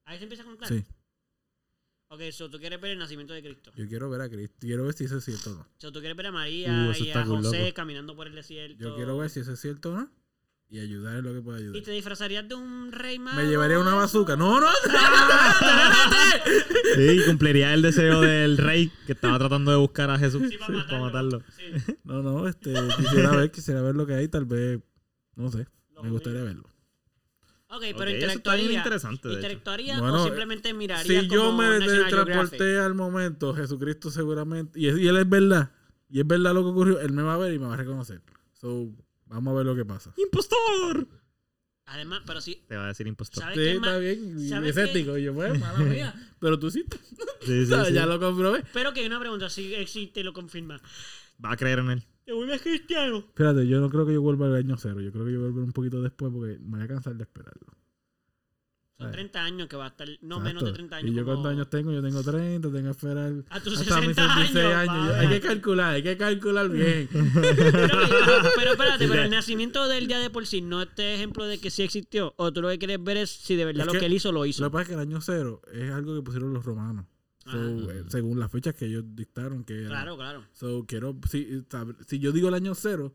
[0.05, 0.69] Ahí se empieza a contar.
[0.69, 0.85] Sí,
[2.11, 3.71] Ok, so tú quieres ver el nacimiento de Cristo.
[3.77, 5.67] yo quiero ver a Cristo, quiero ver si eso es cierto o no.
[5.77, 7.75] So tú quieres ver a María Uh, eso y está a cool, José loco.
[7.75, 8.79] caminando por el desierto.
[8.79, 10.11] Yo quiero ver si eso es cierto o no
[10.71, 11.83] y ayudar en lo que pueda ¿Y ayudar.
[11.83, 13.37] te disfrazarías de un rey mago?
[13.41, 14.37] Me llevaría una bazooka.
[14.37, 14.67] No, no,
[16.95, 20.73] Sí, cumpliría el deseo del rey que estaba tratando de buscar a Jesús Sí, para
[20.75, 20.89] matarlo.
[20.89, 21.43] para matarlo.
[21.57, 24.81] Sí, no, no, este, quisiera ver, quisiera ver lo que hay, tal vez,
[25.37, 26.69] no sé, lo me gustaría verlo.
[27.71, 28.77] Ok, pero Ok, eso está bien interactuaría.
[28.79, 29.41] interesante, de hecho.
[29.47, 34.99] ¿Interactuaría Bueno, o simplemente miraría Si yo me transporté al momento, Jesucristo seguramente, y, es-
[34.99, 35.71] y él es verdad,
[36.09, 37.77] y es verdad lo que ocurrió, él me va a ver y me va a
[37.77, 38.23] reconocer.
[38.55, 38.91] So,
[39.27, 40.13] vamos a ver lo que pasa.
[40.17, 41.07] ¡Impostor!
[41.87, 43.43] Además, pero sí, Te va a decir impostor.
[43.45, 45.17] ¿sabes Sí, qué está bien, y ¿sabes escéptico.
[45.17, 46.85] Y yo, pues, mala mía, pero tú sí,
[47.47, 47.93] Sí, sí, sí.
[47.95, 48.65] ya lo comprobé.
[48.75, 50.81] Pero que hay una pregunta, si existe y lo confirma.
[51.43, 52.05] Va a creer en él.
[52.29, 53.17] ¿Te vuelves cristiano?
[53.27, 55.01] Espérate, yo no creo que yo vuelva al año cero.
[55.01, 57.69] Yo creo que yo vuelvo un poquito después porque me voy a cansar de esperarlo.
[58.99, 59.13] Son Ay.
[59.13, 60.41] 30 años que va a estar, no Exacto.
[60.43, 61.11] menos de 30 años.
[61.11, 61.91] ¿Y yo como- cuántos años tengo?
[61.91, 65.15] Yo tengo 30, tengo que esperar A tus hasta mis 60 66 años.
[65.15, 67.09] Hay que calcular, hay que calcular bien.
[67.11, 67.31] Pero,
[68.57, 71.71] pero espérate, pero el nacimiento del día de por sí no este ejemplo de que
[71.71, 72.35] sí existió.
[72.37, 74.13] O tú lo que quieres ver es si de verdad Es lo que que él
[74.13, 74.63] hizo lo hizo.
[74.63, 77.07] Lo que pasa es que el año cero es algo que pusieron los romanos.
[77.51, 79.89] So, eh, según las fechas que ellos dictaron que era.
[79.89, 80.45] Claro, claro.
[80.53, 81.65] So, quiero, si,
[82.07, 83.15] si yo digo el año cero,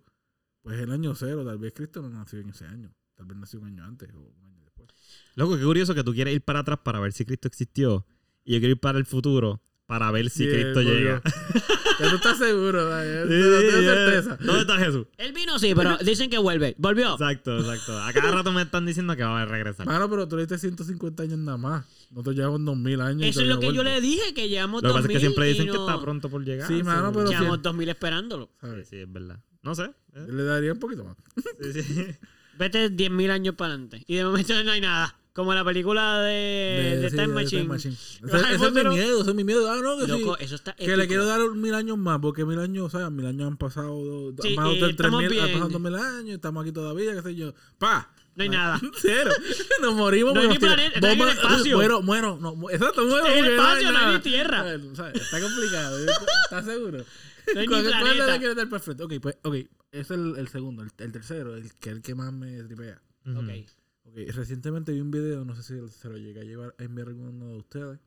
[0.62, 2.94] pues el año cero, tal vez Cristo no nació en ese año.
[3.16, 4.90] Tal vez nació un año antes o un año después.
[5.36, 8.06] Loco, qué curioso que tú quieres ir para atrás para ver si Cristo existió.
[8.44, 11.22] Y yo quiero ir para el futuro para ver si Cristo llega.
[12.00, 14.38] ya tú estás seguro, no tengo sí, certeza.
[14.38, 15.08] ¿Dónde está Jesús?
[15.18, 16.76] Él vino sí, pero dicen que vuelve.
[16.78, 17.14] Volvió.
[17.14, 18.02] Exacto, exacto.
[18.02, 19.86] A cada rato me están diciendo que va a regresar.
[19.86, 21.86] Mano, pero tú le diste 150 años nada más.
[22.12, 23.28] Nosotros llevamos 2000 años.
[23.28, 25.20] Eso es lo que yo le dije, que llevamos Lo que pasa es 2000 que
[25.20, 26.68] siempre dicen que está pronto por llegar.
[26.68, 28.50] Sí, mano, pero si- Llevamos 2000 esperándolo.
[28.62, 28.88] Sí, ¿sabes?
[28.88, 29.40] sí, es verdad.
[29.64, 29.84] No sé.
[29.84, 30.26] ¿eh?
[30.30, 31.18] Le daría un poquito más.
[31.62, 32.06] Sí, sí.
[32.58, 34.04] Vete 10.000 años para adelante.
[34.08, 35.16] Y de momento no hay nada.
[35.34, 37.96] Como la película de, de sí, Time de Machine.
[38.24, 39.72] Ese, Ay, ese es mi miedo, ese es mi miedo.
[39.72, 40.44] Ah, no, que Loco, sí.
[40.46, 43.26] eso está Que le quiero dar mil años más, porque mil años, o sea, mil
[43.26, 46.36] años han pasado, Sí, han pasado eh, tres estamos mil, han pasado dos mil años,
[46.36, 47.54] estamos aquí todavía, qué sé yo.
[47.80, 48.12] ¡Pa!
[48.36, 48.80] No hay nada.
[49.02, 49.32] Cero.
[49.82, 50.34] Nos morimos.
[50.36, 51.78] No hay ni planeta, en el bomba- espacio.
[51.78, 52.38] Muero, muero.
[52.40, 53.26] No, exacto, muero.
[53.28, 54.58] En el porque espacio, no hay ni tierra.
[54.60, 54.82] ¿Sabes?
[54.96, 55.22] ¿Sabes?
[55.22, 56.00] Está complicado.
[56.44, 56.98] ¿Estás seguro?
[57.00, 58.28] No hay ni ¿Cuál- cuál planeta.
[58.34, 59.06] le quieres dar perfecto?
[59.06, 59.56] Ok, pues, ok.
[59.56, 60.84] Ese es el, el segundo.
[60.84, 63.02] El, el tercero, el que es el que más me tripea.
[63.36, 63.50] Ok.
[64.16, 67.12] Recientemente vi un video, no sé si se lo llegué a llevar a enviar a
[67.12, 68.00] alguno de ustedes,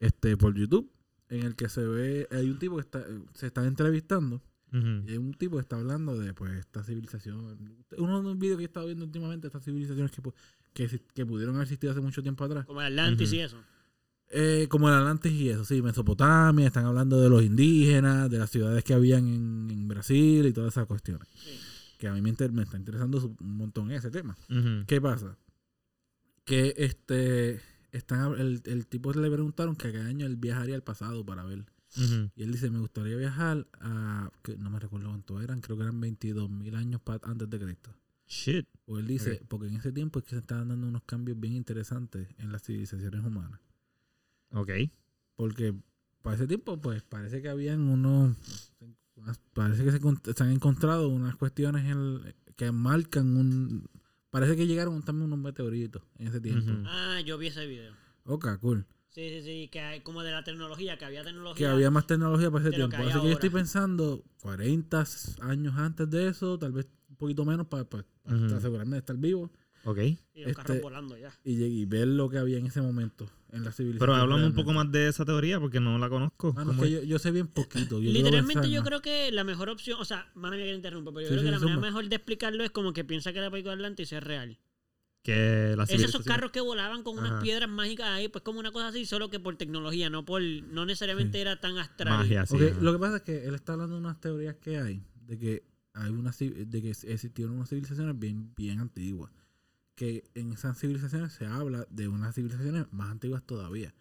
[0.00, 0.90] este, por YouTube,
[1.28, 3.04] en el que se ve, hay un tipo que está,
[3.34, 4.40] se está entrevistando,
[4.70, 7.58] y hay un tipo que está hablando de, pues, esta civilización,
[7.96, 10.12] uno de los videos que he estado viendo últimamente, estas civilizaciones
[10.74, 13.56] que, que, pudieron haber existido hace mucho tiempo atrás, Como el Atlantis y eso.
[14.30, 18.50] eh, como el Atlantis y eso, sí, Mesopotamia, están hablando de los indígenas, de las
[18.50, 21.58] ciudades que habían en, en Brasil y todas esas cuestiones, Sí.
[21.98, 24.36] Que a mí me, inter- me está interesando un montón ese tema.
[24.86, 25.36] ¿Qué pasa?
[26.44, 27.60] Que este
[27.92, 31.44] están el, el tipo le preguntaron que a qué año él viajaría al pasado para
[31.44, 31.66] ver.
[32.36, 35.82] Y él dice, me gustaría viajar a, que no me recuerdo cuánto eran, creo que
[35.84, 37.90] eran 22 mil años antes de Cristo.
[38.26, 38.66] Shit.
[38.84, 41.54] O él dice, porque en ese tiempo es que se estaban dando unos cambios bien
[41.54, 43.58] interesantes en las civilizaciones humanas.
[44.50, 44.70] Ok.
[45.34, 45.74] Porque
[46.22, 48.36] para ese tiempo, pues parece que habían unos,
[49.52, 49.92] parece que
[50.34, 53.88] se, han encontrado unas cuestiones en- que marcan un,
[54.30, 56.72] parece que llegaron también unos meteoritos en ese tiempo.
[56.86, 57.92] Ah, yo vi ese video.
[58.24, 58.86] Ok, cool.
[59.08, 61.66] Sí, sí, sí, que hay como de la tecnología, que había tecnología.
[61.66, 62.96] Que había más tecnología para ese que tiempo.
[62.96, 65.04] hay Así que yo estoy pensando 40
[65.40, 67.86] años antes de eso, tal vez un poquito menos para,
[68.54, 69.50] asegurarme de estar vivo
[69.84, 69.98] Ok.
[69.98, 71.32] Y los carros este- volando ya.
[71.44, 74.00] y, y ver lo que había en ese momento en la civilización.
[74.00, 76.52] Pero háblame un poco más de esa teoría porque no la conozco.
[76.52, 77.00] Mano, es ¿Cómo que es?
[77.02, 78.00] yo, yo sé bien poquito.
[78.00, 81.12] Yo Literalmente yo creo que la mejor opción, o sea, mano mía que te interrumpo,
[81.14, 83.32] pero yo Sí, creo sí, que la manera mejor de explicarlo es como que piensa
[83.32, 84.58] que la película de Atlantis es real.
[85.22, 87.42] que la Es esos carros que volaban con unas Ajá.
[87.42, 90.86] piedras mágicas ahí, pues como una cosa así, solo que por tecnología, no por no
[90.86, 92.18] necesariamente era tan astral.
[92.18, 92.44] Magia,
[92.80, 95.64] lo que pasa es que él está hablando de unas teorías que hay, de que
[95.94, 99.30] hay una de que existieron unas civilizaciones bien, bien antiguas.
[99.98, 103.92] Que en esas civilizaciones se habla de unas civilizaciones más antiguas todavía,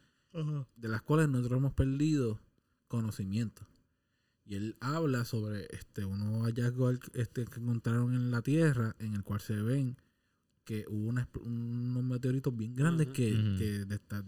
[0.75, 2.39] de las cuales nosotros hemos perdido
[2.87, 3.65] conocimiento.
[4.45, 9.15] Y él habla sobre este unos hallazgos al- este, que encontraron en la Tierra, en
[9.15, 9.97] el cual se ven
[10.65, 13.33] que hubo una unos meteoritos bien grandes que,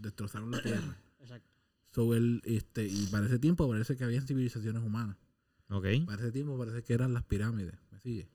[0.01, 0.97] destrozaron la Tierra.
[1.19, 1.47] Exacto.
[1.91, 5.17] So, él, este, y para ese tiempo parece que habían civilizaciones humanas.
[5.69, 5.85] Ok.
[6.07, 7.75] Para ese tiempo parece que eran las pirámides.
[7.91, 8.27] ¿Me sigue?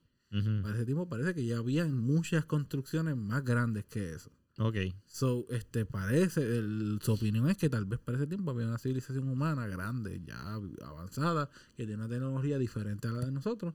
[0.63, 4.31] Para ese tiempo parece que ya habían muchas construcciones más grandes que eso.
[4.59, 4.77] Ok.
[5.07, 8.79] So, este, parece, el- su opinión es que tal vez para ese tiempo había una
[8.79, 10.41] civilización humana grande, ya
[10.85, 13.75] avanzada, que tiene una tecnología diferente a la de nosotros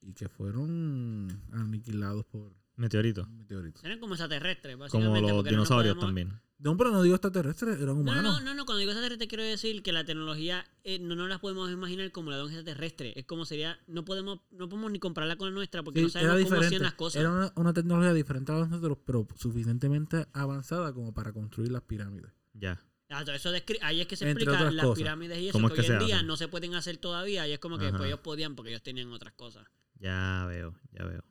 [0.00, 3.26] y que fueron aniquilados por Meteorito.
[3.28, 3.82] meteoritos.
[3.84, 5.20] Eran como extraterrestres, Como básicamente.
[5.22, 6.40] los porque no nos dinosaurios podemos- también.
[6.58, 8.22] No, pero no digo extraterrestres, eran No, humanos.
[8.22, 11.40] no, no, no, cuando digo extraterrestre quiero decir que la tecnología eh, no nos la
[11.40, 13.12] podemos imaginar como la de un extraterrestre.
[13.18, 16.10] Es como sería, no podemos no podemos ni compararla con la nuestra porque Sí, no
[16.10, 17.20] sabemos cómo hacían las cosas.
[17.20, 21.72] Era una, una tecnología diferente a la de nosotros, pero suficientemente avanzada como para construir
[21.72, 22.30] las pirámides.
[22.54, 22.80] Ya.
[23.10, 24.98] Ah, eso descri- ahí es que se Entre explica las cosas.
[24.98, 26.26] pirámides y eso ¿Cómo que, es que hoy en día hacen?
[26.28, 27.98] no se pueden hacer todavía y es como que Ajá.
[27.98, 29.66] pues, ellos podían porque ellos tenían otras cosas.
[29.98, 31.24] Ya veo, ya veo.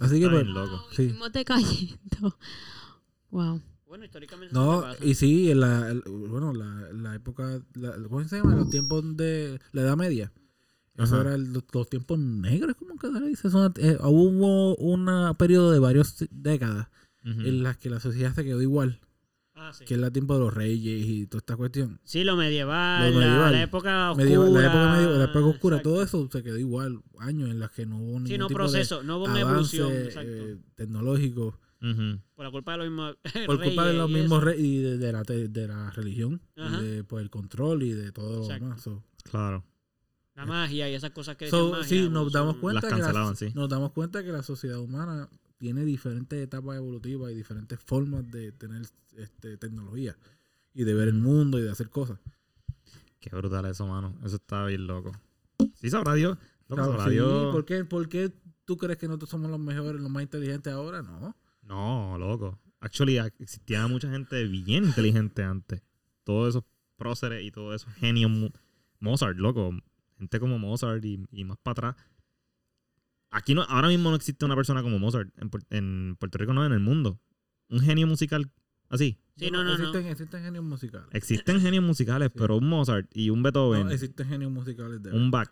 [0.00, 0.70] Así que pues, loco.
[0.70, 1.02] Wow, sí.
[1.04, 2.38] Mismo te cayendo.
[3.30, 3.60] Wow.
[3.88, 5.04] Bueno, históricamente No, pasa.
[5.04, 8.54] y sí, en la, el- bueno, la, la época, la, ¿cómo se llama?
[8.54, 10.32] Los tiempos de la Edad Media.
[10.96, 11.20] Eso Ajá.
[11.22, 13.48] era el- los, los tiempos negros, como que se le dice.
[13.78, 16.88] Eh, hubo un periodo de varias décadas
[17.24, 19.00] en las que la sociedad se quedó igual,
[19.56, 19.84] Ah, sí.
[19.84, 22.00] que es el tiempo de los reyes y toda esta cuestión.
[22.04, 23.52] Sí, lo medieval, Lo la- medieval.
[23.52, 24.24] La, época oscura.
[24.26, 25.90] Medieval- la época medieval, la época oscura, exacto.
[25.90, 27.00] todo eso se quedó igual.
[27.20, 29.40] Años en las que no hubo ningún Sí, no tipo proceso, no hubo de una
[29.52, 30.26] avance evolución.
[30.26, 31.58] Eh, tecnológico.
[32.34, 33.16] Por la culpa de los mismos.
[33.46, 34.44] Por culpa de reyes los y mismos eso.
[34.46, 36.40] reyes y de, de la, de la religión.
[36.56, 36.80] Ajá.
[36.80, 38.64] Y de, pues, el control y de todo lo Exacto.
[38.64, 38.80] demás.
[38.82, 39.04] so.
[39.30, 39.64] Claro.
[40.34, 43.04] La magia y esas cosas que So, magia, sí, nos damos cuenta Las que la-
[43.04, 43.52] cancelaban, sí.
[43.54, 45.28] nos damos cuenta que la sociedad humana
[45.58, 48.82] tiene diferentes etapas evolutivas y diferentes formas de tener
[49.16, 50.16] este, tecnología
[50.72, 52.18] y de ver el mundo y de hacer cosas.
[53.20, 54.14] Qué brutal eso, mano.
[54.24, 55.12] Eso está bien loco.
[55.74, 56.36] Sí, sabrá Dios.
[56.66, 57.52] Claro, sabrá sí, Dios.
[57.52, 58.32] ¿por, qué, por qué
[58.64, 61.02] tú crees que nosotros somos los mejores, los más inteligentes ahora?
[61.02, 61.36] No.
[61.62, 62.58] No, loco.
[62.80, 65.82] Actually, existía mucha gente bien inteligente antes.
[66.24, 66.64] Todos esos
[66.96, 68.30] próceres y todos esos genios.
[69.00, 69.70] Mozart, loco.
[70.18, 71.96] Gente como Mozart y, y más para atrás.
[73.36, 75.28] Aquí no, ahora mismo no existe una persona como Mozart.
[75.38, 77.20] En, Puer- en Puerto Rico no, en el mundo.
[77.68, 78.50] Un genio musical
[78.88, 79.18] así.
[79.36, 79.98] Sí, no, no, no.
[79.98, 81.08] existen, genios musicales.
[81.12, 82.38] Existen genios musicales, Sí.
[82.38, 85.48] pero un Mozart y un Beethoven, No, existen genios musicales de un Bach.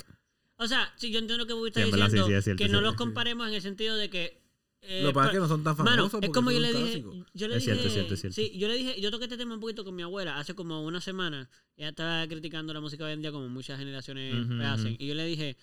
[0.57, 2.81] O sea, sí, yo entiendo que vos estás Sí, diciendo sí, es cierto, que no
[2.81, 4.41] los comparemos en el sentido de que.
[4.83, 6.13] eh, Lo que pasa es que no son tan famosos.
[6.13, 7.17] Mano, es como yo le dije, clásicos.
[7.35, 8.35] yo le Es dije, cierto, es cierto, es cierto.
[8.37, 10.85] sí, yo le dije, yo toqué este tema un poquito con mi abuela hace como
[10.85, 11.51] una semana.
[11.77, 14.95] Ella estaba criticando la música hoy en día como muchas generaciones hacen.
[15.01, 15.57] Y yo le dije,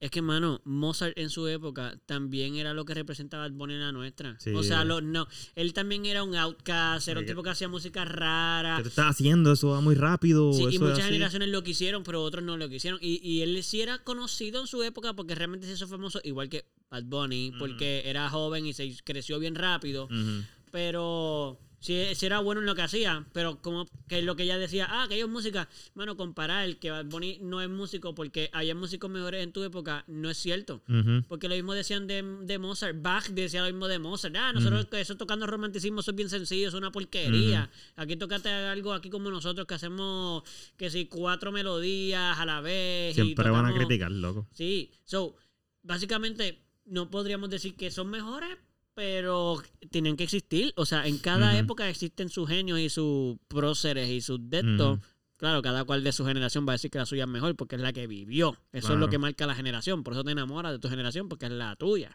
[0.00, 3.82] es que mano, Mozart en su época también era lo que representaba el Bonnie en
[3.82, 4.34] la nuestra.
[4.40, 4.50] Sí.
[4.54, 8.06] O sea, lo, no, él también era un outcast, era un tipo que hacía música
[8.06, 8.78] rara.
[8.78, 9.52] ¿Qué te estás haciendo?
[9.52, 10.54] Eso va muy rápido.
[10.54, 12.98] Sí, y eso muchas generaciones lo quisieron, pero otros no lo quisieron.
[13.02, 16.48] Y, y él sí era conocido en su época porque realmente se hizo famoso, igual
[16.48, 20.08] que Bad Bunny, porque era joven y se creció bien rápido.
[20.72, 24.58] Pero sí, sí era bueno en lo que hacía, pero como que lo que ella
[24.58, 28.74] decía, ah, que ellos música, bueno, comparar que Bad Bunny no es músico porque había
[28.74, 30.82] músicos mejores en tu época, no es cierto.
[31.28, 33.00] Porque lo mismo decían de, de Mozart.
[33.00, 34.36] Bach decía lo mismo de Mozart.
[34.36, 37.70] Ah, nosotros que eso tocando romanticismo, eso es bien sencillo, es una porquería.
[37.96, 40.42] Aquí tócate algo aquí como nosotros que hacemos
[40.76, 43.12] que si cuatro melodías a la vez.
[43.12, 44.46] y Siempre van a tocamos- criticar, loco.
[44.52, 44.90] Sí.
[45.04, 45.36] So,
[45.82, 48.56] básicamente, no podríamos decir que son mejores,
[49.00, 50.74] pero tienen que existir.
[50.76, 54.98] O sea, en cada época existen sus genios y sus próceres y sus detos.
[54.98, 55.06] Ujú.
[55.38, 57.76] Claro, cada cual de su generación va a decir que la suya es mejor porque
[57.76, 58.58] es la que vivió.
[58.72, 60.04] Eso es lo que marca la generación.
[60.04, 62.14] Por eso te enamoras de tu generación porque es la tuya.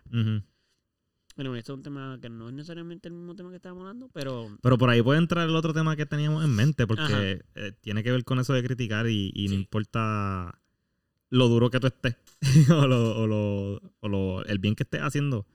[1.36, 4.10] Bueno, esto es un tema que no es necesariamente el mismo tema que estábamos hablando,
[4.14, 7.72] pero Pero por ahí puede entrar el otro tema que teníamos en mente, porque eh,
[7.82, 10.62] tiene que ver con eso de criticar y, y no importa
[11.32, 12.16] lo duro que tú estés
[12.70, 15.48] o, lo, o, lo, o lo- el bien que estés haciendo.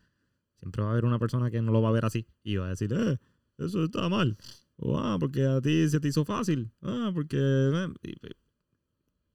[0.60, 2.66] Siempre va a haber una persona que no lo va a ver así y va
[2.66, 3.18] a decir, eh,
[3.58, 4.36] eso está mal.
[4.76, 6.70] O, ah, porque a ti se te hizo fácil.
[6.82, 7.36] Ah, porque...
[7.38, 7.88] eh,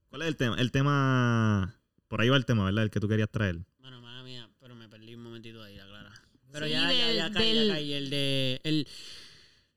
[0.10, 0.56] ¿Cuál es el tema?
[0.60, 1.76] El tema...
[2.08, 2.84] Por ahí va el tema, ¿verdad?
[2.86, 3.58] El que tú querías traer.
[3.80, 6.14] bueno, mala mía, pero me perdí un momentito ahí, la clara.
[6.52, 7.94] Pero Sí, ya, ya, del- ya caí, ya del- caí.
[7.94, 8.62] El de.
[8.64, 8.88] El,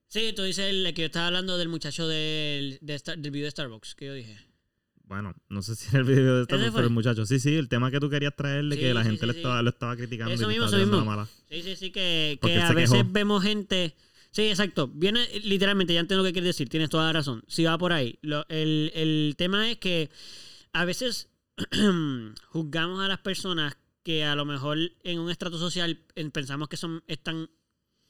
[0.07, 3.47] sí, tú dices el que yo estaba hablando del muchacho del, de Star- del video
[3.47, 4.39] de Starbucks, que yo dije.
[5.09, 6.81] Bueno, no sé si era el video de ¿Ese Starbucks, fue?
[6.83, 7.27] pero muchacho.
[7.27, 9.33] Sí, sí, el tema que tú querías traerle, Sí, que la sí, gente sí, le
[9.39, 10.97] estaba, lo estaba criticando Eso y mismo, eso mismo.
[10.99, 11.29] la mala.
[11.51, 13.11] Sí, sí, sí, que, que a veces quejó.
[13.13, 13.97] vemos gente.
[14.31, 14.89] Sí, exacto.
[14.89, 17.43] Viene literalmente, ya entiendo lo que quieres decir, tienes toda la razón.
[17.49, 18.19] Si va por ahí.
[18.23, 20.11] Lo- el, el tema es que
[20.75, 21.31] a veces
[22.51, 25.99] juzgamos a las personas que a lo mejor en un estrato social
[26.33, 27.49] pensamos que son están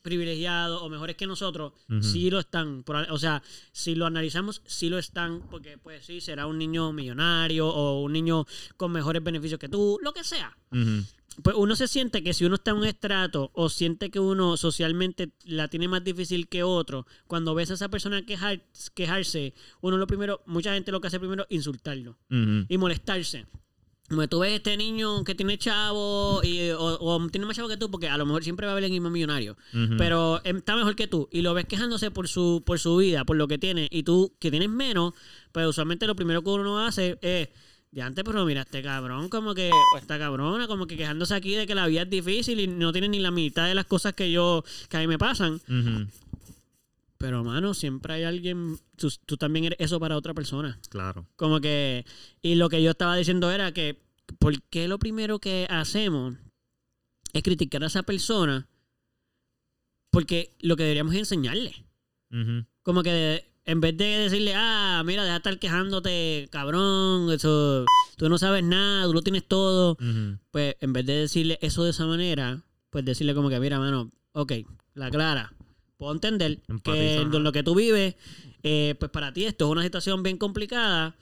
[0.03, 2.03] privilegiados o mejores que nosotros, Ujú.
[2.03, 2.85] sí lo están.
[3.11, 3.43] O sea,
[3.73, 8.13] si lo analizamos, sí lo están, porque pues sí, será un niño millonario o un
[8.13, 8.47] niño
[8.77, 10.57] con mejores beneficios que tú, lo que sea
[11.43, 14.57] pues uno se siente que si uno está en un estrato o siente que uno
[14.57, 18.63] socialmente la tiene más difícil que otro, cuando ves a esa persona quejar,
[18.95, 23.47] quejarse, uno lo primero, mucha gente lo que hace primero es insultarlo y molestarse.
[24.31, 27.91] Tú ves este niño que tiene chavo y, o, o tiene más chavo que tú,
[27.91, 29.57] porque a lo mejor siempre va a haber el mismo millonario,
[29.99, 33.25] pero em, está mejor que tú y lo ves quejándose por su, por su vida,
[33.25, 35.13] por lo que tiene, y tú que tienes menos,
[35.53, 37.51] pues usualmente lo primero que uno hace es,
[37.91, 41.55] de antes, pero mira, este cabrón, como que, o esta cabrona, como que quejándose aquí
[41.55, 44.15] de que la vida es difícil y no tiene ni la mitad de las cosas
[44.15, 45.61] que yo, que a mí me pasan.
[47.19, 50.79] Pero, mano, siempre hay alguien, tú, tú también eres eso para otra persona.
[50.89, 51.27] Claro.
[51.35, 52.07] Como que,
[52.43, 53.99] y lo que yo estaba diciendo era que,
[54.39, 56.37] ¿por qué lo primero que hacemos
[57.33, 58.69] es criticar a esa persona?
[60.11, 61.85] Porque lo que deberíamos es enseñarle.
[62.83, 67.85] Como que en vez de decirle, ah, mira, deja de estar quejándote, cabrón, eso,
[68.17, 69.99] tú no sabes nada, tú lo tienes todo.
[70.51, 74.11] Pues en vez de decirle eso de esa manera, pues decirle como que, mira, mano,
[74.33, 74.53] ok,
[74.95, 75.53] la clara,
[75.99, 78.15] puedo entender que en lo que tú vives,
[78.63, 81.15] eh, pues para ti esto es una situación bien complicada.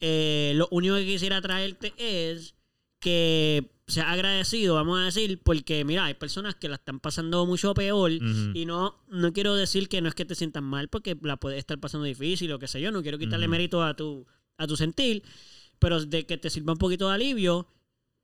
[0.00, 2.54] Eh, lo único que quisiera traerte es
[3.00, 7.72] que sea agradecido, vamos a decir, porque mira, hay personas que la están pasando mucho
[7.74, 11.38] peor y no, no quiero decir que no es que te sientas mal porque la
[11.38, 14.26] puedes estar pasando difícil o qué sé yo, no quiero quitarle mérito a tu,
[14.58, 15.22] a tu sentir,
[15.78, 17.66] pero de que te sirva un poquito de alivio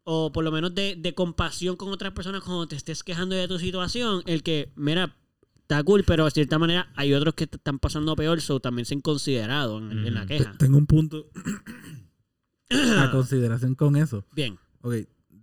[0.05, 3.49] o por lo menos de, de compasión con otras personas cuando te estés quejando de
[3.49, 5.17] tu situación, el que, mira,
[5.65, 9.01] está cool, pero de cierta manera hay otros que están pasando peor, so también sean
[9.01, 10.55] considerados en, en la queja.
[10.59, 11.31] Tengo un punto
[12.71, 14.25] a consideración con eso.
[14.35, 14.95] Bien, Ok,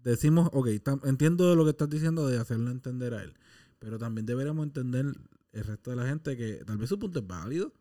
[0.03, 0.67] decimos, ok,
[1.05, 3.33] entiendo lo que estás diciendo de hacerlo entender a él,
[3.79, 5.05] pero también deberíamos entender
[5.51, 7.73] el resto de la gente que tal vez su punto es válido,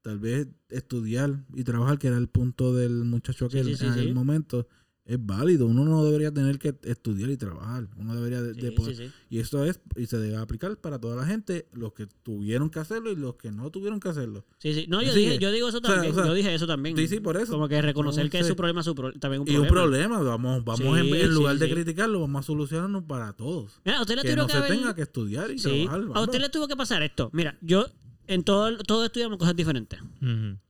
[0.00, 3.84] tal vez estudiar y trabajar, que era el punto del muchacho Sí, que sí, sí,
[3.86, 4.00] en sí.
[4.00, 4.66] el momento,
[5.04, 5.66] es válido.
[5.66, 9.12] Uno no debería tener que estudiar y trabajar, uno debería de, poder- sí, sí.
[9.30, 12.78] Y eso es, y se debe aplicar para toda la gente, los que tuvieron que
[12.78, 14.44] hacerlo y los que no tuvieron que hacerlo.
[14.58, 14.86] Sí, sí.
[14.88, 16.12] No, yo, dije, yo digo eso o sea, también.
[16.12, 16.96] o sea, yo dije eso también.
[16.96, 17.52] Sí, sí, por eso.
[17.52, 19.62] Como que reconocer que es su problema su pro- también un Y problema.
[19.68, 21.72] un problema, vamos, vamos en, Sí, en lugar sí, de sí.
[21.74, 23.80] criticarlo, vamos a solucionarlo para todos.
[23.84, 25.84] Mira, a usted le Que tuvieron no que se haber- tenga que estudiar y Sí.
[25.88, 26.16] trabajar.
[26.16, 27.28] A usted le tuvo que pasar esto.
[27.32, 27.86] Mira, yo
[28.28, 29.98] en todo todos estudiamos cosas diferentes.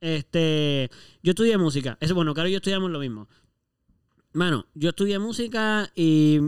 [0.00, 0.90] Este,
[1.22, 1.96] yo estudié música.
[2.00, 3.28] Eso bueno, claro, yo estudiamos lo mismo.
[4.34, 6.38] Mano, yo estudié música y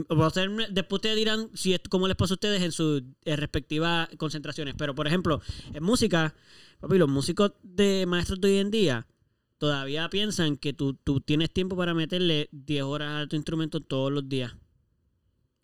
[0.69, 4.73] después ustedes dirán si es cómo les pasa a ustedes en sus eh, respectivas concentraciones.
[4.75, 5.41] Pero, por ejemplo,
[5.71, 6.33] en música,
[6.79, 9.07] papi, los músicos de maestros de hoy en día
[9.59, 14.11] todavía piensan que tú, tú tienes tiempo para meterle 10 horas a tu instrumento todos
[14.11, 14.55] los días.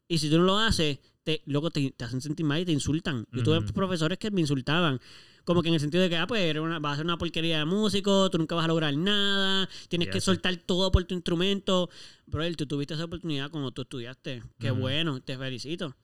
[0.08, 2.72] Y si tú no lo haces, te, luego te, te hacen sentir mal y te
[2.72, 3.26] insultan.
[3.32, 5.00] Yo tuve profesores que me insultaban.
[5.44, 7.18] Como que en el sentido de que, ah, pues eres una, vas a ser una
[7.18, 11.16] porquería de músico, tú nunca vas a lograr nada, tienes que soltar todo por tu
[11.16, 11.90] instrumento.
[12.28, 14.44] Brother, tú tuviste esa oportunidad cuando tú estudiaste.
[14.60, 15.96] Qué bueno, te felicito.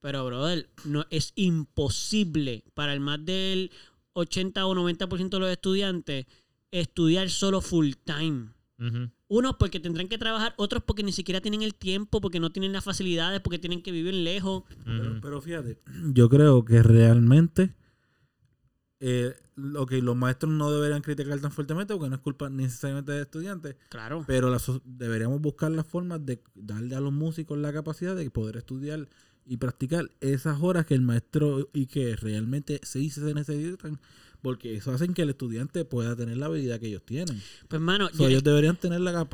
[0.00, 3.70] Pero, brother, no, es imposible para el más del
[4.14, 6.26] 80 o 90% de los estudiantes
[6.72, 8.48] estudiar solo full time.
[9.28, 12.72] Unos porque tendrán que trabajar, otros porque ni siquiera tienen el tiempo, porque no tienen
[12.72, 14.64] las facilidades, porque tienen que vivir lejos.
[14.84, 15.78] Pero, pero fíjate,
[16.12, 17.76] yo creo que realmente
[19.04, 19.34] eh,
[19.76, 23.76] ok, los maestros no deberían criticar tan fuertemente porque no es culpa necesariamente del estudiante,
[23.88, 24.22] Claro.
[24.28, 28.30] pero la so- deberíamos buscar las formas de darle a los músicos la capacidad de
[28.30, 29.08] poder estudiar
[29.44, 33.98] y practicar esas horas que el maestro y que realmente sí se necesitan,
[34.40, 37.42] porque eso hacen que el estudiante pueda tener la habilidad que ellos tienen.
[37.66, 39.28] Pues, mano, So, ellos deberían tener la, la-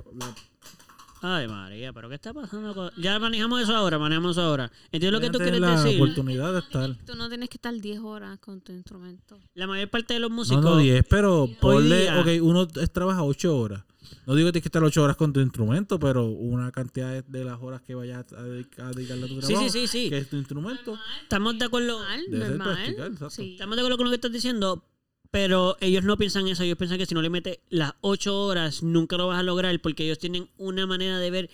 [1.20, 2.74] Ay, María, pero ¿qué está pasando?
[2.74, 4.70] con- Ya manejamos eso ahora, manejamos eso ahora.
[4.92, 6.00] Entiendo lo que tú quieres la decir.
[6.00, 6.94] oportunidad de estar.
[7.04, 9.38] Tú no tienes que estar 10 horas con tu instrumento.
[9.54, 10.64] La mayor parte de los No, músicos...
[10.64, 13.82] no 10, pero ponle, día- ok, uno es- trabaja 8 horas.
[14.26, 17.22] No digo que tienes que estar 8 horas con tu instrumento, pero una cantidad de,
[17.22, 19.86] de las horas que vayas a, dedicar, a dedicarle a tu Sí, trabajo, sí, sí,
[20.04, 20.08] sí.
[20.10, 21.98] que es tu instrumento, Estamos de acuerdo.
[22.30, 23.30] Normal, normal.
[23.30, 23.52] Sí.
[23.52, 24.82] Estamos de acuerdo con lo que estás diciendo,
[25.30, 26.62] pero ellos no piensan eso.
[26.62, 29.78] Ellos piensan que si no le metes las ocho horas, nunca lo vas a lograr
[29.80, 31.50] porque ellos tienen una manera de ver.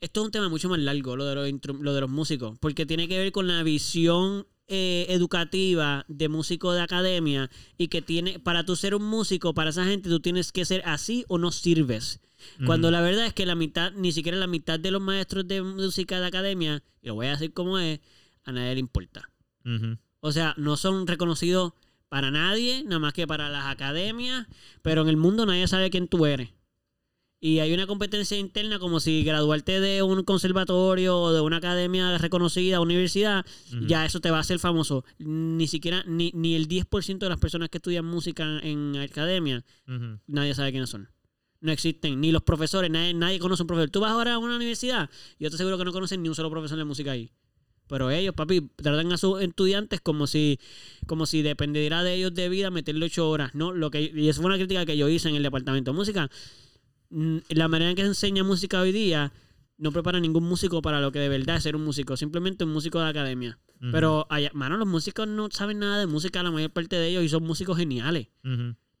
[0.00, 2.84] Esto es un tema mucho más largo, lo de los, lo de los músicos, porque
[2.84, 8.38] tiene que ver con la visión eh, educativa de músico de academia y que tiene,
[8.38, 11.50] para tú ser un músico, para esa gente, tú tienes que ser así o no
[11.50, 12.20] sirves.
[12.66, 15.62] Cuando la verdad es que la mitad, ni siquiera la mitad de los maestros de
[15.62, 18.00] música de academia, y lo voy a decir como es,
[18.44, 19.30] a nadie le importa.
[20.20, 21.72] O sea, no son reconocidos
[22.08, 24.46] para nadie, nada más que para las academias,
[24.82, 26.50] pero en el mundo nadie sabe quién tú eres.
[27.38, 32.16] Y hay una competencia interna como si graduarte de un conservatorio o de una academia
[32.16, 33.44] reconocida, universidad,
[33.86, 35.04] ya eso te va a hacer famoso.
[35.18, 39.64] Ni siquiera, ni, ni el 10% de las personas que estudian música en academia,
[40.26, 41.08] nadie sabe quiénes son.
[41.60, 43.90] No existen, ni los profesores, nadie, nadie conoce un profesor.
[43.90, 46.34] Tú vas ahora a una universidad y yo te aseguro que no conocen ni un
[46.34, 47.30] solo profesor de música ahí.
[47.88, 50.58] Pero ellos, papi, tratan a sus estudiantes como si,
[51.06, 53.54] como si dependiera de ellos de vida meterle ocho horas.
[53.54, 55.96] No, lo que, y eso fue una crítica que yo hice en el departamento de
[55.96, 56.30] música.
[57.10, 59.32] Mm, La manera en que se enseña música hoy día
[59.78, 62.72] no prepara ningún músico para lo que de verdad es ser un músico, simplemente un
[62.72, 63.58] músico de academia.
[63.92, 67.22] Pero, allá, mano, los músicos no saben nada de música, la mayor parte de ellos,
[67.24, 68.28] y son músicos geniales.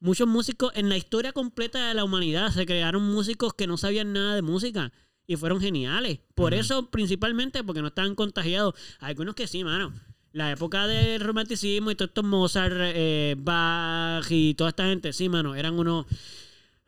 [0.00, 4.12] Muchos músicos en la historia completa de la humanidad se crearon músicos que no sabían
[4.12, 4.92] nada de música
[5.26, 6.20] y fueron geniales.
[6.34, 8.74] Por eso, principalmente, porque no estaban contagiados.
[9.00, 9.92] Hay algunos que sí, mano.
[10.32, 15.28] La época del romanticismo y todos estos Mozart, eh, Bach y toda esta gente, sí,
[15.30, 16.04] mano, eran unos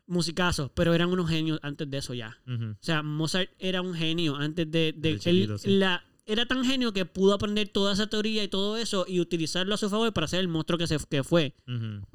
[0.07, 2.37] musicazos, pero eran unos genios antes de eso ya.
[2.47, 4.93] O sea, Mozart era un genio antes de...
[4.95, 5.69] de- él- chiquito, sí.
[5.77, 9.73] la, era tan genio que pudo aprender toda esa teoría y todo eso y utilizarlo
[9.75, 11.55] a su favor para ser el monstruo que, se, que fue.
[11.67, 12.05] Ujú.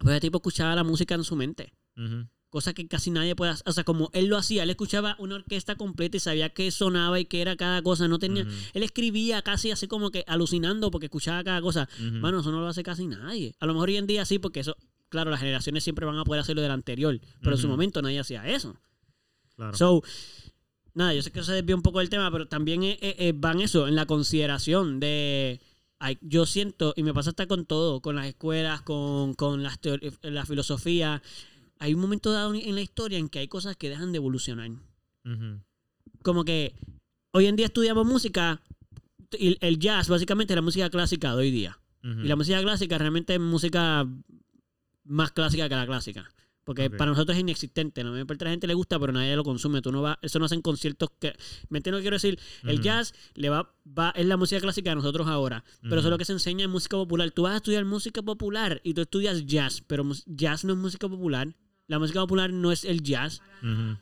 [0.00, 1.72] Pues el tipo escuchaba la música en su mente.
[1.96, 2.26] Ujú.
[2.54, 3.68] Cosa que casi nadie puede hacer.
[3.68, 7.18] O sea, como él lo hacía, él escuchaba una orquesta completa y sabía qué sonaba
[7.18, 8.06] y qué era cada cosa.
[8.06, 8.46] No tenía.
[8.74, 11.88] Él escribía casi así como que alucinando porque escuchaba cada cosa.
[12.20, 13.56] Bueno, eso no lo hace casi nadie.
[13.58, 14.76] A lo mejor hoy en día sí, porque eso,
[15.08, 17.20] claro, las generaciones siempre van a poder hacerlo del anterior.
[17.40, 18.76] Pero en su momento nadie hacía eso.
[19.56, 19.76] Claro.
[19.76, 20.04] So,
[20.94, 23.16] nada, yo sé que eso se desvió un poco del tema, pero también eh, eh,
[23.18, 25.60] eh, van eso, en la consideración de.
[25.98, 29.80] ay, yo siento, y me pasa hasta con todo, con las escuelas, con, con las
[30.22, 31.20] la filosofía.
[31.84, 34.70] Hay un momento dado en la historia en que hay cosas que dejan de evolucionar.
[36.22, 36.74] Como que
[37.32, 38.62] hoy en día estudiamos música,
[39.38, 41.78] y el jazz básicamente es la música clásica de hoy día.
[42.02, 44.08] Y la música clásica realmente es música
[45.04, 46.32] más clásica que la clásica.
[46.64, 48.02] Porque para nosotros es inexistente.
[48.02, 49.82] La mayor parte de la gente le gusta, pero nadie lo consume.
[49.82, 51.36] Tú no vas, eso no hacen conciertos que.
[51.68, 52.38] ¿Me entiendes lo que quiero decir?
[52.62, 55.64] El jazz le va, va, es la música clásica de nosotros ahora.
[55.82, 57.30] Pero eso es lo que se enseña en música popular.
[57.30, 61.06] Tú vas a estudiar música popular y tú estudias jazz, pero jazz no es música
[61.06, 61.54] popular.
[61.86, 63.40] La música popular no es el jazz.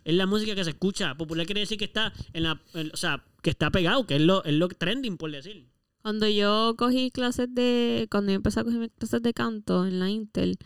[0.05, 1.15] Es la música que se escucha.
[1.17, 2.61] Popular quiere decir que está en la.
[2.75, 5.69] en- o sea, que está pegado, que es lo, es lo trending, por decir.
[6.03, 8.09] Cuando yo cogí clases de.
[8.11, 10.59] Cuando yo empecé a coger mis clases de canto en la Intel,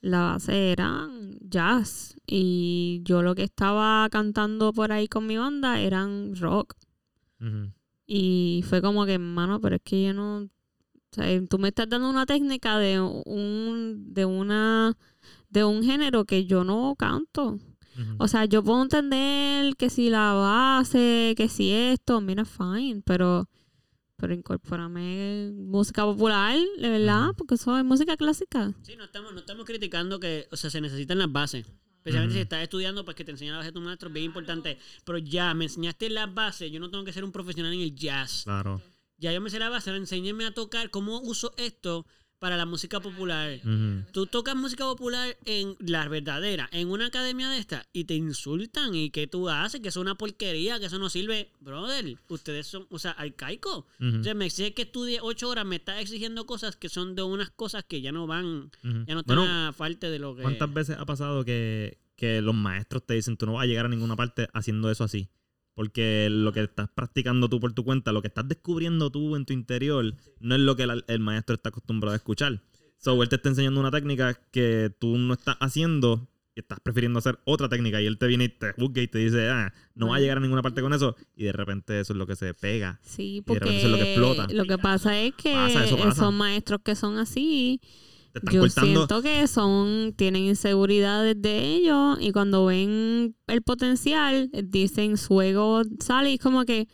[0.00, 1.08] la base era
[1.40, 2.16] jazz.
[2.26, 6.74] Y yo lo que estaba cantando por ahí con mi banda eran rock.
[8.06, 10.38] Y fue como que, mano, pero es que yo no.
[10.42, 10.50] O
[11.10, 14.12] sea, tú me estás dando una técnica de un.
[14.14, 14.96] de una.
[15.48, 17.58] De un género que yo no canto.
[18.18, 23.48] O sea, yo puedo entender que si la base, que si esto, mira, fine, pero,
[24.16, 28.72] pero incorpórame música popular, de verdad, porque eso es música clásica.
[28.82, 31.66] Sí, no estamos, no estamos criticando que, o sea, se necesitan las bases.
[31.96, 32.44] Especialmente si Ujú.
[32.44, 34.78] estás estudiando, pues que te enseñan las bases de tu maestro, es bien importante.
[35.04, 37.96] Pero ya, me enseñaste las bases, yo no tengo que ser un profesional en el
[37.96, 38.42] jazz.
[38.44, 38.80] Claro.
[39.16, 42.06] Ya yo me sé la base, ahora enséñame a tocar cómo uso esto
[42.38, 43.58] para la música popular.
[43.64, 44.04] Ujú.
[44.12, 48.94] Tú tocas música popular en la verdadera, en una academia de esta, y te insultan,
[48.94, 51.50] y que tú haces, que eso es una porquería, que eso no sirve.
[51.60, 53.84] Brother, ustedes son, o sea, arcaicos.
[54.00, 57.22] O sea, me exige que estudie ocho horas, me está exigiendo cosas que son de
[57.22, 60.42] unas cosas que ya no van, ya no están Bueno, a falta de lo que...
[60.42, 63.86] ¿Cuántas veces ha pasado que, que los maestros te dicen tú no vas a llegar
[63.86, 65.28] a ninguna parte haciendo eso así?
[65.78, 69.44] Porque lo que estás practicando tú por tu cuenta, lo que estás descubriendo tú en
[69.44, 72.60] tu interior, no es lo que el, el maestro está acostumbrado a escuchar.
[72.96, 76.26] So, él te está enseñando una técnica que tú no estás haciendo
[76.56, 78.02] y estás prefiriendo hacer otra técnica.
[78.02, 80.38] Y él te viene y te juzga y te dice, ah, no va a llegar
[80.38, 81.14] a ninguna parte con eso.
[81.36, 82.98] Y de repente eso es lo que se pega.
[83.04, 84.46] Sí, Y de repente porque eso es lo que explota.
[84.52, 87.80] lo que pasa es que Pasa, esos maestros que son así,
[88.32, 88.94] Te están yo cortando.
[89.06, 95.82] siento que son tienen inseguridades de ellos y cuando ven el potencial dicen su ego
[96.00, 96.86] sale y es como que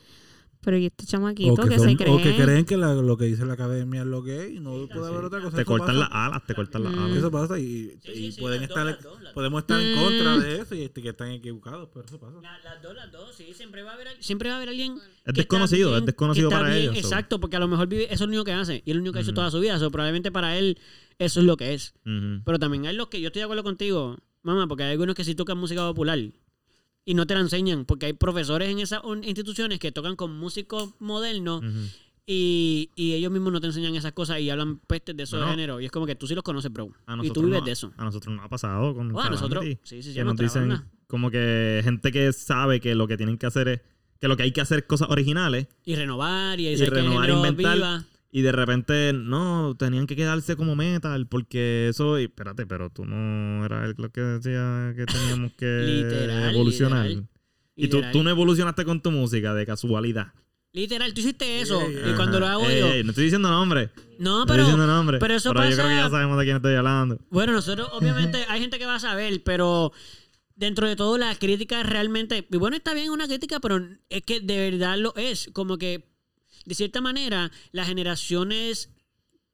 [0.63, 3.19] pero y este chamaquito que, que, son- se cree o que creen que la- lo
[3.19, 5.57] que dice la academia es lo que es y no puede haber otra cosa.
[5.57, 6.99] Te Eso cortan las alas, te cortan las Mm.
[7.01, 7.17] alas.
[7.19, 9.33] Eso pasa y, Sí, pueden estar, dos, dos.
[9.35, 10.03] podemos estar en Mm.
[10.03, 12.41] contra de eso y este, que están equivocados, pero eso pasa.
[12.41, 14.97] La- las dos, las dos, sí, siempre va a haber, siempre va a haber alguien.
[15.27, 16.97] Es desconocido, es desconocido para bien, ellos.
[16.97, 19.03] Exacto, porque a lo mejor vive, eso es lo único que hace y es lo
[19.03, 19.79] único que ha hecho toda su vida.
[19.79, 20.79] So, probablemente para él
[21.19, 21.95] eso es lo que es.
[22.45, 25.25] Pero también hay los que yo estoy de acuerdo contigo, mamá, porque hay algunos que
[25.25, 26.19] sí tocan música popular
[27.07, 30.95] y no te la enseñan, porque hay profesores en esas instituciones que tocan con músicos
[31.01, 31.63] modernos
[32.27, 35.51] y, y ellos mismos no te enseñan esas cosas y hablan pestes de esos Bueno.
[35.53, 35.83] géneros.
[35.83, 36.91] Y es como que tú sí los conoces, bro.
[37.23, 37.93] Y tú vives no- de eso.
[37.99, 39.63] A nosotros nos ha pasado con a nosotros.
[39.65, 40.15] Sí, sí, sí.
[40.15, 43.81] que nos dicen como que gente que sabe que lo que tienen que hacer es
[44.21, 47.27] que lo que hay que hacer es cosas originales Y renovar y, Y que renovar,
[47.27, 47.75] género inventar.
[47.75, 48.05] viva.
[48.37, 53.05] Y de repente no tenían que quedarse como metal porque eso y espérate pero tú
[53.05, 57.29] no eras el que decía que teníamos que Literal, evolucionar literal.
[57.77, 58.13] y tú, Literal.
[58.13, 60.33] tú no evolucionaste con tu música de casualidad
[60.73, 61.81] Literal, tú hiciste eso.
[61.89, 62.87] Y cuando lo hago Ey, yo.
[62.89, 64.65] ey, no estoy diciendo nombre No, no estoy pero.
[64.65, 67.53] diciendo nombre pero eso yo creo que pasa- ya sabemos de quién estoy hablando Bueno,
[67.53, 69.93] nosotros, obviamente, hay gente que va a saber, pero
[70.57, 72.49] dentro de todo, la crítica realmente.
[72.51, 75.49] Y bueno, está bien una crítica, pero es que de verdad lo es.
[75.53, 76.13] Como que,
[76.65, 78.91] de cierta manera, las generaciones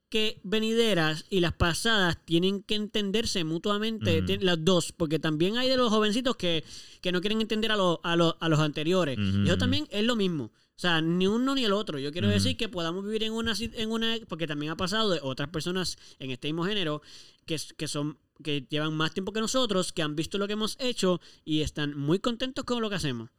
[0.09, 5.77] que venideras y las pasadas tienen que entenderse mutuamente, las dos, porque también hay de
[5.77, 6.65] los jovencitos que,
[7.01, 9.17] que no quieren entender a, los a, los- a los anteriores.
[9.19, 10.45] Ujú, Y eso también es lo mismo.
[10.47, 11.99] O sea, ni uno ni el otro.
[11.99, 15.21] Yo quiero decir que podamos vivir en una, en una, porque también ha pasado de
[15.23, 17.03] otras personas en este mismo género
[17.47, 20.77] que, que son que llevan más tiempo que nosotros, que han visto lo que hemos
[20.81, 23.31] hecho y están muy contentos con lo que hacemos.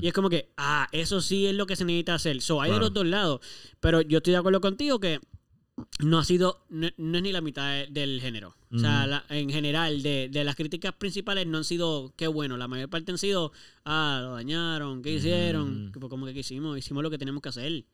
[0.00, 2.40] Y es como que, ah, eso sí es lo que se necesita hacer.
[2.40, 2.86] So, hay de Claro.
[2.86, 3.40] los dos lados.
[3.80, 5.20] Pero yo estoy de acuerdo contigo que
[6.00, 8.54] no ha sido, no, no es ni la mitad de- del género.
[8.72, 12.56] O sea, la- en general, de, de las críticas principales no han sido, qué bueno,
[12.56, 13.52] la mayor parte han sido,
[13.84, 15.90] ah, lo dañaron, ¿qué hicieron?
[15.92, 17.84] Que, pues, como que ¿qué hicimos, hicimos lo que tenemos que hacer.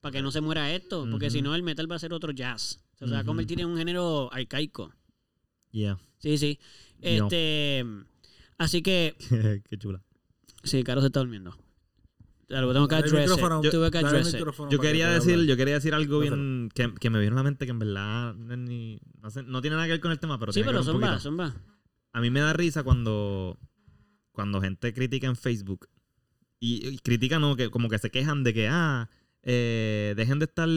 [0.00, 2.32] Para que no se muera esto, porque si no el metal va a ser otro
[2.32, 2.80] jazz.
[2.94, 4.92] O sea, se va a convertir en un género arcaico.
[5.70, 5.98] Yeah.
[6.22, 6.58] Sí, sí.
[7.00, 7.26] No.
[7.26, 7.84] Este,
[8.58, 9.16] Así que,
[9.68, 10.02] Qué chula.
[10.62, 11.56] sí, Caro se está durmiendo.
[12.50, 13.30] Algo tengo que address
[13.70, 15.46] Tuve que address Yo que quería decir, hablar.
[15.46, 18.34] yo quería decir algo bien que, que me vino a la mente que en verdad
[18.34, 20.66] no, ni- no, sé, no tiene nada que ver con el tema, pero Sí, tiene
[20.68, 21.22] que pero ver un zumba, poquito.
[21.22, 21.56] zumba.
[22.12, 23.58] A mí me da risa cuando
[24.32, 25.88] cuando gente critica en Facebook
[26.60, 27.56] y, y critican ¿no?
[27.56, 29.08] que como que se quejan de que ah
[29.42, 30.68] eh, dejen de estar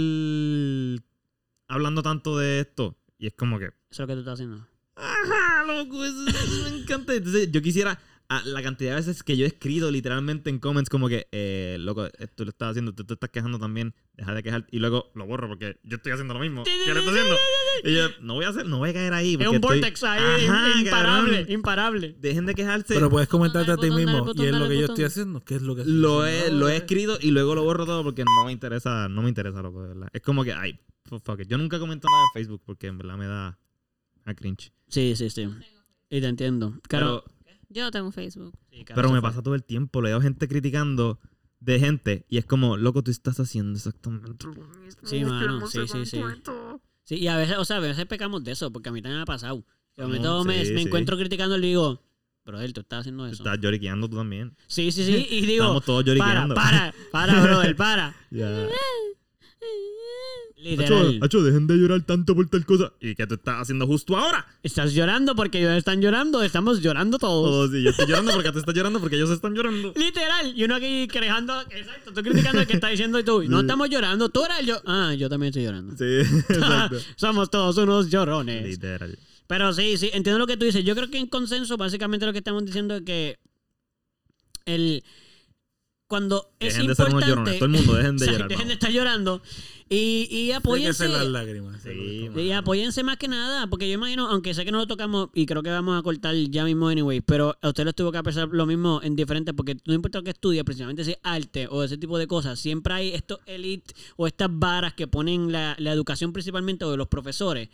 [1.68, 4.66] hablando tanto de esto y es como que Eso es lo que tú estás haciendo.
[4.96, 7.14] Ajá, loco, eso, eso me encanta.
[7.14, 8.00] Entonces, yo quisiera.
[8.30, 11.78] ah, la cantidad de veces que yo he escrito literalmente en comments como que, eh,
[11.80, 14.66] loco, esto lo estás haciendo, tú te estás quejando también, deja de quejar.
[14.72, 16.64] Y luego lo borro porque yo estoy haciendo lo mismo.
[16.64, 17.36] ¿Qué le estoy haciendo?
[17.84, 19.34] Y yo, no voy a hacer, no voy a caer ahí.
[19.40, 21.52] Es un estoy- vortex ahí, Ajá, imparable, cabrón.
[21.52, 22.16] imparable.
[22.20, 22.94] Dejen de quejarse.
[22.96, 24.26] Pero puedes comentarte a ti botón, mismo.
[24.26, 25.44] botón, Y es lo que yo estoy haciendo.
[25.44, 28.02] ¿Qué es lo que estoy lo he, lo he escrito y luego lo borro todo
[28.04, 30.08] porque no me interesa, no me interesa, loco, de verdad.
[30.14, 31.48] Es como que, ay, fu- fuck it.
[31.48, 33.60] Yo nunca comento nada en Facebook porque en verdad me da
[34.26, 34.72] a cringe.
[34.88, 35.48] Sí, sí, sí.
[36.10, 36.80] Y te entiendo.
[36.90, 37.24] Pero,
[37.70, 38.54] Yo no tengo Facebook.
[38.72, 40.02] sí, Pero me pasa todo el tiempo.
[40.02, 41.20] Leo gente criticando
[41.60, 45.02] de gente y es como, loco, tú estás haciendo exactamente lo mismo.
[45.04, 46.20] Sí, mano, no sí, sí, sí.
[46.20, 46.82] cuento".
[47.04, 49.20] Sí, y a veces, o sea, a veces pecamos de eso, porque a mí también
[49.20, 49.64] me ha pasado.
[49.98, 52.02] Momento me, sí, me encuentro criticando y le digo,
[52.44, 53.44] brother, tú estás haciendo Tú eso.
[53.44, 54.56] Estás lloriqueando tú también.
[54.68, 55.28] Sí, sí, sí.
[55.30, 56.56] Y digo, Estamos todos para, lloriqueando.
[56.56, 58.16] para, para, brother, para.
[58.32, 58.68] Ya.
[60.66, 61.20] Literal.
[61.22, 62.92] Acho, dejen de llorar tanto por tal cosa.
[63.00, 64.48] ¿Y qué tú estás haciendo justo ahora?
[64.64, 67.70] Estás llorando porque ellos están llorando, estamos llorando todos.
[67.70, 69.94] Oh, sí, yo estoy llorando porque tú estás llorando porque ellos están llorando.
[69.96, 73.60] Literal, y uno aquí quejando, exacto, tú criticando al que está diciendo y tú, no
[73.60, 74.82] estamos llorando, tú eres yo.
[74.88, 75.96] Ah, yo también estoy llorando.
[75.98, 76.98] Sí, exacto.
[77.16, 78.66] Somos todos unos llorones.
[78.66, 79.20] Literal.
[79.46, 80.84] Pero sí, sí, entiendo lo que tú dices.
[80.84, 83.38] Yo creo que en consenso, básicamente lo que estamos diciendo es que
[84.66, 85.04] el
[86.08, 87.60] cuando es Dejen de ser unos importante, llorones.
[87.60, 88.50] Todo el mundo, dejen de Exacto, llorar.
[88.50, 88.74] dejen de vamos.
[88.74, 89.42] estar llorando
[89.88, 91.08] y, y apóyense.
[91.08, 91.82] Las lágrimas.
[91.84, 95.30] Sí, Y apóyense más que nada, porque yo imagino, aunque sé que no lo tocamos
[95.36, 98.24] y creo que vamos a cortar ya mismo anyway, pero a usted les tuvo que
[98.24, 101.68] pensar lo mismo en diferentes, porque no importa lo que estudie, principalmente si es arte
[101.70, 105.76] o ese tipo de cosas, siempre hay estos elite o estas varas que ponen la,
[105.78, 107.70] la educación principalmente o de los profesores,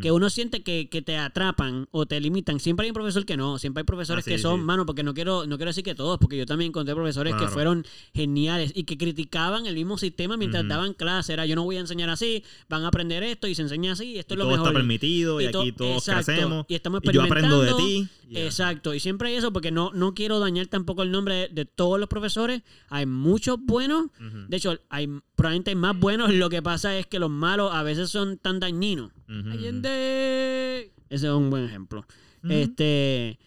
[0.00, 2.60] que uno siente que, que te atrapan o te limitan.
[2.60, 4.64] Siempre hay un profesor que no, siempre hay profesores Ah, sí, que son, sí.
[4.64, 7.48] mano, porque no quiero, no quiero decir que todos, porque yo también encontré profesores que
[7.48, 7.84] fueron
[8.14, 11.32] geniales y que criticaban el mismo sistema mientras daban clase.
[11.32, 14.16] Era yo no voy a enseñar así, van a aprender esto y se enseña así,
[14.18, 14.66] esto Y es lo todo mejor.
[14.68, 16.66] está permitido y, Y aquí todos exacto, crecemos.
[16.68, 18.08] y estamos yo aprendo de experimentando.
[18.28, 18.28] ti.
[18.28, 18.44] Yeah.
[18.44, 21.64] Exacto, y siempre hay eso porque no, no quiero dañar tampoco el nombre de, de
[21.64, 22.62] todos los profesores.
[22.88, 24.06] Hay muchos buenos,
[24.48, 26.32] de hecho, hay probablemente hay más buenos.
[26.32, 29.12] Lo que pasa es que los malos a veces son tan dañinos.
[29.28, 30.92] Allende.
[31.08, 32.06] Ese es un buen ejemplo.
[32.48, 33.38] Este.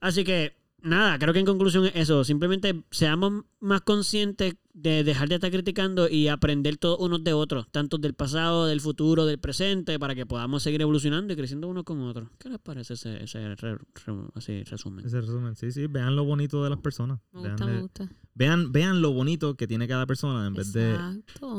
[0.00, 2.24] Así que, nada, creo que en conclusión es eso.
[2.24, 7.66] Simplemente seamos más conscientes de dejar de estar criticando y aprender todos unos de otros,
[7.70, 11.84] tanto del pasado, del futuro, del presente, para que podamos seguir evolucionando y creciendo unos
[11.84, 12.28] con otros.
[12.38, 15.04] ¿Qué les parece ese, ese re- re- así, resumen?
[15.04, 15.56] Ese resumen.
[15.56, 17.18] Sí, sí, vean lo bonito de las personas.
[17.32, 18.08] Me gusta, Veanle- me gusta.
[18.34, 20.96] vean, vean lo bonito que tiene cada persona en vez de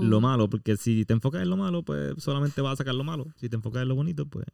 [0.01, 3.03] lo malo, porque si te enfocas en lo malo, pues solamente vas a sacar lo
[3.03, 3.27] malo.
[3.35, 4.45] Si te enfocas en lo bonito, pues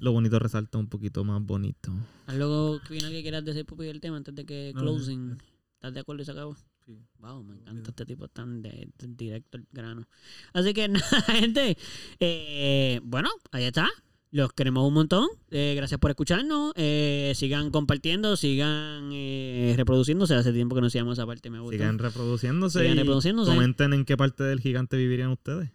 [0.00, 1.92] lo bonito resalta un poquito más bonito.
[2.26, 5.38] ¿Algo final que quieras decir, Pupi, del tema antes de que No, closing?
[5.74, 6.56] ¿Estás de acuerdo y se acabó?
[6.86, 6.98] Sí.
[7.18, 10.08] Wow, me encanta este tipo tan de, de- directo al grano.
[10.52, 11.76] Así que nada, gente.
[12.20, 13.88] eh, bueno, ahí está.
[14.30, 15.26] Los queremos un montón.
[15.50, 16.72] Eh, gracias por escucharnos.
[16.76, 20.34] Eh, sigan compartiendo, sigan eh, reproduciéndose.
[20.34, 21.76] Hace tiempo que no hacíamos esa parte, me gusta.
[21.78, 23.50] Sigan reproduciéndose Sigan y reproduciéndose.
[23.54, 25.70] comenten en qué parte del gigante vivirían ustedes.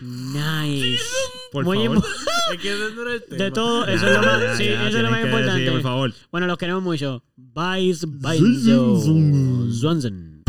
[0.00, 0.98] Nice.
[1.52, 1.98] Por Muy favor.
[1.98, 2.06] impo-
[2.52, 4.72] Es que ese no era el de todo, eso es lo más, Ya, sí, ya,
[4.72, 5.70] eso es lo tienen más que decir, importante.
[5.72, 6.12] por favor.
[6.32, 7.22] Bueno, los queremos mucho.
[7.36, 8.38] Bye, bye.
[9.72, 10.42] Zwanzen.